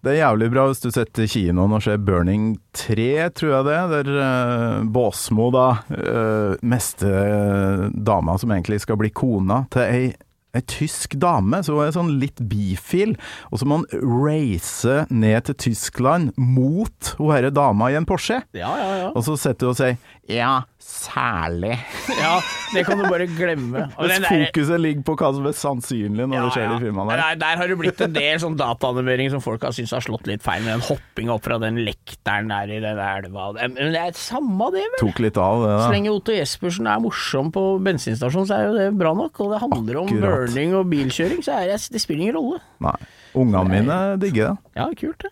Det 0.00 0.14
er 0.14 0.22
jævlig 0.22 0.48
bra 0.54 0.62
hvis 0.70 0.80
du 0.80 0.88
setter 0.94 1.28
kinoen 1.28 1.74
og 1.76 1.82
ser 1.84 2.00
Burning 2.00 2.54
3, 2.72 3.10
tror 3.36 3.50
jeg 3.52 3.66
det, 3.68 3.80
der 3.92 4.10
uh, 4.16 4.88
Båsmo 4.88 5.50
da 5.52 5.66
uh, 5.92 6.56
meste 6.64 7.10
uh, 7.10 7.84
dama 7.92 8.38
som 8.40 8.54
egentlig 8.54 8.80
skal 8.80 8.96
bli 9.00 9.12
kona 9.12 9.64
til 9.72 9.84
ei 9.84 10.10
Ei 10.50 10.64
tysk 10.66 11.12
dame, 11.22 11.60
så 11.62 11.76
hun 11.76 11.84
er 11.84 11.92
sånn 11.94 12.08
litt 12.18 12.40
bifil, 12.50 13.12
og 13.54 13.60
så 13.60 13.68
må 13.70 13.76
han 13.78 14.00
race 14.02 15.04
ned 15.06 15.46
til 15.46 15.56
Tyskland 15.62 16.32
mot 16.34 17.12
hun 17.20 17.30
herre 17.30 17.52
dama 17.54 17.86
i 17.92 17.94
en 17.94 18.08
Porsche. 18.08 18.40
Ja, 18.58 18.72
ja, 18.80 18.88
ja. 18.98 19.12
Og 19.14 19.22
så 19.28 19.36
sitter 19.38 19.70
hun 19.70 19.76
og 19.76 19.78
sier 19.78 19.94
'ja, 20.26 20.64
særlig'. 20.80 21.76
ja 22.18 22.40
det 22.74 22.84
kan 22.86 22.98
du 22.98 23.04
bare 23.10 23.26
glemme. 23.26 23.86
Der- 23.98 24.24
fokuset 24.26 24.80
ligger 24.80 25.02
på 25.06 25.16
hva 25.18 25.30
som 25.34 25.46
er 25.50 25.56
sannsynlig 25.56 26.26
når 26.28 26.46
det 26.46 26.52
skjer 26.54 26.68
de 26.70 26.78
filmene 26.84 27.10
der. 27.10 27.22
Nei, 27.22 27.34
der 27.42 27.60
har 27.60 27.70
det 27.70 27.78
blitt 27.80 28.00
en 28.04 28.14
del 28.14 28.40
sånn 28.42 28.56
dataanimering 28.58 29.30
som 29.32 29.42
folk 29.44 29.62
har 29.66 29.74
syntes 29.76 29.92
har 29.96 30.04
slått 30.04 30.30
litt 30.30 30.44
feil, 30.44 30.62
med 30.64 30.76
den 30.78 30.84
hoppinga 30.86 31.34
opp 31.34 31.44
fra 31.46 31.58
den 31.62 31.80
lekteren 31.86 32.52
der 32.52 32.70
i 32.70 32.80
den 32.84 33.00
elva. 33.04 33.50
Men 33.58 33.92
det 33.94 34.00
er 34.00 34.16
samme 34.18 34.70
det, 34.74 34.84
vel. 34.94 35.00
Tok 35.02 35.22
litt 35.26 35.40
av 35.40 35.64
det, 35.64 35.72
da. 35.74 35.82
Så 35.86 35.94
lenge 35.96 36.14
Otto 36.14 36.36
Jespersen 36.36 36.90
er 36.90 37.02
morsom 37.02 37.50
på 37.54 37.64
bensinstasjon, 37.84 38.48
så 38.48 38.58
er 38.58 38.68
jo 38.68 38.76
det 38.78 38.88
bra 39.00 39.14
nok. 39.18 39.40
Og 39.44 39.54
det 39.54 39.62
handler 39.66 40.02
om 40.04 40.14
burning 40.22 40.74
og 40.78 40.88
bilkjøring, 40.92 41.42
så 41.46 41.60
det, 41.66 41.80
det 41.90 42.02
spiller 42.02 42.28
ingen 42.28 42.38
rolle. 42.38 42.62
Nei. 42.86 42.96
Ungene 43.38 43.66
mine 43.70 43.98
digger 44.22 44.52
det. 44.52 44.56
Ja, 44.78 44.88
kult 44.98 45.26
det. 45.26 45.30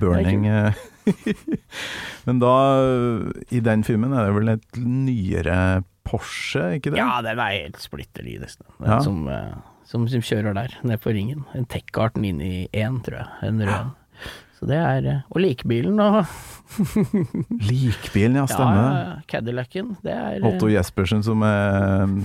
Burning 0.00 0.44
eh, 0.48 0.72
Men 2.26 2.40
da, 2.42 2.52
eh, 2.82 3.44
i 3.56 3.60
den 3.64 3.84
filmen 3.86 4.12
er 4.16 4.28
det 4.28 4.34
vel 4.38 4.52
et 4.56 4.80
nyere 4.82 5.58
Porsche, 6.08 6.74
ikke 6.78 6.94
det? 6.94 7.00
Ja, 7.02 7.18
den 7.24 7.38
er 7.42 7.52
helt 7.52 7.80
splitter 7.82 8.24
ny, 8.24 8.38
nesten. 8.40 8.64
Den 8.80 8.88
Ja. 8.94 8.98
som, 9.04 9.22
eh, 9.28 9.54
som, 9.88 10.06
som 10.08 10.22
kjører 10.24 10.54
der, 10.56 10.76
ned 10.88 11.00
på 11.04 11.12
ringen. 11.16 11.44
En 11.56 11.66
Tech-Art 11.68 12.16
991, 12.20 13.02
tror 13.04 13.18
jeg. 13.22 13.28
En 13.50 13.60
rød. 13.68 13.94
Så 14.58 14.66
det 14.66 14.74
er 14.82 15.04
eh, 15.06 15.18
Og 15.30 15.38
likbilen 15.44 16.00
og 16.02 16.24
Likbilen, 17.68 18.36
ja, 18.40 18.46
stemmer. 18.50 18.88
ja, 18.98 19.16
Cadillacen. 19.30 19.92
Det 20.02 20.12
er 20.14 20.38
eh, 20.40 20.46
Otto 20.48 20.68
Jespersen 20.72 21.22
som 21.26 21.42
er 21.46 22.06
med 22.10 22.24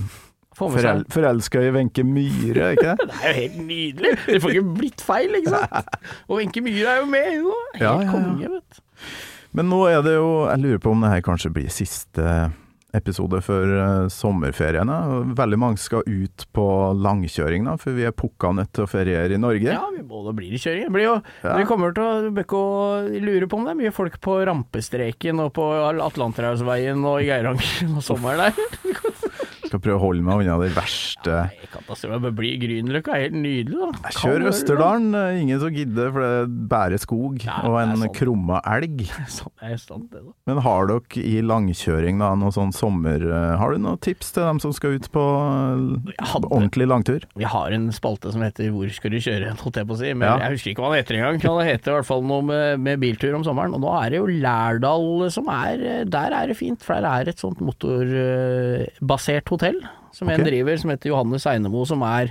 forel 0.58 1.04
forelska 1.12 1.62
i 1.66 1.70
Wenche 1.74 2.04
Myhre, 2.06 2.72
ikke 2.76 2.94
det? 2.94 3.06
Det 3.10 3.20
er 3.20 3.28
jo 3.30 3.36
helt 3.42 3.60
nydelig! 3.68 4.14
Det 4.26 4.40
får 4.44 4.54
ikke 4.56 4.74
blitt 4.80 5.04
feil, 5.04 5.38
ikke 5.40 5.54
sant? 5.58 5.94
Og 6.28 6.36
Wenche 6.40 6.62
Myhre 6.64 6.96
er 6.96 7.00
jo 7.02 7.06
med, 7.10 7.30
jo! 7.40 7.54
Helt 7.74 7.82
Ja, 7.84 7.94
ja, 7.94 8.02
ja. 8.06 8.10
konge, 8.12 8.50
vet 8.58 8.76
du. 8.78 8.84
Men 9.54 9.68
nå 9.70 9.84
er 9.86 10.00
det 10.02 10.16
jo 10.16 10.28
Jeg 10.48 10.58
lurer 10.64 10.80
på 10.82 10.90
om 10.90 11.02
det 11.04 11.12
her 11.12 11.20
kanskje 11.22 11.52
blir 11.54 11.70
siste 11.70 12.24
episode 12.94 13.40
før 13.42 14.06
sommerferiene. 14.10 14.96
Veldig 15.34 15.56
mange 15.58 15.80
skal 15.82 16.04
ut 16.06 16.44
på 16.54 16.64
langkjøring, 17.02 17.64
da, 17.66 17.72
for 17.80 17.90
vi 17.96 18.04
er 18.06 18.12
pukka 18.14 18.52
nødt 18.54 18.70
til 18.76 18.84
å 18.84 18.90
feriere 18.90 19.34
i 19.34 19.40
Norge. 19.42 19.66
Ja, 19.66 19.88
vi 19.90 20.04
må 20.06 20.20
da 20.22 20.30
bli 20.36 20.52
i 20.54 20.60
kjøring. 20.62 20.86
Det 20.86 20.94
blir 20.94 21.06
jo, 21.08 21.16
Ja. 21.42 21.56
Vi 21.58 21.66
kommer 21.66 21.90
til 21.96 22.30
å 22.54 22.62
lure 23.18 23.48
på 23.50 23.58
om 23.58 23.66
det 23.66 23.72
er 23.74 23.80
mye 23.82 23.94
folk 23.94 24.20
på 24.22 24.36
rampestreken 24.46 25.42
og 25.42 25.50
på 25.58 25.66
Atlanterhavsveien 26.06 27.02
og 27.02 27.18
i 27.24 27.26
Geiranger 27.32 27.96
og 27.96 28.06
sommeren 28.06 28.44
der. 28.46 29.10
Prøve 29.84 29.98
å 29.98 30.04
holde 30.06 30.22
meg 30.24 30.40
unna 30.44 30.54
det 30.62 30.70
verste. 30.74 31.34
Nei, 31.44 31.66
katastrofe. 31.72 32.30
Blir 32.38 32.56
Grünerløkka 32.62 33.12
er 33.18 33.24
helt 33.26 33.36
nydelig, 33.36 33.78
da. 33.82 33.90
Jeg 34.08 34.16
kjør 34.22 34.44
Østerdalen, 34.48 35.10
eh, 35.18 35.40
ingen 35.42 35.60
som 35.60 35.74
gidder, 35.74 36.08
for 36.14 36.24
det 36.24 36.30
er 36.40 36.46
bare 36.72 36.98
skog 37.02 37.42
Ja, 37.44 37.58
og 37.68 37.76
en 37.82 38.06
krumma 38.16 38.62
elg. 38.64 39.04
Sånn 39.38 39.52
er 39.62 39.76
sant, 39.82 40.08
det, 40.14 40.22
da. 40.24 40.32
Men 40.48 40.62
har 40.64 40.88
dere 40.88 41.24
i 41.24 41.34
langkjøring 41.44 42.18
da, 42.22 42.32
noe 42.40 42.52
sånn 42.54 42.72
sommer... 42.74 43.20
eh, 43.28 43.56
Har 43.60 43.74
du 43.76 43.78
noen 43.84 44.00
tips 44.00 44.32
til 44.36 44.42
dem 44.48 44.58
som 44.64 44.72
skal 44.76 44.96
ut 44.98 45.10
på 45.12 45.24
eh, 45.24 46.14
hadde- 46.32 46.48
ordentlig 46.50 46.88
langtur? 46.88 47.28
Vi 47.36 47.44
har 47.44 47.72
en 47.76 47.90
spalte 47.92 48.32
som 48.32 48.40
heter 48.42 48.70
'Hvor 48.72 48.88
skal 48.92 49.10
du 49.12 49.18
kjøre?', 49.20 49.52
holdt 49.60 49.76
jeg 49.76 49.86
på 49.86 49.94
å 49.94 50.00
si. 50.00 50.12
Men 50.14 50.28
Ja. 50.28 50.38
jeg 50.48 50.56
husker 50.56 50.70
ikke 50.72 50.82
hva 50.82 50.90
den 50.94 51.00
heter 51.04 51.14
engang. 51.20 51.38
Det 51.44 51.68
heter 51.68 51.92
i 51.92 51.96
hvert 52.00 52.06
fall 52.08 52.22
noe 52.24 52.42
med, 52.42 52.80
med 52.80 53.00
biltur 53.00 53.34
om 53.36 53.44
sommeren. 53.44 53.74
Og 53.76 53.80
nå 53.84 53.92
er 54.00 54.08
det 54.10 54.18
jo 54.22 54.26
Lærdal 54.32 55.30
som 55.30 55.48
er 55.52 56.04
Der 56.08 56.32
er 56.32 56.46
det 56.48 56.56
fint, 56.56 56.80
for 56.82 56.94
der 56.94 57.04
er 57.04 57.28
et 57.28 57.38
sånt 57.38 57.60
motorbasert 57.60 59.48
hotell 59.52 59.73
som 60.14 60.30
en 60.30 60.44
driver, 60.46 60.78
som 60.80 60.92
heter 60.92 61.10
Johannes 61.10 61.46
Einemo, 61.50 61.82
som 61.88 62.04
er 62.06 62.30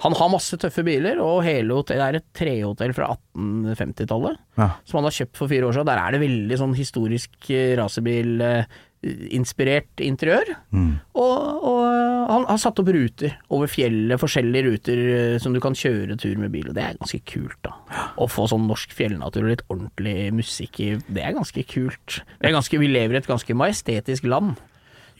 han 0.00 0.14
har 0.16 0.30
masse 0.32 0.56
tøffe 0.56 0.80
biler, 0.84 1.18
og 1.20 1.42
hele 1.44 1.74
hotellet 1.76 2.06
er 2.06 2.14
et 2.20 2.28
trehotell 2.36 2.92
fra 2.96 3.06
1850-tallet. 3.36 4.36
Ja. 4.56 4.68
Som 4.88 4.98
han 5.00 5.08
har 5.10 5.18
kjøpt 5.18 5.36
for 5.36 5.48
fire 5.50 5.66
år 5.68 5.72
siden. 5.76 5.90
Der 5.90 6.00
er 6.00 6.10
det 6.14 6.20
veldig 6.22 6.56
sånn 6.62 6.76
historisk 6.78 7.32
racerbilinspirert 7.76 9.94
interiør. 10.06 10.46
Mm. 10.72 10.94
Og, 11.20 11.36
og 11.68 11.82
han 12.30 12.42
har 12.48 12.60
satt 12.62 12.80
opp 12.80 12.90
ruter 12.96 13.30
over 13.52 13.66
fjellet, 13.68 14.22
forskjellige 14.22 14.66
ruter 14.70 14.98
eh, 15.12 15.36
som 15.42 15.50
du 15.52 15.60
kan 15.60 15.76
kjøre 15.76 16.16
tur 16.20 16.36
med 16.40 16.50
bil, 16.54 16.68
og 16.70 16.76
det 16.78 16.84
er 16.86 17.00
ganske 17.00 17.20
kult, 17.28 17.60
da. 17.66 17.72
Å 18.16 18.24
få 18.30 18.42
sånn 18.48 18.68
norsk 18.70 18.90
fjellnatur 18.96 19.44
og 19.44 19.52
litt 19.52 19.68
ordentlig 19.68 20.32
musikk 20.40 20.74
i, 20.80 20.88
det 21.12 21.22
er 21.26 21.36
ganske 21.36 21.62
kult. 21.68 22.08
Det 22.38 22.46
er 22.48 22.56
ganske, 22.56 22.80
vi 22.80 22.88
lever 22.88 23.14
i 23.16 23.18
et 23.20 23.28
ganske 23.28 23.52
majestetisk 23.66 24.22
land. 24.30 24.50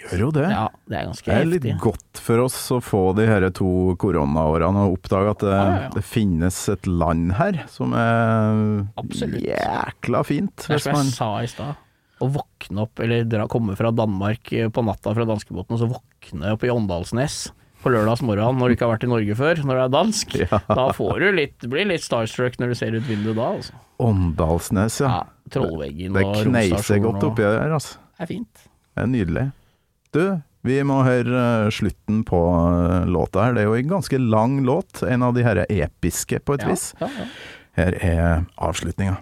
Gjør 0.01 0.23
jo 0.25 0.31
det. 0.33 0.47
Ja, 0.49 0.65
det 0.89 0.97
er 0.97 1.05
ganske 1.11 1.27
Det 1.29 1.35
er 1.37 1.45
litt 1.51 1.67
heftig. 1.69 1.81
godt 1.85 2.21
for 2.25 2.43
oss 2.47 2.57
å 2.73 2.79
få 2.83 3.03
de 3.19 3.27
her 3.29 3.45
to 3.57 3.69
koronaårene 4.01 4.87
og 4.89 4.97
oppdage 4.99 5.35
at 5.35 5.45
det, 5.45 5.53
Ja, 5.53 5.67
ja, 5.69 5.79
ja. 5.85 5.91
det 5.95 6.03
finnes 6.09 6.59
et 6.73 6.87
land 6.89 7.35
her 7.37 7.61
som 7.69 7.93
er 7.93 8.87
Absolutt. 9.01 9.45
jækla 9.45 10.25
fint. 10.25 10.57
Det 10.67 10.79
er 10.79 10.85
som 10.87 10.97
jeg 11.03 11.13
sa 11.15 11.31
i 11.45 11.51
stad. 11.53 11.87
Å 12.21 12.29
våkne 12.29 12.83
opp, 12.85 13.01
eller 13.01 13.25
dra, 13.25 13.47
komme 13.49 13.77
fra 13.79 13.91
Danmark 13.97 14.51
eh, 14.53 14.69
på 14.69 14.83
natta 14.85 15.15
fra 15.17 15.25
danskebåten, 15.29 15.73
og 15.77 15.81
så 15.81 15.89
våkne 15.89 16.53
opp 16.53 16.65
i 16.65 16.73
Åndalsnes 16.73 17.51
på 17.81 17.89
lørdagsmorgenen 17.95 18.59
når 18.61 18.69
du 18.69 18.75
ikke 18.77 18.85
har 18.85 18.93
vært 18.93 19.07
i 19.07 19.09
Norge 19.09 19.37
før, 19.39 19.63
når 19.65 19.79
du 19.79 19.83
er 19.87 19.95
dansk. 19.95 20.35
Ja. 20.43 20.59
Da 20.69 20.91
får 20.93 21.15
du 21.23 21.31
litt, 21.33 21.65
blir 21.65 21.89
litt 21.89 22.05
starstruck 22.05 22.59
når 22.61 22.75
du 22.75 22.75
ser 22.77 22.93
ut 22.97 23.07
vinduet 23.09 23.37
da, 23.41 23.47
altså. 23.57 23.73
Åndalsnes, 24.01 25.01
ja. 25.01 25.09
Ja, 25.09 25.23
Trollveggen 25.55 26.13
Det 26.17 26.25
og 26.27 26.43
kneiser 26.45 27.01
godt 27.05 27.25
oppi 27.31 27.43
der, 27.47 27.73
altså. 27.73 27.97
Det 28.19 28.27
er 28.27 28.31
fint. 28.35 28.67
Det 28.97 29.01
er 29.05 29.09
nydelig. 29.09 29.47
Du, 30.15 30.23
vi 30.67 30.81
må 30.87 31.01
høre 31.07 31.43
eh, 31.67 31.71
slutten 31.75 32.25
på 32.29 32.41
eh, 32.59 33.07
låta 33.11 33.47
her. 33.47 33.55
Det 33.57 33.63
er 33.65 33.69
jo 33.71 33.79
en 33.79 33.93
ganske 33.95 34.19
lang 34.21 34.59
låt. 34.67 35.03
En 35.07 35.23
av 35.23 35.37
de 35.37 35.45
her 35.47 35.63
episke, 35.69 36.41
på 36.43 36.57
et 36.59 36.67
Ja, 36.67 36.73
vis. 36.75 36.89
ja, 37.01 37.09
ja. 37.21 37.27
Her 37.79 37.95
er 38.03 38.25
avslutninga. 38.59 39.21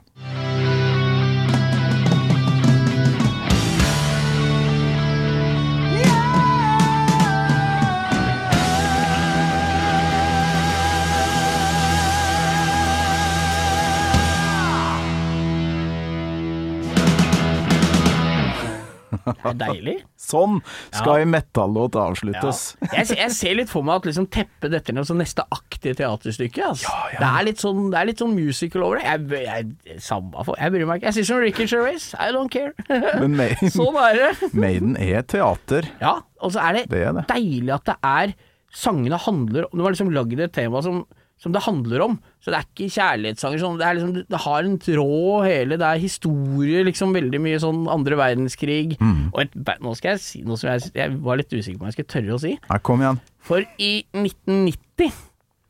Det 19.36 19.50
er 19.52 19.58
deilig. 19.60 19.94
Sånn 20.28 20.58
skal 20.90 21.18
Ja. 21.18 21.22
en 21.22 21.30
metallåt 21.30 21.94
Ja. 21.94 22.06
avsluttes. 22.10 22.62
Jeg, 22.92 23.06
jeg 23.16 23.30
ser 23.36 23.54
litt 23.54 23.70
for 23.70 23.82
meg 23.86 24.00
at 24.00 24.08
liksom 24.10 24.26
teppet 24.34 24.72
detter 24.74 24.96
ned 24.96 25.06
som 25.06 25.18
neste 25.20 25.44
akt 25.54 25.86
i 25.86 25.94
teaterstykket. 25.94 26.64
Altså. 26.64 26.94
Det, 27.12 27.28
er 27.28 27.52
sånn, 27.60 27.84
det 27.92 28.00
er 28.00 28.08
litt 28.10 28.18
sånn 28.24 28.34
musical 28.34 28.82
over 28.88 28.98
det. 28.98 29.06
Jeg, 29.06 29.44
jeg, 29.86 30.00
samme 30.02 30.44
for, 30.44 30.58
jeg 30.58 30.74
bryr 30.74 30.86
meg 30.90 31.00
ikke. 31.00 31.10
Jeg 31.12 31.18
sier 31.20 31.28
som 31.30 31.40
Ricky 31.44 31.66
Gervais, 31.70 32.10
I 32.18 32.30
don't 32.34 32.50
care. 32.50 32.72
Men 33.22 33.36
Maiden, 33.38 33.70
sånn 33.74 33.96
er 34.02 34.18
det. 34.22 34.52
Maiden 34.66 34.96
er 34.98 35.22
teater. 35.22 35.88
Ja, 36.02 36.18
og 36.42 36.52
så 36.54 36.62
er 36.68 36.80
det, 36.80 36.84
Det 36.92 37.04
er 37.06 37.12
det. 37.20 37.26
deilig 37.30 37.74
at 37.78 37.84
det 37.92 37.98
er 38.02 38.34
Sangene 38.68 39.16
handler 39.16 39.64
om 39.70 39.78
Du 39.78 39.82
har 39.86 39.94
liksom 39.94 40.10
lagd 40.12 40.38
et 40.44 40.52
tema 40.52 40.82
som, 40.84 40.98
som 41.38 41.54
det 41.54 41.62
handler 41.64 42.02
om. 42.02 42.16
Så 42.42 42.50
det 42.50 42.58
er 42.58 42.66
ikke 42.66 42.90
kjærlighetssanger. 42.96 43.60
Sånn, 43.62 43.78
det, 43.78 43.86
er 43.86 43.98
liksom, 43.98 44.26
det 44.34 44.40
har 44.42 44.66
en 44.66 44.76
tråd 44.82 45.46
hele 45.46 45.78
Det 45.78 45.86
er 45.86 46.02
historie, 46.02 46.82
liksom 46.86 47.14
veldig 47.14 47.40
mye 47.44 47.60
sånn 47.62 47.86
andre 47.92 48.18
verdenskrig. 48.18 48.96
Mm. 48.98 49.30
Og 49.30 49.40
et, 49.44 49.56
nå 49.84 49.94
skal 49.98 50.16
jeg 50.16 50.24
si 50.24 50.42
noe 50.46 50.58
som 50.58 50.72
jeg, 50.72 50.90
jeg 50.98 51.16
var 51.24 51.40
litt 51.40 51.54
usikker 51.54 51.78
på 51.78 51.86
om 51.86 51.90
jeg 51.92 51.98
skulle 51.98 52.14
tørre 52.16 52.36
å 52.36 52.42
si. 52.42 52.54
Nei, 52.66 52.80
kom 52.82 53.04
igjen. 53.04 53.22
For 53.48 53.62
i 53.78 53.92
1990 54.18 55.24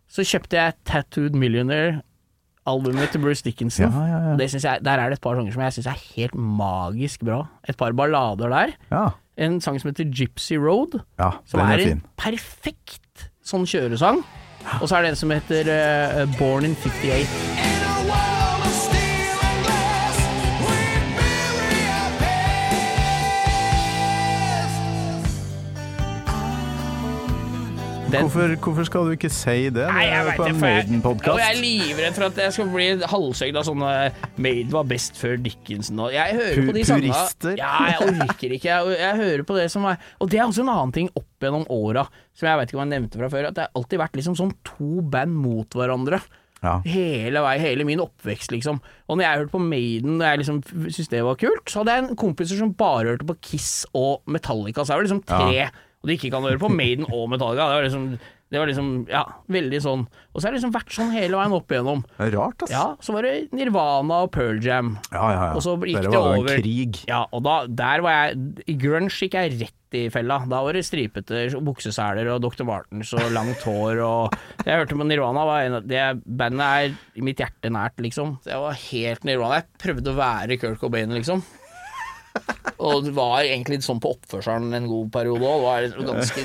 så 0.08 0.24
kjøpte 0.24 0.56
jeg 0.56 0.76
Tattooed 0.88 1.36
Millionaire-albumet 1.36 3.12
til 3.12 3.22
Bruce 3.26 3.44
Dickinson. 3.44 3.92
Ja, 3.92 4.06
ja, 4.08 4.20
ja. 4.32 4.48
Jeg, 4.48 4.84
der 4.88 5.02
er 5.04 5.12
det 5.12 5.20
et 5.20 5.24
par 5.24 5.36
sanger 5.36 5.52
som 5.52 5.66
jeg 5.66 5.76
syns 5.76 5.90
er 5.92 6.04
helt 6.16 6.36
magisk 6.38 7.28
bra. 7.28 7.42
Et 7.68 7.76
par 7.76 7.92
ballader 7.96 8.54
der. 8.56 8.76
Ja, 8.92 9.08
En 9.38 9.60
sang 9.62 9.76
som 9.78 9.92
heter 9.92 10.08
Gypsy 10.10 10.56
Road, 10.58 10.96
ja 11.20 11.28
som 11.46 11.60
den 11.60 11.68
er, 11.70 11.78
er 11.78 11.92
en 11.92 12.00
perfekt 12.18 13.28
sånn 13.46 13.68
kjøresang. 13.70 14.24
Og 14.80 14.88
så 14.88 14.96
er 14.96 15.02
det 15.02 15.10
en 15.14 15.16
som 15.16 15.30
heter 15.34 15.70
uh, 15.72 16.38
Born 16.38 16.64
in 16.64 16.74
58. 16.76 17.18
In 17.18 17.24
a 17.24 17.96
world 18.10 18.62
of 18.66 18.74
steel 18.74 19.38
and 19.48 19.60
glass, 19.64 20.18
we 20.64 20.78
bury 21.18 21.80
our 21.98 22.10
past. 22.22 22.58
Den, 28.08 28.20
Hvorfor, 28.24 28.54
hvorfor 28.64 28.84
skal 28.88 29.00
du 29.04 29.10
ikke 29.12 29.28
si 29.28 29.66
det? 29.68 29.84
Nei, 29.92 30.04
jeg 30.08 30.22
vet 30.24 30.38
det, 30.40 30.54
for 30.56 30.66
jeg, 30.72 31.00
og 31.28 31.40
jeg 31.42 31.50
er 31.52 31.58
livredd 31.60 32.14
for 32.16 32.24
at 32.30 32.38
jeg 32.40 32.54
skal 32.56 32.70
bli 32.72 32.86
halshøyd 33.12 33.58
av 33.60 33.66
sånne 33.68 33.90
Maiden 34.40 34.72
var 34.72 34.86
best 34.88 35.18
før 35.20 35.34
Dickinson 35.44 36.00
og 36.06 36.14
Jeg 36.16 36.38
hører 36.38 36.70
på 36.70 36.72
de 36.72 36.80
Pu- 36.86 36.88
sangene 36.88 37.12
purister. 37.12 37.58
Ja, 37.60 37.74
jeg 37.90 37.98
orker 38.22 38.54
ikke. 38.56 38.70
Jeg, 38.70 38.96
jeg 39.02 39.20
hører 39.20 39.44
på 39.50 39.58
det 39.60 39.66
som 39.74 39.84
er 39.92 40.00
Og 40.24 40.30
det 40.32 40.40
er 40.40 40.46
også 40.48 40.64
en 40.64 40.72
annen 40.72 40.94
ting 40.96 41.10
opp 41.20 41.27
gjennom 41.46 41.66
åra, 41.70 42.06
som 42.36 42.48
jeg 42.48 42.60
vet 42.60 42.70
ikke 42.70 42.80
om 42.80 42.84
jeg 42.86 42.94
nevnte 42.96 43.20
fra 43.20 43.30
før, 43.32 43.48
at 43.48 43.56
det 43.56 43.66
har 43.66 43.78
alltid 43.78 44.02
vært 44.02 44.18
liksom 44.18 44.36
sånn 44.38 44.54
to 44.66 45.02
band 45.14 45.36
mot 45.38 45.78
hverandre. 45.78 46.20
Ja. 46.62 46.78
Hele 46.88 47.42
vei, 47.44 47.56
hele 47.62 47.86
min 47.86 48.00
oppvekst, 48.02 48.50
liksom. 48.54 48.80
Og 49.06 49.18
når 49.18 49.24
jeg 49.24 49.42
hørte 49.42 49.54
på 49.54 49.60
Maiden 49.62 50.16
og 50.18 50.26
jeg 50.26 50.40
liksom 50.42 50.62
syntes 50.88 51.12
det 51.12 51.20
var 51.26 51.38
kult, 51.38 51.70
så 51.70 51.82
hadde 51.82 51.94
jeg 51.94 52.06
en 52.06 52.18
kompiser 52.18 52.58
som 52.58 52.74
bare 52.78 53.14
hørte 53.14 53.28
på 53.28 53.38
Kiss 53.50 53.84
og 53.96 54.24
Metallica. 54.30 54.82
Så 54.82 54.94
jeg 54.94 54.98
var 54.98 55.06
liksom 55.06 55.22
tre, 55.28 55.68
og 56.02 56.10
de 56.10 56.18
ikke 56.18 56.32
kan 56.34 56.48
høre 56.48 56.60
på 56.62 56.72
Maiden 56.72 57.06
og 57.12 57.28
Metallica. 57.30 57.68
Det 57.70 57.78
var 57.78 57.86
liksom, 57.86 58.08
det 58.48 58.62
var 58.62 58.70
liksom 58.72 58.90
ja, 59.12 59.22
veldig 59.54 59.80
sånn. 59.84 60.04
Og 60.32 60.40
så 60.40 60.48
har 60.48 60.54
det 60.54 60.58
liksom 60.58 60.74
vært 60.74 60.94
sånn 60.98 61.14
hele 61.14 61.38
veien 61.38 61.56
opp 61.60 61.74
igjennom. 61.74 62.04
Det 62.16 62.26
er 62.26 62.36
rart, 62.40 62.66
ass. 62.66 62.74
Ja, 62.74 62.84
så 63.06 63.14
var 63.14 63.28
det 63.28 63.34
Nirvana 63.54 64.22
og 64.26 64.32
Pearl 64.34 64.58
Jam. 64.64 64.96
ja, 65.12 65.24
ja. 65.30 65.42
ja. 65.50 65.54
Og 65.54 65.62
så 65.62 65.76
gikk 65.78 66.00
Dere 66.00 66.10
det 66.10 66.22
var 66.26 66.38
jo 66.40 66.46
en 66.46 66.62
krig. 66.64 67.02
Ja, 67.10 67.22
og 67.30 67.46
da, 67.46 67.60
der 67.70 68.02
var 68.06 68.18
jeg 68.18 68.64
I 68.66 68.78
grunge 68.82 69.14
gikk 69.14 69.38
jeg 69.38 69.60
rett 69.62 69.77
i 69.96 70.08
fella. 70.12 70.40
Da 70.50 70.60
var 70.66 70.76
det 70.76 70.82
stripete 70.86 71.46
bukseseler 71.64 72.28
og 72.34 72.42
Dr. 72.44 72.64
Martens 72.68 73.12
og 73.16 73.30
langt 73.32 73.62
hår 73.64 74.02
og 74.04 74.36
Jeg 74.66 74.80
hørte 74.82 74.98
på 74.98 75.06
Nirvana, 75.08 75.44
var 75.48 75.62
en, 75.64 75.78
av- 75.80 75.86
det 75.88 76.02
bandet 76.26 76.66
er 76.66 76.98
i 77.16 77.24
mitt 77.24 77.40
hjerte 77.40 77.70
nært, 77.72 77.96
liksom. 78.04 78.36
Så 78.44 78.52
jeg 78.52 78.60
var 78.66 78.76
helt 78.82 79.24
Nirvana. 79.24 79.62
Jeg 79.62 79.70
prøvde 79.86 80.12
å 80.12 80.18
være 80.18 80.58
Kurt 80.60 80.78
Cobain, 80.82 81.14
liksom. 81.16 81.44
Og 82.78 83.00
det 83.08 83.12
var 83.16 83.40
egentlig 83.42 83.80
sånn 83.82 83.98
på 84.02 84.12
oppførselen 84.14 84.74
en 84.76 84.84
god 84.86 85.08
periode 85.14 85.42
òg. 85.48 85.88
Det 85.90 85.96
var 85.98 86.12
ganske 86.12 86.44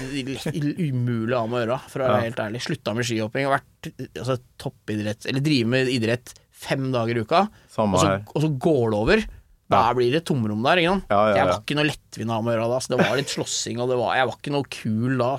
umulig 0.82 1.36
å 1.36 1.44
ha 1.44 1.50
med 1.52 1.60
å 1.60 1.62
gjøre, 1.66 1.78
for 1.91 2.02
å 2.02 2.08
være 2.10 2.24
helt 2.30 2.41
ærlig. 2.41 2.62
Slutta 2.66 2.96
med 2.98 3.06
skihopping. 3.06 3.46
Har 3.46 3.60
vært 3.60 3.91
altså, 4.18 4.39
toppidrett 4.64 5.28
Eller 5.30 5.44
drive 5.46 5.70
med 5.76 5.91
idrett 5.94 6.34
fem 6.64 6.88
dager 6.94 7.20
i 7.20 7.24
uka, 7.28 7.44
Samme 7.70 8.00
og 8.00 8.02
så, 8.02 8.08
her. 8.10 8.24
og 8.32 8.41
så 8.46 8.50
går 8.66 8.84
det 8.94 9.00
over. 9.04 9.24
Da 9.72 9.93
blir 9.95 10.11
det 10.11 10.26
tomrom 10.28 10.61
der, 10.66 10.82
ikke 10.82 10.91
sant. 10.97 11.09
Ja, 11.09 11.22
ja, 11.30 11.36
Jeg 11.38 11.47
var 11.49 11.61
ikke 11.61 11.78
noe 11.80 11.88
lettvint 11.88 12.34
av 12.36 12.43
med 12.43 12.51
å 12.51 12.55
gjøre 12.57 12.70
da. 12.74 12.80
Det 12.91 12.99
var 12.99 13.18
litt 13.18 13.32
slåssing, 13.32 13.80
og 13.82 13.89
det 13.89 13.97
var, 13.97 14.16
jeg 14.20 14.28
var 14.30 14.38
ikke 14.38 14.53
noe 14.53 14.70
kul 14.70 15.18
da. 15.22 15.32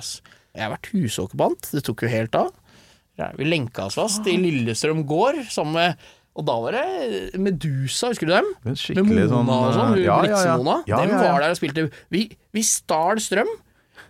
Jeg 0.55 0.63
har 0.65 0.73
vært 0.73 0.89
husokkupant. 0.95 1.69
Det 1.75 1.83
tok 1.85 2.03
jo 2.05 2.11
helt 2.11 2.35
av. 2.39 2.51
Vi 3.37 3.47
lenka 3.47 3.85
oss 3.87 3.95
fast 3.95 4.25
i 4.27 4.35
Lillestrøm 4.35 5.05
gård 5.07 5.37
sammen 5.47 5.77
med 5.77 6.01
Og 6.35 6.43
da 6.43 6.55
var 6.59 6.75
det 6.75 7.39
Medusa, 7.39 8.09
husker 8.11 8.27
du 8.27 8.33
dem? 8.33 8.49
Med 8.65 8.75
Mona 9.07 9.27
sånn, 9.31 9.51
og 9.53 9.69
sånn, 9.77 9.93
hun 9.93 10.01
ja, 10.03 10.17
ja, 10.27 10.39
ja. 10.49 10.57
Ja, 10.83 10.97
Dem 10.99 11.13
ja, 11.13 11.21
ja. 11.23 11.29
var 11.31 11.45
der 11.45 11.53
og 11.53 11.59
spilte. 11.61 11.85
Vi, 12.11 12.25
vi 12.51 12.63
stal 12.67 13.21
strøm, 13.23 13.47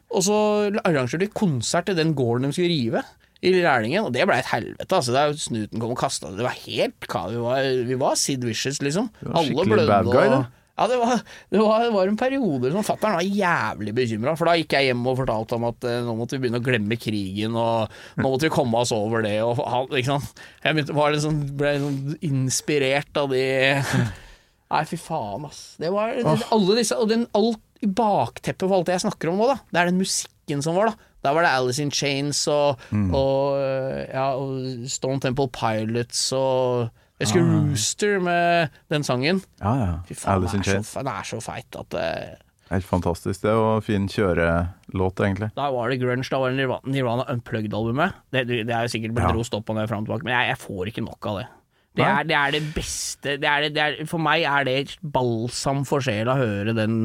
og 0.09 0.23
så 0.25 0.39
arrangerte 0.81 1.21
de 1.21 1.27
konsert 1.29 1.91
i 1.93 1.97
den 1.99 2.15
gården 2.17 2.49
de 2.49 2.57
skulle 2.57 2.71
rive. 2.73 3.03
I 3.43 3.51
Rælingen, 3.61 4.05
og 4.07 4.13
det 4.15 4.23
ble 4.29 4.37
et 4.39 4.47
helvete. 4.53 4.87
Altså, 4.95 5.11
der 5.13 5.33
Snuten 5.37 5.81
kom 5.81 5.91
og 5.93 5.99
kasta 5.99 6.29
det. 6.31 6.37
Det 6.39 6.45
var 6.47 6.55
helt 6.65 7.07
ka- 7.11 7.27
Vi 7.33 7.41
var, 7.43 7.65
vi 7.89 7.97
var 7.99 8.15
Sid 8.15 8.43
Vicious, 8.47 8.79
liksom. 8.81 9.09
skikkelig 9.21 9.87
bad 9.89 10.05
guy, 10.11 10.29
da. 10.31 10.45
Ja, 10.75 10.87
det 10.91 10.97
var, 10.99 11.21
det 11.53 11.59
var, 11.61 11.83
det 11.85 11.91
var 11.93 12.09
en 12.11 12.17
periode 12.19 12.67
som 12.73 12.83
fatter'n 12.83 13.13
var 13.15 13.23
jævlig 13.23 13.93
bekymra, 13.95 14.33
for 14.35 14.49
da 14.49 14.57
gikk 14.59 14.73
jeg 14.75 14.89
hjem 14.89 15.05
og 15.07 15.15
fortalte 15.21 15.55
ham 15.55 15.67
at 15.69 15.85
eh, 15.87 16.01
nå 16.03 16.15
måtte 16.19 16.35
vi 16.35 16.41
begynne 16.43 16.59
å 16.59 16.65
glemme 16.65 16.97
krigen, 16.99 17.55
og 17.55 17.93
nå 18.19 18.25
måtte 18.25 18.49
vi 18.49 18.51
komme 18.51 18.81
oss 18.81 18.91
over 18.91 19.23
det, 19.23 19.37
og 19.45 19.61
han, 19.71 19.87
ikke 19.95 20.09
sant. 20.17 20.41
Jeg 20.65 20.75
begynte, 20.75 20.97
var 20.97 21.15
liksom, 21.15 21.37
ble 21.55 21.71
liksom 21.77 22.17
inspirert 22.27 23.21
av 23.23 23.31
de 23.31 23.45
Nei, 24.75 24.81
fy 24.89 24.97
faen, 24.99 25.45
ass. 25.47 25.61
Det 25.79 25.93
var 25.93 26.11
det, 26.17 26.25
alle 26.51 26.75
disse, 26.81 26.97
og 26.99 27.07
den, 27.13 27.23
alt 27.37 27.61
i 27.85 27.87
bakteppet 27.87 28.65
for 28.67 28.75
alt 28.79 28.89
det 28.89 28.97
jeg 28.97 29.05
snakker 29.05 29.31
om 29.31 29.39
nå, 29.39 29.47
da, 29.53 29.59
det 29.71 29.79
er 29.79 29.91
den 29.93 30.01
musikken 30.03 30.63
som 30.65 30.75
var, 30.75 30.91
da. 30.91 31.11
Da 31.25 31.33
var 31.33 31.45
det 31.47 31.51
Alice 31.57 31.81
in 31.83 31.91
Chains 31.91 32.43
og, 32.51 32.79
og, 32.93 33.57
ja, 34.13 34.27
og 34.37 34.85
Stone 34.91 35.19
Temple 35.23 35.49
Pilots 35.55 36.27
og 36.37 36.87
Jeg 37.19 37.27
husker 37.29 37.45
Rooster 37.47 38.19
med 38.23 38.73
den 38.91 39.03
sangen. 39.07 39.41
Ja, 39.63 39.73
ja. 39.81 39.91
Fy 40.07 40.13
faen, 40.19 40.33
Alice 40.37 40.57
in 40.57 40.63
Chains. 40.67 40.93
den 40.97 41.07
er 41.07 41.23
så 41.27 41.39
feit 41.43 41.77
at 41.79 41.89
det... 41.95 42.07
Helt 42.71 42.85
fantastisk. 42.89 43.43
Det 43.45 43.51
var 43.53 43.83
fin 43.85 44.07
kjørelåt, 44.09 45.19
egentlig. 45.21 45.51
Da 45.55 45.67
var 45.71 45.91
det 45.93 45.99
grunge, 46.01 46.25
da 46.25 46.39
var 46.41 46.49
det 46.55 46.65
Nirvana, 46.89 47.25
Unplugged-albumet. 47.29 48.15
Det, 48.33 48.41
det 48.49 48.73
er 48.73 48.87
jo 48.87 48.91
sikkert 48.95 49.13
blitt 49.13 49.27
Ja. 49.29 49.35
rost 49.37 49.53
opp 49.53 49.69
og 49.69 49.77
ned 49.77 49.87
fram 49.91 50.01
og 50.01 50.07
tilbake, 50.09 50.25
men 50.25 50.33
jeg, 50.33 50.49
jeg 50.49 50.59
får 50.63 50.89
ikke 50.91 51.03
nok 51.05 51.29
av 51.29 51.37
det. 51.43 51.45
Det 51.95 52.03
er, 52.09 52.23
det 52.27 52.35
er 52.35 52.51
det 52.57 52.63
beste 52.75 53.35
det 53.39 53.51
det, 53.63 53.69
det 53.77 53.83
er, 53.85 53.93
For 54.09 54.19
meg 54.19 54.43
er 54.43 54.65
det 54.67 54.97
balsam 54.99 55.85
for 55.87 56.03
sjela 56.03 56.33
å 56.33 56.41
høre 56.41 56.73
den 56.75 56.97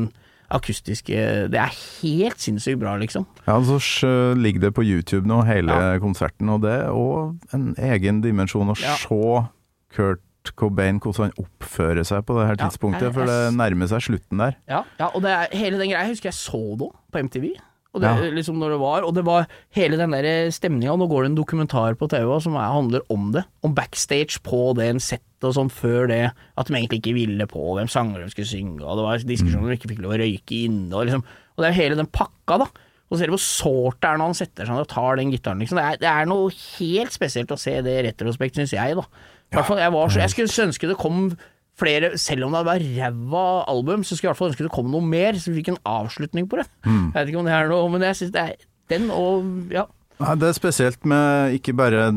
akustiske 0.51 1.48
Det 1.51 1.59
er 1.61 1.74
helt 2.03 2.40
sinnssykt 2.42 2.80
bra, 2.80 2.96
liksom. 3.01 3.26
Ja, 3.46 3.59
så 3.62 4.34
ligger 4.36 4.61
det 4.61 4.74
på 4.74 4.82
YouTube 4.84 5.26
nå, 5.26 5.42
hele 5.46 5.72
Ja. 5.72 5.98
konserten, 5.98 6.48
og 6.51 6.62
det 6.62 6.70
er 6.72 6.90
òg 6.90 7.38
en 7.55 7.74
egen 7.78 8.20
dimensjon 8.22 8.68
å 8.68 8.76
Ja. 8.80 8.96
se 8.96 9.48
Kurt 9.94 10.20
Cobain, 10.57 10.98
hvordan 11.01 11.30
han 11.30 11.44
oppfører 11.44 12.05
seg 12.07 12.24
på 12.26 12.38
det 12.38 12.46
her 12.48 12.57
Ja, 12.59 12.68
tidspunktet, 12.68 13.03
jeg- 13.03 13.14
for 13.14 13.26
det 13.26 13.55
nærmer 13.55 13.86
seg 13.88 14.01
slutten 14.01 14.38
der. 14.38 14.57
Ja, 14.68 14.82
ja 14.98 15.07
og 15.14 15.22
det 15.22 15.30
er, 15.30 15.46
hele 15.57 15.78
den 15.78 15.90
greia 15.90 16.05
Jeg 16.07 16.09
husker 16.16 16.30
jeg 16.30 16.34
så 16.34 16.78
da, 16.78 16.86
på 17.12 17.18
MTV. 17.24 17.57
Og 17.91 18.01
det, 18.05 18.07
Ja. 18.07 18.30
liksom 18.30 18.59
når 18.61 18.70
det 18.70 18.78
var 18.78 19.03
Og 19.03 19.14
det 19.14 19.24
var 19.26 19.47
hele 19.74 19.97
den 19.99 20.12
der 20.14 20.51
stemninga. 20.55 20.97
Nå 20.97 21.09
går 21.11 21.24
det 21.24 21.30
en 21.32 21.38
dokumentar 21.41 21.97
på 21.99 22.09
TV 22.09 22.41
som 22.41 22.55
er, 22.55 22.70
handler 22.70 23.01
om 23.11 23.32
det. 23.32 23.45
Om 23.64 23.74
backstage 23.74 24.38
på 24.47 24.74
det 24.76 24.86
en 24.91 25.01
sett 25.01 25.22
og 25.43 25.55
sånn 25.57 25.70
før 25.72 26.07
det. 26.07 26.32
At 26.57 26.66
de 26.68 26.74
egentlig 26.74 27.01
ikke 27.03 27.14
ville 27.16 27.47
på 27.51 27.74
hvem 27.74 27.88
sanger 27.91 28.22
de 28.22 28.30
skulle 28.30 28.47
synge, 28.47 28.84
og 28.84 28.97
det 28.99 29.07
var 29.07 29.18
diskusjoner 29.26 29.64
om 29.64 29.72
de 29.72 29.76
ikke 29.78 29.91
fikk 29.91 30.03
lov 30.05 30.12
å 30.14 30.20
røyke 30.20 30.64
inne, 30.68 30.93
og 30.95 31.07
liksom 31.09 31.24
Og 31.59 31.64
det 31.64 31.68
er 31.70 31.82
hele 31.82 31.97
den 31.97 32.07
pakka, 32.07 32.59
da. 32.59 32.66
Og 33.11 33.18
ser 33.18 33.26
du 33.26 33.32
hvor 33.34 33.43
sårt 33.43 34.01
det 34.01 34.09
er 34.09 34.16
når 34.20 34.28
han 34.30 34.34
setter 34.38 34.64
seg 34.64 34.70
ned 34.76 34.84
og 34.86 34.88
tar 34.88 35.16
den 35.16 35.32
gitaren, 35.32 35.59
liksom. 35.59 35.76
Det 35.76 35.84
er, 35.84 35.97
det 35.99 36.09
er 36.09 36.26
noe 36.30 36.51
helt 36.78 37.12
spesielt 37.12 37.51
å 37.51 37.59
se 37.59 37.74
det 37.82 37.97
i 37.99 38.05
retrospekt, 38.07 38.55
syns 38.55 38.70
jeg, 38.72 38.95
da. 38.95 39.03
I 39.51 39.57
jeg, 39.59 39.93
var 39.93 40.09
så, 40.09 40.20
jeg 40.22 40.30
skulle 40.30 40.68
ønske 40.68 40.88
det 40.88 40.97
kom 40.97 41.36
flere, 41.81 42.12
selv 42.20 42.45
om 42.47 42.53
det 42.59 42.64
var 42.68 42.83
ræva 42.85 43.45
album, 43.72 44.05
så 44.05 44.14
skulle 44.16 44.28
jeg 44.28 44.31
i 44.31 44.33
hvert 44.35 44.43
fall 44.43 44.53
ønske 44.53 44.66
det 44.68 44.74
kom 44.76 44.91
noe 44.93 45.05
mer, 45.07 45.39
så 45.41 45.51
vi 45.51 45.61
fikk 45.62 45.72
en 45.74 45.81
avslutning 45.89 46.49
på 46.51 46.61
det. 46.61 46.66
Jeg 46.85 47.14
vet 47.16 47.33
ikke 47.33 47.41
om 47.43 47.49
det 47.49 47.57
er 47.57 47.70
noe, 47.72 47.89
men 47.97 48.05
jeg 48.07 48.20
synes 48.20 48.35
det 48.37 48.45
er 48.45 48.55
den 48.93 49.09
og 49.14 49.72
ja. 49.72 49.87
Nei, 50.20 50.35
det 50.37 50.51
er 50.51 50.57
spesielt 50.61 51.07
med 51.09 51.55
ikke 51.57 51.72
bare 51.78 52.11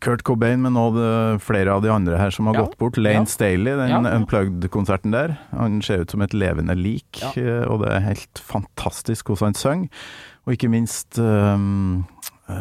Kurt 0.00 0.22
Cobain, 0.24 0.62
men 0.62 0.76
òg 0.80 0.96
flere 1.44 1.74
av 1.74 1.82
de 1.84 1.90
andre 1.92 2.16
her 2.16 2.30
som 2.32 2.46
har 2.46 2.54
Ja. 2.56 2.62
gått 2.64 2.78
bort. 2.78 2.96
Lane 2.96 3.24
Ja. 3.26 3.30
Staley, 3.30 3.76
den 3.76 3.90
Ja. 3.90 3.98
Unplugged-konserten 4.16 5.10
der. 5.12 5.36
Han 5.52 5.80
ser 5.82 6.00
ut 6.02 6.10
som 6.10 6.22
et 6.22 6.32
levende 6.32 6.74
lik, 6.78 7.20
eh, 7.36 7.66
og 7.68 7.82
det 7.82 7.90
er 7.92 8.00
helt 8.00 8.38
fantastisk 8.40 9.26
hvordan 9.26 9.50
han 9.50 9.54
synger. 9.54 9.88
Og 10.46 10.54
ikke 10.56 10.70
minst 10.70 11.18
um, 11.18 11.98
eh, 12.08 12.19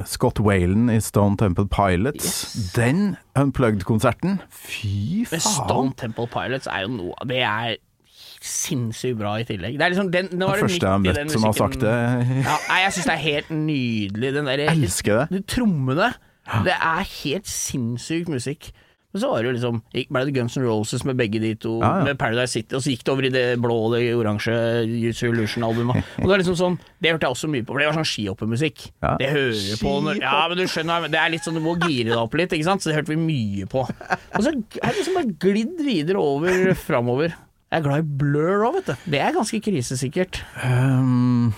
Scott 0.09 0.39
Whalen 0.43 0.89
i 0.93 0.99
Stone 1.03 1.37
Temple 1.39 1.67
Pilots. 1.71 2.25
Yes. 2.25 2.71
Den 2.75 3.17
Unplugged-konserten, 3.39 4.39
fy 4.49 5.25
Men 5.25 5.39
faen! 5.39 5.45
Stone 5.45 5.93
Temple 5.99 6.27
Pilots 6.31 6.69
er 6.71 6.85
jo 6.87 6.91
noe 6.97 7.29
Det 7.29 7.41
er 7.45 7.77
sinnssykt 8.39 9.17
bra 9.19 9.33
i 9.41 9.45
tillegg. 9.47 9.75
Det 9.79 9.83
er 9.83 9.91
liksom 9.93 10.11
den, 10.13 10.29
den 10.31 10.43
det 10.45 10.59
første 10.61 10.79
jeg 10.79 10.93
har 10.93 11.01
møtt 11.03 11.33
som 11.33 11.47
har 11.47 11.55
sagt 11.57 11.81
det. 11.83 11.95
Ja, 12.45 12.55
nei, 12.69 12.77
jeg 12.85 12.93
syns 12.95 13.09
det 13.09 13.15
er 13.15 13.23
helt 13.25 13.49
nydelig. 13.51 14.33
Den 14.37 14.47
der, 14.47 14.63
Jeg 14.63 14.77
elsker 14.77 15.19
det. 15.21 15.25
De 15.33 15.41
trommene. 15.55 16.11
Det 16.65 16.75
er 16.75 17.03
helt 17.23 17.49
sinnssyk 17.51 18.31
musikk. 18.31 18.71
Men 19.09 19.21
så 19.23 19.29
var 19.31 19.41
det 19.41 19.49
jo 19.49 19.53
liksom 19.55 19.77
ble 20.13 20.21
det 20.27 20.33
Guns 20.35 20.53
N' 20.59 20.65
Roses 20.67 21.01
med 21.07 21.17
begge 21.17 21.39
de 21.41 21.55
to, 21.57 21.79
Ja, 21.81 21.89
ja. 21.97 22.03
med 22.05 22.19
Paradise 22.21 22.53
City, 22.53 22.75
og 22.77 22.83
så 22.85 22.91
gikk 22.93 23.01
det 23.07 23.13
over 23.15 23.25
i 23.25 23.31
det 23.33 23.45
blå 23.61 23.77
og 23.87 23.95
det 23.95 24.03
oransje 24.13 24.53
Use 24.85 25.25
Illusion-albumet. 25.25 25.97
Og 26.19 26.27
det 26.27 26.29
var 26.29 26.41
liksom 26.43 26.57
sånn 26.59 26.75
Det 27.01 27.09
hørte 27.15 27.25
jeg 27.25 27.33
også 27.37 27.49
mye 27.49 27.65
på, 27.65 27.73
for 27.73 27.81
det 27.81 27.87
var 27.89 27.97
sånn 27.97 28.09
skihoppermusikk. 28.11 28.85
Ja. 29.01 29.15
Det 29.17 29.31
hører 29.33 29.81
på 29.81 29.95
når 30.05 30.21
Ja, 30.21 30.35
men 30.51 30.61
du 30.61 30.65
skjønner, 30.69 31.09
det 31.09 31.21
er 31.23 31.33
litt 31.33 31.47
sånn 31.47 31.57
du 31.57 31.63
må 31.65 31.73
gire 31.81 32.11
deg 32.11 32.21
opp 32.21 32.37
litt, 32.37 32.53
ikke 32.53 32.67
sant, 32.69 32.85
så 32.85 32.91
det 32.91 32.99
hørte 32.99 33.15
vi 33.15 33.19
mye 33.23 33.65
på. 33.71 33.85
Og 33.87 34.45
så 34.45 34.51
er 34.53 34.59
det 34.61 34.97
liksom 34.99 35.17
bare 35.17 35.33
glidd 35.41 35.81
videre 35.89 36.21
over 36.21 36.73
framover. 36.77 37.33
Jeg 37.69 37.81
er 37.81 37.85
glad 37.85 38.01
i 38.01 38.13
Blur 38.21 38.63
òg, 38.65 38.77
vet 38.79 38.87
du. 38.93 39.09
Det 39.13 39.19
er 39.25 39.33
ganske 39.35 39.59
krisesikkert. 39.61 40.39
Um, 40.65 41.49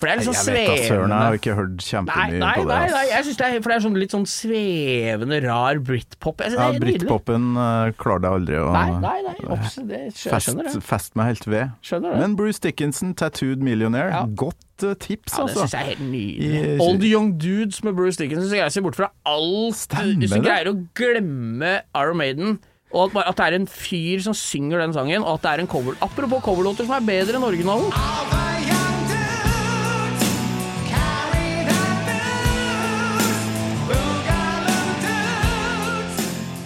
For 0.00 0.08
det 0.08 0.12
er 0.14 0.20
liksom 0.22 0.32
jeg 0.32 0.54
vet 0.56 0.68
da 0.70 0.76
søren, 0.88 1.10
jeg 1.12 1.26
har 1.28 1.34
ikke 1.36 1.54
hørt 1.58 1.72
Nei, 1.76 1.84
kjempemye 1.90 2.38
nei, 2.40 2.52
på 2.56 2.62
det. 2.64 2.76
nei, 2.80 2.86
nei, 2.94 3.02
jeg 3.10 3.24
synes 3.26 3.36
det 3.36 3.46
er, 3.50 3.56
for 3.60 3.68
det 3.68 3.74
er 3.76 3.82
sånn 3.84 3.98
litt 4.00 4.14
sånn 4.14 4.22
svevende, 4.32 5.40
rar 5.44 5.80
britpop. 5.84 6.40
Jeg 6.40 6.54
synes 6.54 6.62
Ja, 6.62 6.68
det. 6.72 6.80
Britpopen 6.86 7.44
uh, 7.58 7.90
klarte 8.00 8.30
jeg 8.30 8.38
aldri 8.40 8.56
å 8.62 8.70
Nei, 8.72 8.86
nei, 9.04 9.18
nei, 9.26 9.34
obs, 9.52 9.76
det, 9.90 10.00
fest, 10.16 10.46
skjønner 10.48 10.70
det. 10.70 10.82
fest 10.88 11.14
meg 11.20 11.28
helt 11.34 11.46
ved. 11.52 11.74
Skjønner 11.84 12.14
det. 12.16 12.22
Men 12.24 12.36
Bruce 12.40 12.62
Dickinson, 12.64 13.12
'Tattooed 13.14 13.60
Millionaire', 13.68 14.08
Ja. 14.16 14.24
godt 14.24 14.86
uh, 14.88 14.94
tips, 14.96 15.36
Ja, 15.36 15.44
det 15.44 15.52
altså. 15.52 15.60
syns 15.68 15.76
jeg 15.76 15.80
er 15.84 15.90
helt 15.92 16.04
nydelig. 16.08 16.64
I- 16.64 16.80
Old 16.88 17.04
Young 17.04 17.30
Dudes 17.36 17.84
med 17.84 17.92
Bruce 18.00 18.16
Dickinson, 18.16 18.48
så 18.48 18.56
greier 18.56 18.64
jeg 18.70 18.72
å 18.72 18.78
se 18.80 18.86
bort 18.88 18.96
fra 18.96 19.10
alt 19.28 20.00
Hvis 20.16 20.32
du 20.32 20.40
greier 20.40 20.72
å 20.72 20.76
glemme 20.96 21.74
Iron 21.94 22.16
Maiden, 22.16 22.58
og 22.90 23.12
at, 23.14 23.28
at 23.28 23.36
det 23.36 23.44
er 23.52 23.60
en 23.60 23.66
fyr 23.68 24.24
som 24.24 24.32
synger 24.32 24.80
den 24.80 24.96
sangen, 24.96 25.20
og 25.22 25.36
at 25.36 25.42
det 25.44 25.50
er 25.52 25.60
en 25.60 25.68
cover 25.76 25.92
Apropos 26.00 26.40
coverlåter 26.42 26.88
som 26.88 26.96
er 26.96 27.04
bedre 27.04 27.36
enn 27.36 27.44
originalen. 27.44 28.39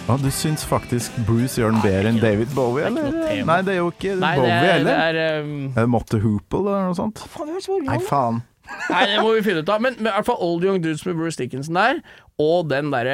Ja, 0.05 0.15
du 0.21 0.27
syns 0.29 0.61
faktisk 0.69 1.15
Bruce 1.25 1.57
gjør 1.57 1.71
den 1.73 1.81
bedre 1.81 2.09
enn 2.11 2.19
David 2.21 2.51
Bowie, 2.53 2.83
er 2.85 2.91
eller? 2.91 3.45
Nei, 3.47 3.55
det 3.65 3.73
er 3.73 3.79
jo 3.79 3.87
ikke 3.89 4.11
Nei, 4.21 4.35
det 4.37 4.43
Bowie 4.43 4.73
eller? 4.75 4.85
det 4.85 5.23
er 5.25 5.39
um, 5.41 5.53
Er 5.71 5.79
det 5.79 5.91
Motte 5.95 6.19
Hoople 6.21 6.61
eller 6.61 6.91
noe 6.91 6.97
sånt? 6.99 7.23
Faen, 7.33 7.49
det 7.49 7.63
er 7.63 7.87
Nei, 7.87 7.97
faen. 8.05 8.37
Nei, 8.91 9.01
det 9.09 9.23
må 9.25 9.31
vi 9.33 9.41
finne 9.45 9.63
ut 9.65 9.71
av. 9.73 9.81
Men, 9.81 9.97
men 9.97 10.11
i 10.11 10.13
hvert 10.13 10.27
fall 10.29 10.37
Old 10.45 10.65
Young 10.65 10.77
Dudes 10.83 11.01
med 11.09 11.17
Bruce 11.17 11.41
Dickinson 11.41 11.77
der, 11.79 12.03
og 12.41 12.69
den 12.69 12.93
der, 12.93 13.09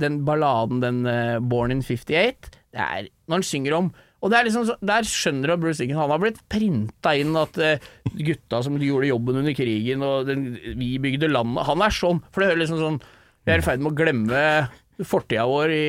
Den 0.00 0.20
balladen, 0.24 0.80
den 0.80 1.02
uh, 1.04 1.36
Born 1.44 1.76
in 1.76 1.84
58, 1.84 2.56
det 2.72 2.86
er 2.88 3.10
Når 3.28 3.40
han 3.42 3.48
synger 3.52 3.76
om 3.82 3.92
og 4.20 4.28
det 4.28 4.36
er 4.36 4.44
liksom, 4.50 4.66
så- 4.68 4.76
Der 4.84 5.06
skjønner 5.08 5.48
du 5.48 5.52
at 5.54 5.60
Bruce 5.62 5.80
Dickinson 5.80 6.02
Han 6.02 6.12
har 6.12 6.20
blitt 6.20 6.40
printa 6.52 7.14
inn 7.16 7.36
at 7.40 7.56
uh, 7.60 7.88
gutta 8.16 8.64
som 8.64 8.76
gjorde 8.80 9.08
jobben 9.12 9.38
under 9.40 9.56
krigen, 9.56 10.04
og 10.04 10.28
den, 10.28 10.54
vi 10.76 10.94
bygde 11.00 11.28
landet 11.32 11.68
Han 11.68 11.84
er 11.84 11.92
sånn. 12.00 12.20
For 12.32 12.40
det 12.40 12.50
hører 12.54 12.64
liksom 12.64 12.80
sånn 12.80 13.00
Vi 13.44 13.52
er 13.54 13.60
i 13.60 13.64
ferd 13.64 13.80
med 13.84 13.92
å 13.92 13.98
glemme 14.00 14.42
fortida 15.06 15.44
vår 15.48 15.70
i, 15.72 15.84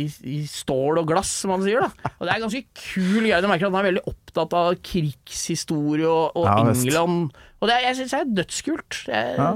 i, 0.00 0.02
i, 0.34 0.36
stål 0.50 1.00
og 1.02 1.08
glass, 1.10 1.30
som 1.42 1.52
han 1.54 1.62
sier. 1.64 1.80
da 1.84 2.10
Og 2.20 2.26
Det 2.26 2.34
er 2.34 2.42
ganske 2.44 2.62
kul 2.82 3.20
greie. 3.26 3.40
Du 3.42 3.48
merker 3.50 3.66
at 3.68 3.72
han 3.74 3.80
er 3.84 3.88
veldig 3.90 4.04
opptatt 4.12 4.56
av 4.58 4.74
krigshistorie 4.86 6.06
og, 6.08 6.36
og 6.36 6.46
Ja. 6.46 6.56
England. 6.72 7.32
Og 7.60 7.68
det, 7.68 7.74
er- 7.76 7.86
jeg 7.88 7.96
syns 8.00 8.14
det 8.14 8.20
er 8.20 8.34
dødskult. 8.42 9.00
Er- 9.08 9.36
Ja. 9.40 9.50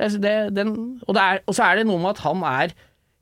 jeg 0.00 0.20
det, 0.22 0.54
den, 0.56 1.00
og, 1.06 1.14
det 1.14 1.22
er, 1.22 1.40
og 1.46 1.54
så 1.54 1.62
er 1.70 1.76
det 1.76 1.86
noe 1.86 1.98
med 2.02 2.10
at 2.16 2.22
han 2.26 2.42
er 2.42 2.72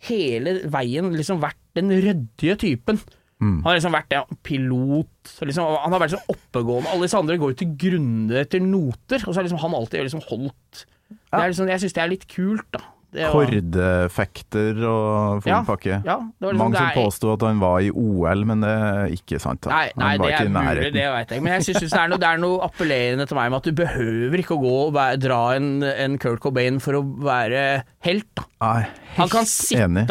hele 0.08 0.60
veien 0.72 1.10
liksom 1.12 1.40
vært 1.42 1.58
den 1.76 1.90
ryddige 1.90 2.56
typen. 2.56 3.00
Han 3.40 3.62
har 3.64 3.78
liksom 3.78 3.94
vært 3.96 4.12
ja, 4.12 4.24
pilot, 4.44 5.08
så 5.24 5.46
liksom, 5.48 5.64
han 5.80 5.92
har 5.94 6.00
vært 6.02 6.12
så 6.12 6.20
oppegående. 6.28 6.90
Alle 6.92 7.06
disse 7.06 7.16
andre 7.16 7.38
går 7.40 7.54
jo 7.54 7.56
til 7.62 7.70
grunne 7.80 8.36
etter 8.42 8.60
noter, 8.60 9.22
og 9.24 9.32
så 9.32 9.38
har 9.40 9.46
liksom 9.46 9.62
han 9.62 9.74
alltid 9.78 10.02
liksom 10.04 10.20
holdt 10.28 10.84
det 11.10 11.38
er 11.40 11.48
liksom, 11.50 11.68
Jeg 11.72 11.80
syns 11.80 11.94
det 11.96 12.02
er 12.02 12.10
litt 12.12 12.26
kult, 12.28 12.66
da. 12.70 12.80
Kordefekter 13.10 14.78
og 14.86 15.42
full 15.42 15.50
Ja, 15.50 15.60
pakke. 15.66 15.96
ja, 16.04 16.16
det 16.18 16.46
var 16.46 16.52
liksom- 16.52 16.58
Mange 16.58 16.76
som 16.76 16.90
påsto 16.94 17.32
at 17.34 17.40
han 17.42 17.58
var 17.60 17.80
i 17.80 17.90
OL, 17.90 18.44
men 18.44 18.60
det 18.60 18.68
er 18.70 19.06
ikke 19.16 19.40
sant. 19.40 19.60
Da. 19.62 19.70
Nei, 19.70 19.90
nei 19.96 20.16
det 20.18 20.32
er 20.40 20.48
mulig, 20.48 20.92
det 20.92 21.06
veit 21.12 21.28
jeg. 21.30 21.42
Men 21.42 21.52
jeg 21.60 21.74
syns 21.74 21.90
det, 21.90 22.20
det 22.20 22.28
er 22.28 22.38
noe 22.38 22.60
appellerende 22.60 23.26
til 23.26 23.34
meg 23.36 23.50
med 23.50 23.56
at 23.56 23.62
du 23.64 23.72
behøver 23.72 24.38
ikke 24.38 24.56
å 24.56 24.62
gå 24.62 24.76
og 24.88 25.20
dra 25.20 25.54
en, 25.56 25.82
en 25.82 26.18
Kurt 26.18 26.40
Cobain 26.40 26.78
for 26.80 26.92
å 26.94 27.02
være 27.02 27.82
helt. 28.02 28.26
Da. 28.34 28.44
Nei, 28.60 28.86
Han 29.16 29.28
kan 29.28 29.44
sitte 29.44 29.84
enig. 29.88 30.06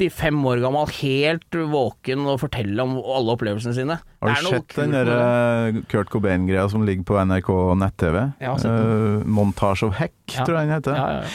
85 0.00 0.44
år 0.48 0.60
gammel, 0.62 0.88
helt 1.02 1.50
våken 1.50 2.26
og 2.26 2.40
fortelle 2.40 2.80
om 2.80 2.96
alle 2.96 3.36
opplevelsene 3.36 3.74
sine. 3.76 3.98
Har 4.22 4.34
du 4.34 4.46
sett 4.48 4.68
den 4.76 4.92
der 4.92 5.08
eh, 5.12 5.80
Kurt 5.88 6.08
Cobain-greia 6.08 6.70
som 6.70 6.86
ligger 6.86 7.04
på 7.04 7.18
NRK 7.20 7.50
nett-TV? 7.76 8.32
Den. 8.40 9.20
Eh, 9.20 9.24
Montage 9.28 9.82
of 9.84 9.96
Heck, 9.96 10.14
Ja. 10.32 10.44
tror 10.44 10.56
jeg 10.60 10.68
den 10.68 10.74
heter. 10.80 10.94
Ja, 10.96 11.08
ja, 11.10 11.20
ja. 11.20 11.28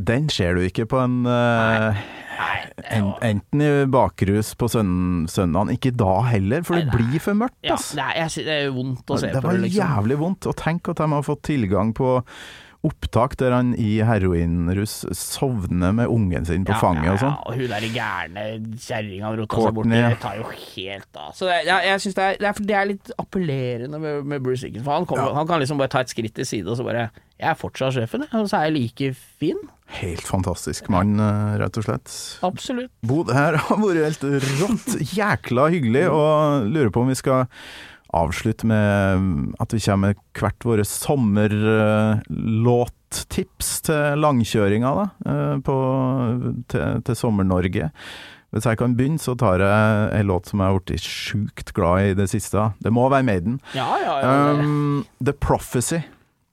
Den 0.00 0.28
ser 0.32 0.56
du 0.56 0.62
ikke 0.64 0.86
på 0.88 1.00
en 1.02 1.18
nei, 1.26 1.90
Nei, 2.40 2.54
det 2.78 2.86
er 2.86 2.96
en, 3.02 3.08
Enten 3.26 3.60
i 3.66 3.68
bakrus 3.92 4.54
på 4.56 4.68
søn, 4.72 4.94
søndagen, 5.28 5.74
ikke 5.74 5.92
da 6.00 6.14
heller, 6.30 6.62
for 6.64 6.78
det 6.78 6.86
Nei, 6.88 6.94
nei. 6.94 7.10
blir 7.10 7.20
for 7.26 7.36
mørkt, 7.42 7.58
ja, 7.68 7.76
det, 7.76 8.06
jeg, 8.16 8.46
det 8.48 8.54
er 8.62 8.72
vondt 8.72 9.12
å 9.12 9.18
se 9.20 9.28
det 9.28 9.42
på 9.42 9.44
var 9.50 9.58
det, 9.58 9.66
liksom. 9.66 9.82
jævlig 9.84 10.18
vondt. 10.22 10.48
Og 10.48 10.56
tenk 10.62 10.88
at 10.94 11.02
de 11.02 11.08
har 11.12 11.26
fått 11.26 11.42
tilgang 11.50 11.92
på 11.98 12.14
opptak 12.88 13.34
der 13.36 13.52
han 13.52 13.74
i 13.76 13.98
heroinrus 14.08 15.02
sovner 15.12 15.92
med 15.92 16.08
ungen 16.08 16.46
sin 16.48 16.62
på 16.64 16.72
Ja, 16.72 16.78
fanget 16.80 17.10
ja, 17.10 17.12
og 17.12 17.20
sånn. 17.20 17.34
Ja, 17.34 17.42
og 17.50 17.58
hun 17.60 17.74
der 17.74 17.84
gærne 17.92 18.44
kjerringa 18.80 19.32
rota 19.36 19.58
seg 19.66 19.74
bort, 19.76 19.90
borti, 19.90 20.00
det 20.00 20.20
tar 20.22 20.38
jo 20.40 20.46
helt 20.54 21.20
av. 21.20 21.34
Så 21.36 21.50
det, 21.50 21.58
ja, 21.68 21.76
jeg 21.90 22.00
synes 22.06 22.16
det, 22.16 22.24
er, 22.30 22.38
det, 22.40 22.48
er, 22.54 22.62
det 22.70 22.78
er 22.80 22.88
litt 22.94 23.12
appellerende 23.20 24.00
med, 24.00 24.24
med 24.32 24.40
Bruce 24.48 24.64
Dickinson. 24.64 24.86
For 24.88 24.96
han, 24.96 25.04
kommer- 25.12 25.36
han 25.36 25.50
kan 25.52 25.60
liksom 25.60 25.82
bare 25.82 25.92
ta 25.92 26.00
et 26.06 26.14
skritt 26.14 26.32
til 26.40 26.48
side 26.48 26.72
og 26.72 26.80
så 26.80 26.86
bare 26.88 27.10
Jeg 27.40 27.54
er 27.54 27.56
fortsatt 27.56 27.94
sjefen, 27.96 28.26
og 28.36 28.44
så 28.50 28.58
er 28.58 28.64
jeg 28.68 28.76
like 28.76 29.06
fin. 29.40 29.56
Helt 29.96 30.26
fantastisk 30.28 30.90
mann, 30.92 31.16
eh, 31.18 31.56
rett 31.58 31.78
og 31.80 31.84
slett. 31.86 32.08
Absolutt. 32.46 32.92
Bo, 33.02 33.24
det 33.24 33.34
her 33.34 33.56
har 33.56 33.76
vært 33.80 34.04
helt 34.04 34.24
rått. 34.60 35.00
Jækla 35.16 35.70
hyggelig. 35.72 36.04
Og 36.12 36.68
lurer 36.68 36.90
på 36.92 37.00
om 37.02 37.08
vi 37.10 37.16
skal 37.18 37.48
avslutte 38.14 38.66
med 38.66 39.54
at 39.62 39.72
vi 39.72 39.80
kommer 39.80 40.08
med 40.10 40.16
hvert 40.36 40.64
våre 40.66 40.84
sommerlåttips 40.86 43.80
til 43.86 44.18
langkjøringa 44.20 44.90
da, 44.98 45.06
eh, 45.30 45.56
på, 45.64 45.74
til, 46.68 47.02
til 47.06 47.14
Sommer-Norge. 47.16 47.90
Hvis 48.50 48.66
jeg 48.66 48.78
kan 48.80 48.96
begynne, 48.98 49.22
så 49.22 49.36
tar 49.38 49.58
jeg 49.62 50.10
en 50.20 50.26
låt 50.26 50.46
som 50.50 50.58
jeg 50.58 50.66
har 50.66 50.74
blitt 50.82 51.06
sjukt 51.06 51.70
glad 51.74 51.96
i 52.02 52.10
i 52.10 52.18
det 52.18 52.28
siste. 52.32 52.72
Det 52.82 52.90
må 52.92 53.08
være 53.08 53.22
Maiden. 53.26 53.60
Ja, 53.78 53.88
ja, 54.02 54.14
ja. 54.20 54.30
Um, 54.58 55.04
The 55.22 55.32
Prophecy. 55.32 56.00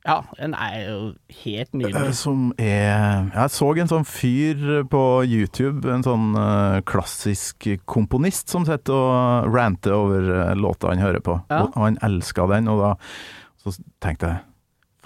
Ja, 0.08 0.22
den 0.40 0.54
er 0.56 0.76
jo 0.86 1.00
helt 1.44 1.74
nydelig. 1.76 2.16
Som 2.16 2.54
er 2.56 3.28
Jeg 3.34 3.52
så 3.52 3.76
en 3.76 3.90
sånn 3.92 4.08
fyr 4.08 4.86
på 4.88 5.02
YouTube, 5.28 5.84
en 5.92 6.04
sånn 6.06 6.32
eh, 6.40 6.80
klassisk 6.88 7.68
komponist 7.86 8.50
som 8.54 8.66
sitter 8.68 8.94
og 8.96 9.54
ranter 9.54 9.94
over 9.98 10.22
eh, 10.32 10.56
låta 10.56 10.88
han 10.94 11.04
hører 11.04 11.20
på. 11.24 11.42
Ja. 11.52 11.62
Og, 11.66 11.70
og 11.76 11.82
han 11.90 12.00
elska 12.08 12.48
den, 12.54 12.68
og 12.72 12.78
da 12.86 12.92
så 13.62 13.70
tenkte 14.04 14.26
jeg 14.32 14.38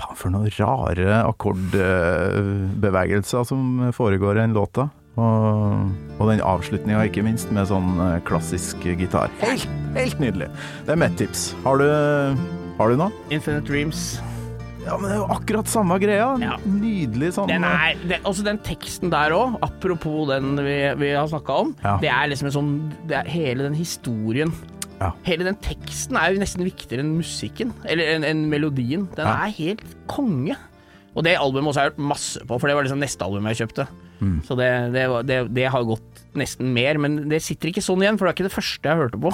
Faen, 0.02 0.18
for 0.18 0.30
noen 0.34 0.50
rare 0.58 1.10
akkordbevegelser 1.28 3.44
som 3.46 3.92
foregår 3.94 4.34
i 4.38 4.40
den 4.46 4.56
låta. 4.58 4.84
Og, 5.20 5.92
og 6.18 6.30
den 6.30 6.42
avslutninga, 6.46 7.04
ikke 7.10 7.24
minst, 7.26 7.52
med 7.54 7.68
sånn 7.70 7.90
eh, 8.00 8.20
klassisk 8.28 8.78
gitar. 8.86 9.30
Helt, 9.44 9.68
helt 9.98 10.20
nydelig. 10.24 10.48
Det 10.88 10.92
er 10.96 11.00
mitt 11.04 11.16
tips. 11.20 11.40
Har 11.66 11.76
du, 11.82 11.88
har 12.80 12.86
du 12.90 12.96
noe? 13.02 13.12
Infinite 13.30 13.66
Dreams. 13.68 14.00
Ja, 14.82 14.96
men 14.98 15.12
det 15.12 15.14
er 15.14 15.20
jo 15.22 15.28
akkurat 15.36 15.70
samme 15.70 15.98
greia. 16.02 16.28
Ja. 16.42 16.56
Nydelig 16.66 17.32
sånn 17.36 17.52
Den 17.52 17.66
er, 17.68 18.00
den, 18.02 18.24
også 18.28 18.46
den 18.48 18.58
teksten 18.66 19.12
der 19.14 19.34
òg, 19.36 19.60
apropos 19.66 20.26
den 20.32 20.56
vi, 20.58 20.78
vi 20.98 21.12
har 21.14 21.30
snakka 21.30 21.58
om, 21.68 21.76
Ja. 21.84 21.98
det 22.02 22.10
er 22.10 22.32
liksom 22.32 22.50
en 22.50 22.56
sånn 22.58 22.72
det 23.10 23.20
er 23.22 23.30
Hele 23.30 23.68
den 23.70 23.78
historien 23.78 24.54
Ja. 25.02 25.12
Hele 25.26 25.46
den 25.48 25.58
teksten 25.62 26.18
er 26.18 26.34
jo 26.34 26.42
nesten 26.42 26.66
viktigere 26.66 27.02
enn 27.02 27.16
musikken, 27.18 27.72
eller 27.90 28.12
enn 28.16 28.26
en 28.26 28.44
melodien. 28.52 29.08
Den 29.16 29.26
Ja. 29.26 29.48
er 29.48 29.56
helt 29.58 29.82
konge. 30.08 30.56
Og 31.16 31.24
det 31.26 31.34
albumet 31.38 31.68
også 31.74 31.80
har 31.82 31.90
jeg 31.90 31.94
hørt 31.98 32.06
masse 32.12 32.40
på, 32.46 32.60
for 32.60 32.68
det 32.70 32.76
var 32.76 32.84
liksom 32.86 33.02
neste 33.02 33.26
album 33.26 33.46
jeg 33.50 33.58
kjøpte. 33.68 33.88
Mm. 34.22 34.38
Så 34.46 34.56
det, 34.56 34.94
det, 34.94 35.08
det, 35.26 35.40
det 35.58 35.66
har 35.74 35.84
gått 35.84 36.22
nesten 36.38 36.70
mer, 36.74 36.98
men 37.02 37.28
det 37.30 37.42
sitter 37.42 37.70
ikke 37.72 37.82
sånn 37.84 38.02
igjen, 38.06 38.18
for 38.20 38.26
det 38.26 38.32
er 38.32 38.38
ikke 38.38 38.50
det 38.50 38.56
første 38.56 38.88
jeg 38.94 39.02
hørte 39.02 39.20
på. 39.20 39.34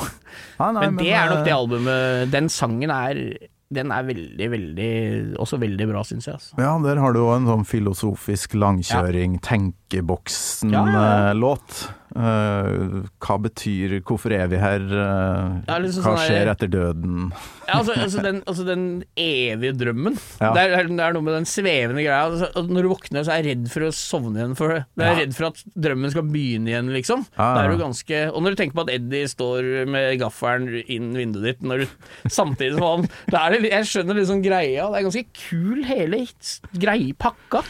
Ja, 0.58 0.72
nei, 0.72 0.88
men, 0.88 0.98
det 1.04 1.12
er 1.12 1.30
nok 1.30 1.44
eh, 1.44 1.46
det 1.46 1.54
albumet 1.54 2.32
Den 2.32 2.50
sangen 2.50 2.90
er 2.96 3.20
Den 3.74 3.92
er 3.92 4.06
veldig, 4.08 4.46
veldig 4.54 4.92
Også 5.44 5.58
veldig 5.60 5.88
bra, 5.90 6.04
syns 6.08 6.30
jeg. 6.30 6.38
Altså. 6.40 6.56
Ja, 6.62 6.72
der 6.86 7.02
har 7.04 7.16
du 7.16 7.20
òg 7.26 7.34
en 7.42 7.50
sånn 7.50 7.66
filosofisk 7.68 8.56
langkjøring, 8.56 9.42
Ja, 10.72 10.86
ja, 10.88 11.02
ja. 11.28 11.34
Eh, 12.18 13.04
hva 13.22 13.36
betyr 13.38 14.00
'hvorfor 14.02 14.34
er 14.34 14.48
vi 14.50 14.58
her', 14.58 14.82
uh, 14.90 15.62
Ja, 15.68 15.78
liksom 15.78 16.02
hva 16.02 16.16
sånn 16.16 16.18
der- 16.18 16.30
skjer 16.30 16.48
etter 16.50 16.68
døden? 16.68 17.32
Ja, 17.68 17.74
altså, 17.78 17.94
altså, 17.94 18.22
den, 18.24 18.42
altså 18.48 18.66
den 18.66 19.04
evige 19.16 19.74
drømmen. 19.78 20.18
Ja. 20.42 20.54
Det, 20.54 20.64
er, 20.66 20.88
det 20.88 21.00
er 21.00 21.14
noe 21.14 21.22
med 21.22 21.34
den 21.36 21.46
svevende 21.46 22.02
greia. 22.02 22.26
Altså, 22.26 22.50
når 22.56 22.82
du 22.82 22.90
våkner, 22.90 23.22
så 23.24 23.34
er 23.36 23.44
jeg 23.44 23.58
redd 23.58 23.70
for 23.70 23.82
å 23.86 23.92
sovne 23.94 24.40
igjen. 24.40 24.56
For 24.58 24.68
det. 24.74 24.86
Du 24.98 25.04
er 25.04 25.12
Ja. 25.14 25.20
redd 25.20 25.36
for 25.36 25.46
at 25.52 25.64
drømmen 25.78 26.10
skal 26.10 26.24
begynne 26.24 26.68
igjen, 26.74 26.90
liksom. 26.90 27.26
Er 27.38 27.78
ganske 27.78 28.34
Og 28.34 28.42
når 28.42 28.56
du 28.56 28.64
tenker 28.64 28.74
på 28.74 28.88
at 28.88 28.94
Eddie 28.96 29.28
står 29.28 29.86
med 29.88 30.20
gaffelen 30.20 30.84
inn 30.90 31.14
vinduet 31.14 31.44
ditt 31.44 31.62
når 31.62 31.86
du, 31.86 31.88
samtidig 32.30 32.80
som 32.80 33.06
han 33.06 33.52
er 33.52 33.60
det, 33.62 33.70
Jeg 33.72 33.86
skjønner 33.86 34.16
liksom 34.16 34.42
greia. 34.42 34.90
Det 34.90 34.98
er 34.98 35.06
ganske 35.06 35.26
kul, 35.38 35.84
hele 35.84 36.18
greipakka 36.18 36.80
greie 36.80 37.14
pakka. 37.14 37.64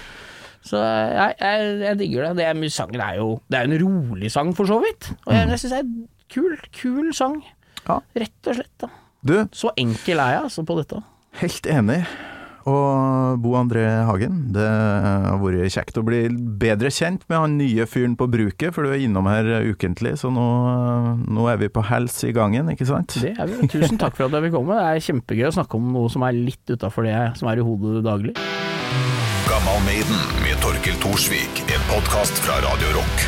Så 0.68 0.82
jeg, 0.84 1.36
jeg, 1.40 1.74
jeg 1.86 2.00
digger 2.04 2.28
det. 2.30 2.36
det 2.42 2.48
er, 2.52 2.62
sangen 2.74 3.04
er 3.04 3.18
jo 3.22 3.30
Det 3.50 3.60
er 3.62 3.70
en 3.72 3.78
rolig 3.84 4.32
sang, 4.34 4.54
for 4.58 4.70
så 4.70 4.80
vidt. 4.84 5.12
Og 5.26 5.34
jeg, 5.36 5.50
jeg 5.54 5.64
syns 5.64 5.76
det 5.76 5.82
er 5.82 5.86
en 5.88 6.08
kul, 6.34 6.56
kul 6.76 7.12
sang. 7.16 7.38
Ja. 7.88 8.02
Rett 8.20 8.50
og 8.52 8.58
slett, 8.60 8.74
da. 8.84 8.90
Du, 9.28 9.38
Så 9.56 9.72
enkel 9.80 10.20
er 10.24 10.38
jeg 10.38 10.48
altså 10.50 10.64
på 10.68 10.76
dette. 10.80 11.04
helt 11.42 11.68
enig. 11.72 12.02
Og 12.68 13.38
Bo 13.40 13.54
André 13.56 13.86
Hagen, 14.04 14.42
det 14.52 14.66
har 14.68 15.38
vært 15.40 15.72
kjekt 15.72 16.00
å 16.02 16.04
bli 16.04 16.26
bedre 16.60 16.90
kjent 16.92 17.24
med 17.32 17.40
han 17.40 17.54
nye 17.56 17.86
fyren 17.88 18.18
på 18.20 18.28
bruket, 18.28 18.74
for 18.76 18.84
du 18.84 18.92
er 18.92 19.06
innom 19.06 19.30
her 19.32 19.48
ukentlig, 19.70 20.18
så 20.20 20.28
nå, 20.36 20.44
nå 21.32 21.48
er 21.48 21.62
vi 21.62 21.70
på 21.72 21.86
hels 21.88 22.18
i 22.28 22.34
gangen, 22.36 22.68
ikke 22.76 22.90
sant? 22.90 23.16
Det 23.24 23.32
er 23.40 23.48
vi. 23.48 23.70
Tusen 23.72 23.96
takk 24.02 24.20
for 24.20 24.28
at 24.28 24.36
jeg 24.36 24.50
fikk 24.50 24.58
komme. 24.60 24.76
Det 24.76 24.90
er 24.98 25.06
kjempegøy 25.08 25.48
å 25.48 25.56
snakke 25.62 25.80
om 25.80 25.94
noe 25.96 26.12
som 26.12 26.28
er 26.28 26.36
litt 26.36 26.76
utafor 26.76 27.08
det 27.08 27.16
som 27.40 27.48
er 27.54 27.64
i 27.64 27.68
hodet 27.70 28.04
daglig. 28.04 28.36
Gammal 29.58 29.82
Maiden 29.86 30.18
med 30.44 30.60
Torkel 30.62 30.94
Thorsvik, 31.02 31.64
en 31.74 31.82
podkast 31.90 32.38
fra 32.46 32.60
Radio 32.62 32.92
Rock. 32.94 33.24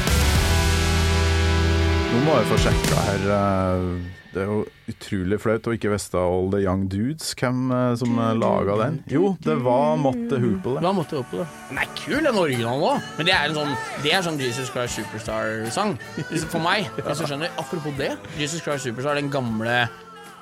Nå 2.11 2.19
må 2.21 2.35
jeg 2.37 2.45
få 2.51 2.57
sjekka 2.67 3.05
her. 3.07 3.23
eh, 3.33 3.87
Det 4.35 4.43
er 4.43 4.51
jo 4.51 4.59
utrolig 4.91 5.39
flaut 5.41 5.65
å 5.65 5.73
ikke 5.73 5.89
vite 5.89 6.21
All 6.21 6.51
The 6.53 6.59
Young 6.61 6.83
Dudes, 6.91 7.31
hvem 7.39 7.71
eh, 7.73 7.95
som 7.97 8.13
laga 8.37 8.75
den. 8.83 8.99
Jo, 9.09 9.31
det 9.41 9.55
var 9.65 9.97
Matte 9.97 10.37
Hoople. 10.43 10.75
det. 10.77 11.23
på 11.31 11.41
det. 11.41 11.47
Den 11.71 11.81
er 11.81 11.89
kul, 11.97 12.21
den 12.21 12.37
originalen 12.43 12.85
òg. 12.91 13.09
Men 13.17 13.25
det 13.25 13.33
er 13.39 13.49
en 13.49 13.57
sånn 13.57 13.73
Det 14.05 14.13
er 14.13 14.21
sånn 14.29 14.39
Jesus 14.45 14.69
Christ 14.69 14.99
Superstar-sang. 15.01 15.97
For 16.45 16.61
meg, 16.61 16.93
hvis 17.01 17.17
du 17.17 17.25
skjønner. 17.25 17.49
Apropos 17.57 17.97
det. 17.97 18.13
Jesus 18.37 18.61
Christ 18.61 18.85
Superstar, 18.85 19.15
den 19.17 19.33
gamle 19.33 19.87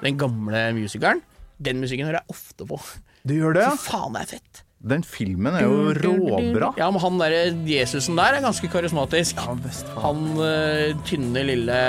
Den 0.03 0.19
gamle 0.19 0.67
musikeren. 0.75 1.23
Den 1.63 1.79
musikken 1.79 2.05
hører 2.11 2.19
jeg 2.19 2.35
ofte 2.35 2.67
på. 2.67 2.75
Du 3.23 3.37
gjør 3.39 3.53
det. 3.61 3.69
Fy 3.79 3.87
faen, 3.87 4.13
det 4.19 4.27
er 4.27 4.33
fett. 4.35 4.66
Den 4.77 5.01
filmen 5.03 5.55
er 5.57 5.63
jo 5.65 5.89
råbra. 5.97 6.69
Ja, 6.77 6.89
men 6.93 7.01
han 7.01 7.17
derre 7.17 7.39
Jesusen 7.65 8.17
der 8.19 8.37
er 8.37 8.43
ganske 8.45 8.69
karismatisk. 8.69 9.41
Ja. 9.41 9.55
Han 10.03 10.21
øh, 10.37 10.93
tynne, 11.07 11.43
lille 11.49 11.79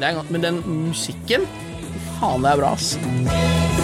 det 0.00 0.08
er, 0.10 0.24
Men 0.30 0.42
den 0.42 0.62
musikken 0.66 1.46
faen, 2.18 2.42
det 2.42 2.52
er 2.52 2.60
bra, 2.62 2.74
ass. 2.74 3.81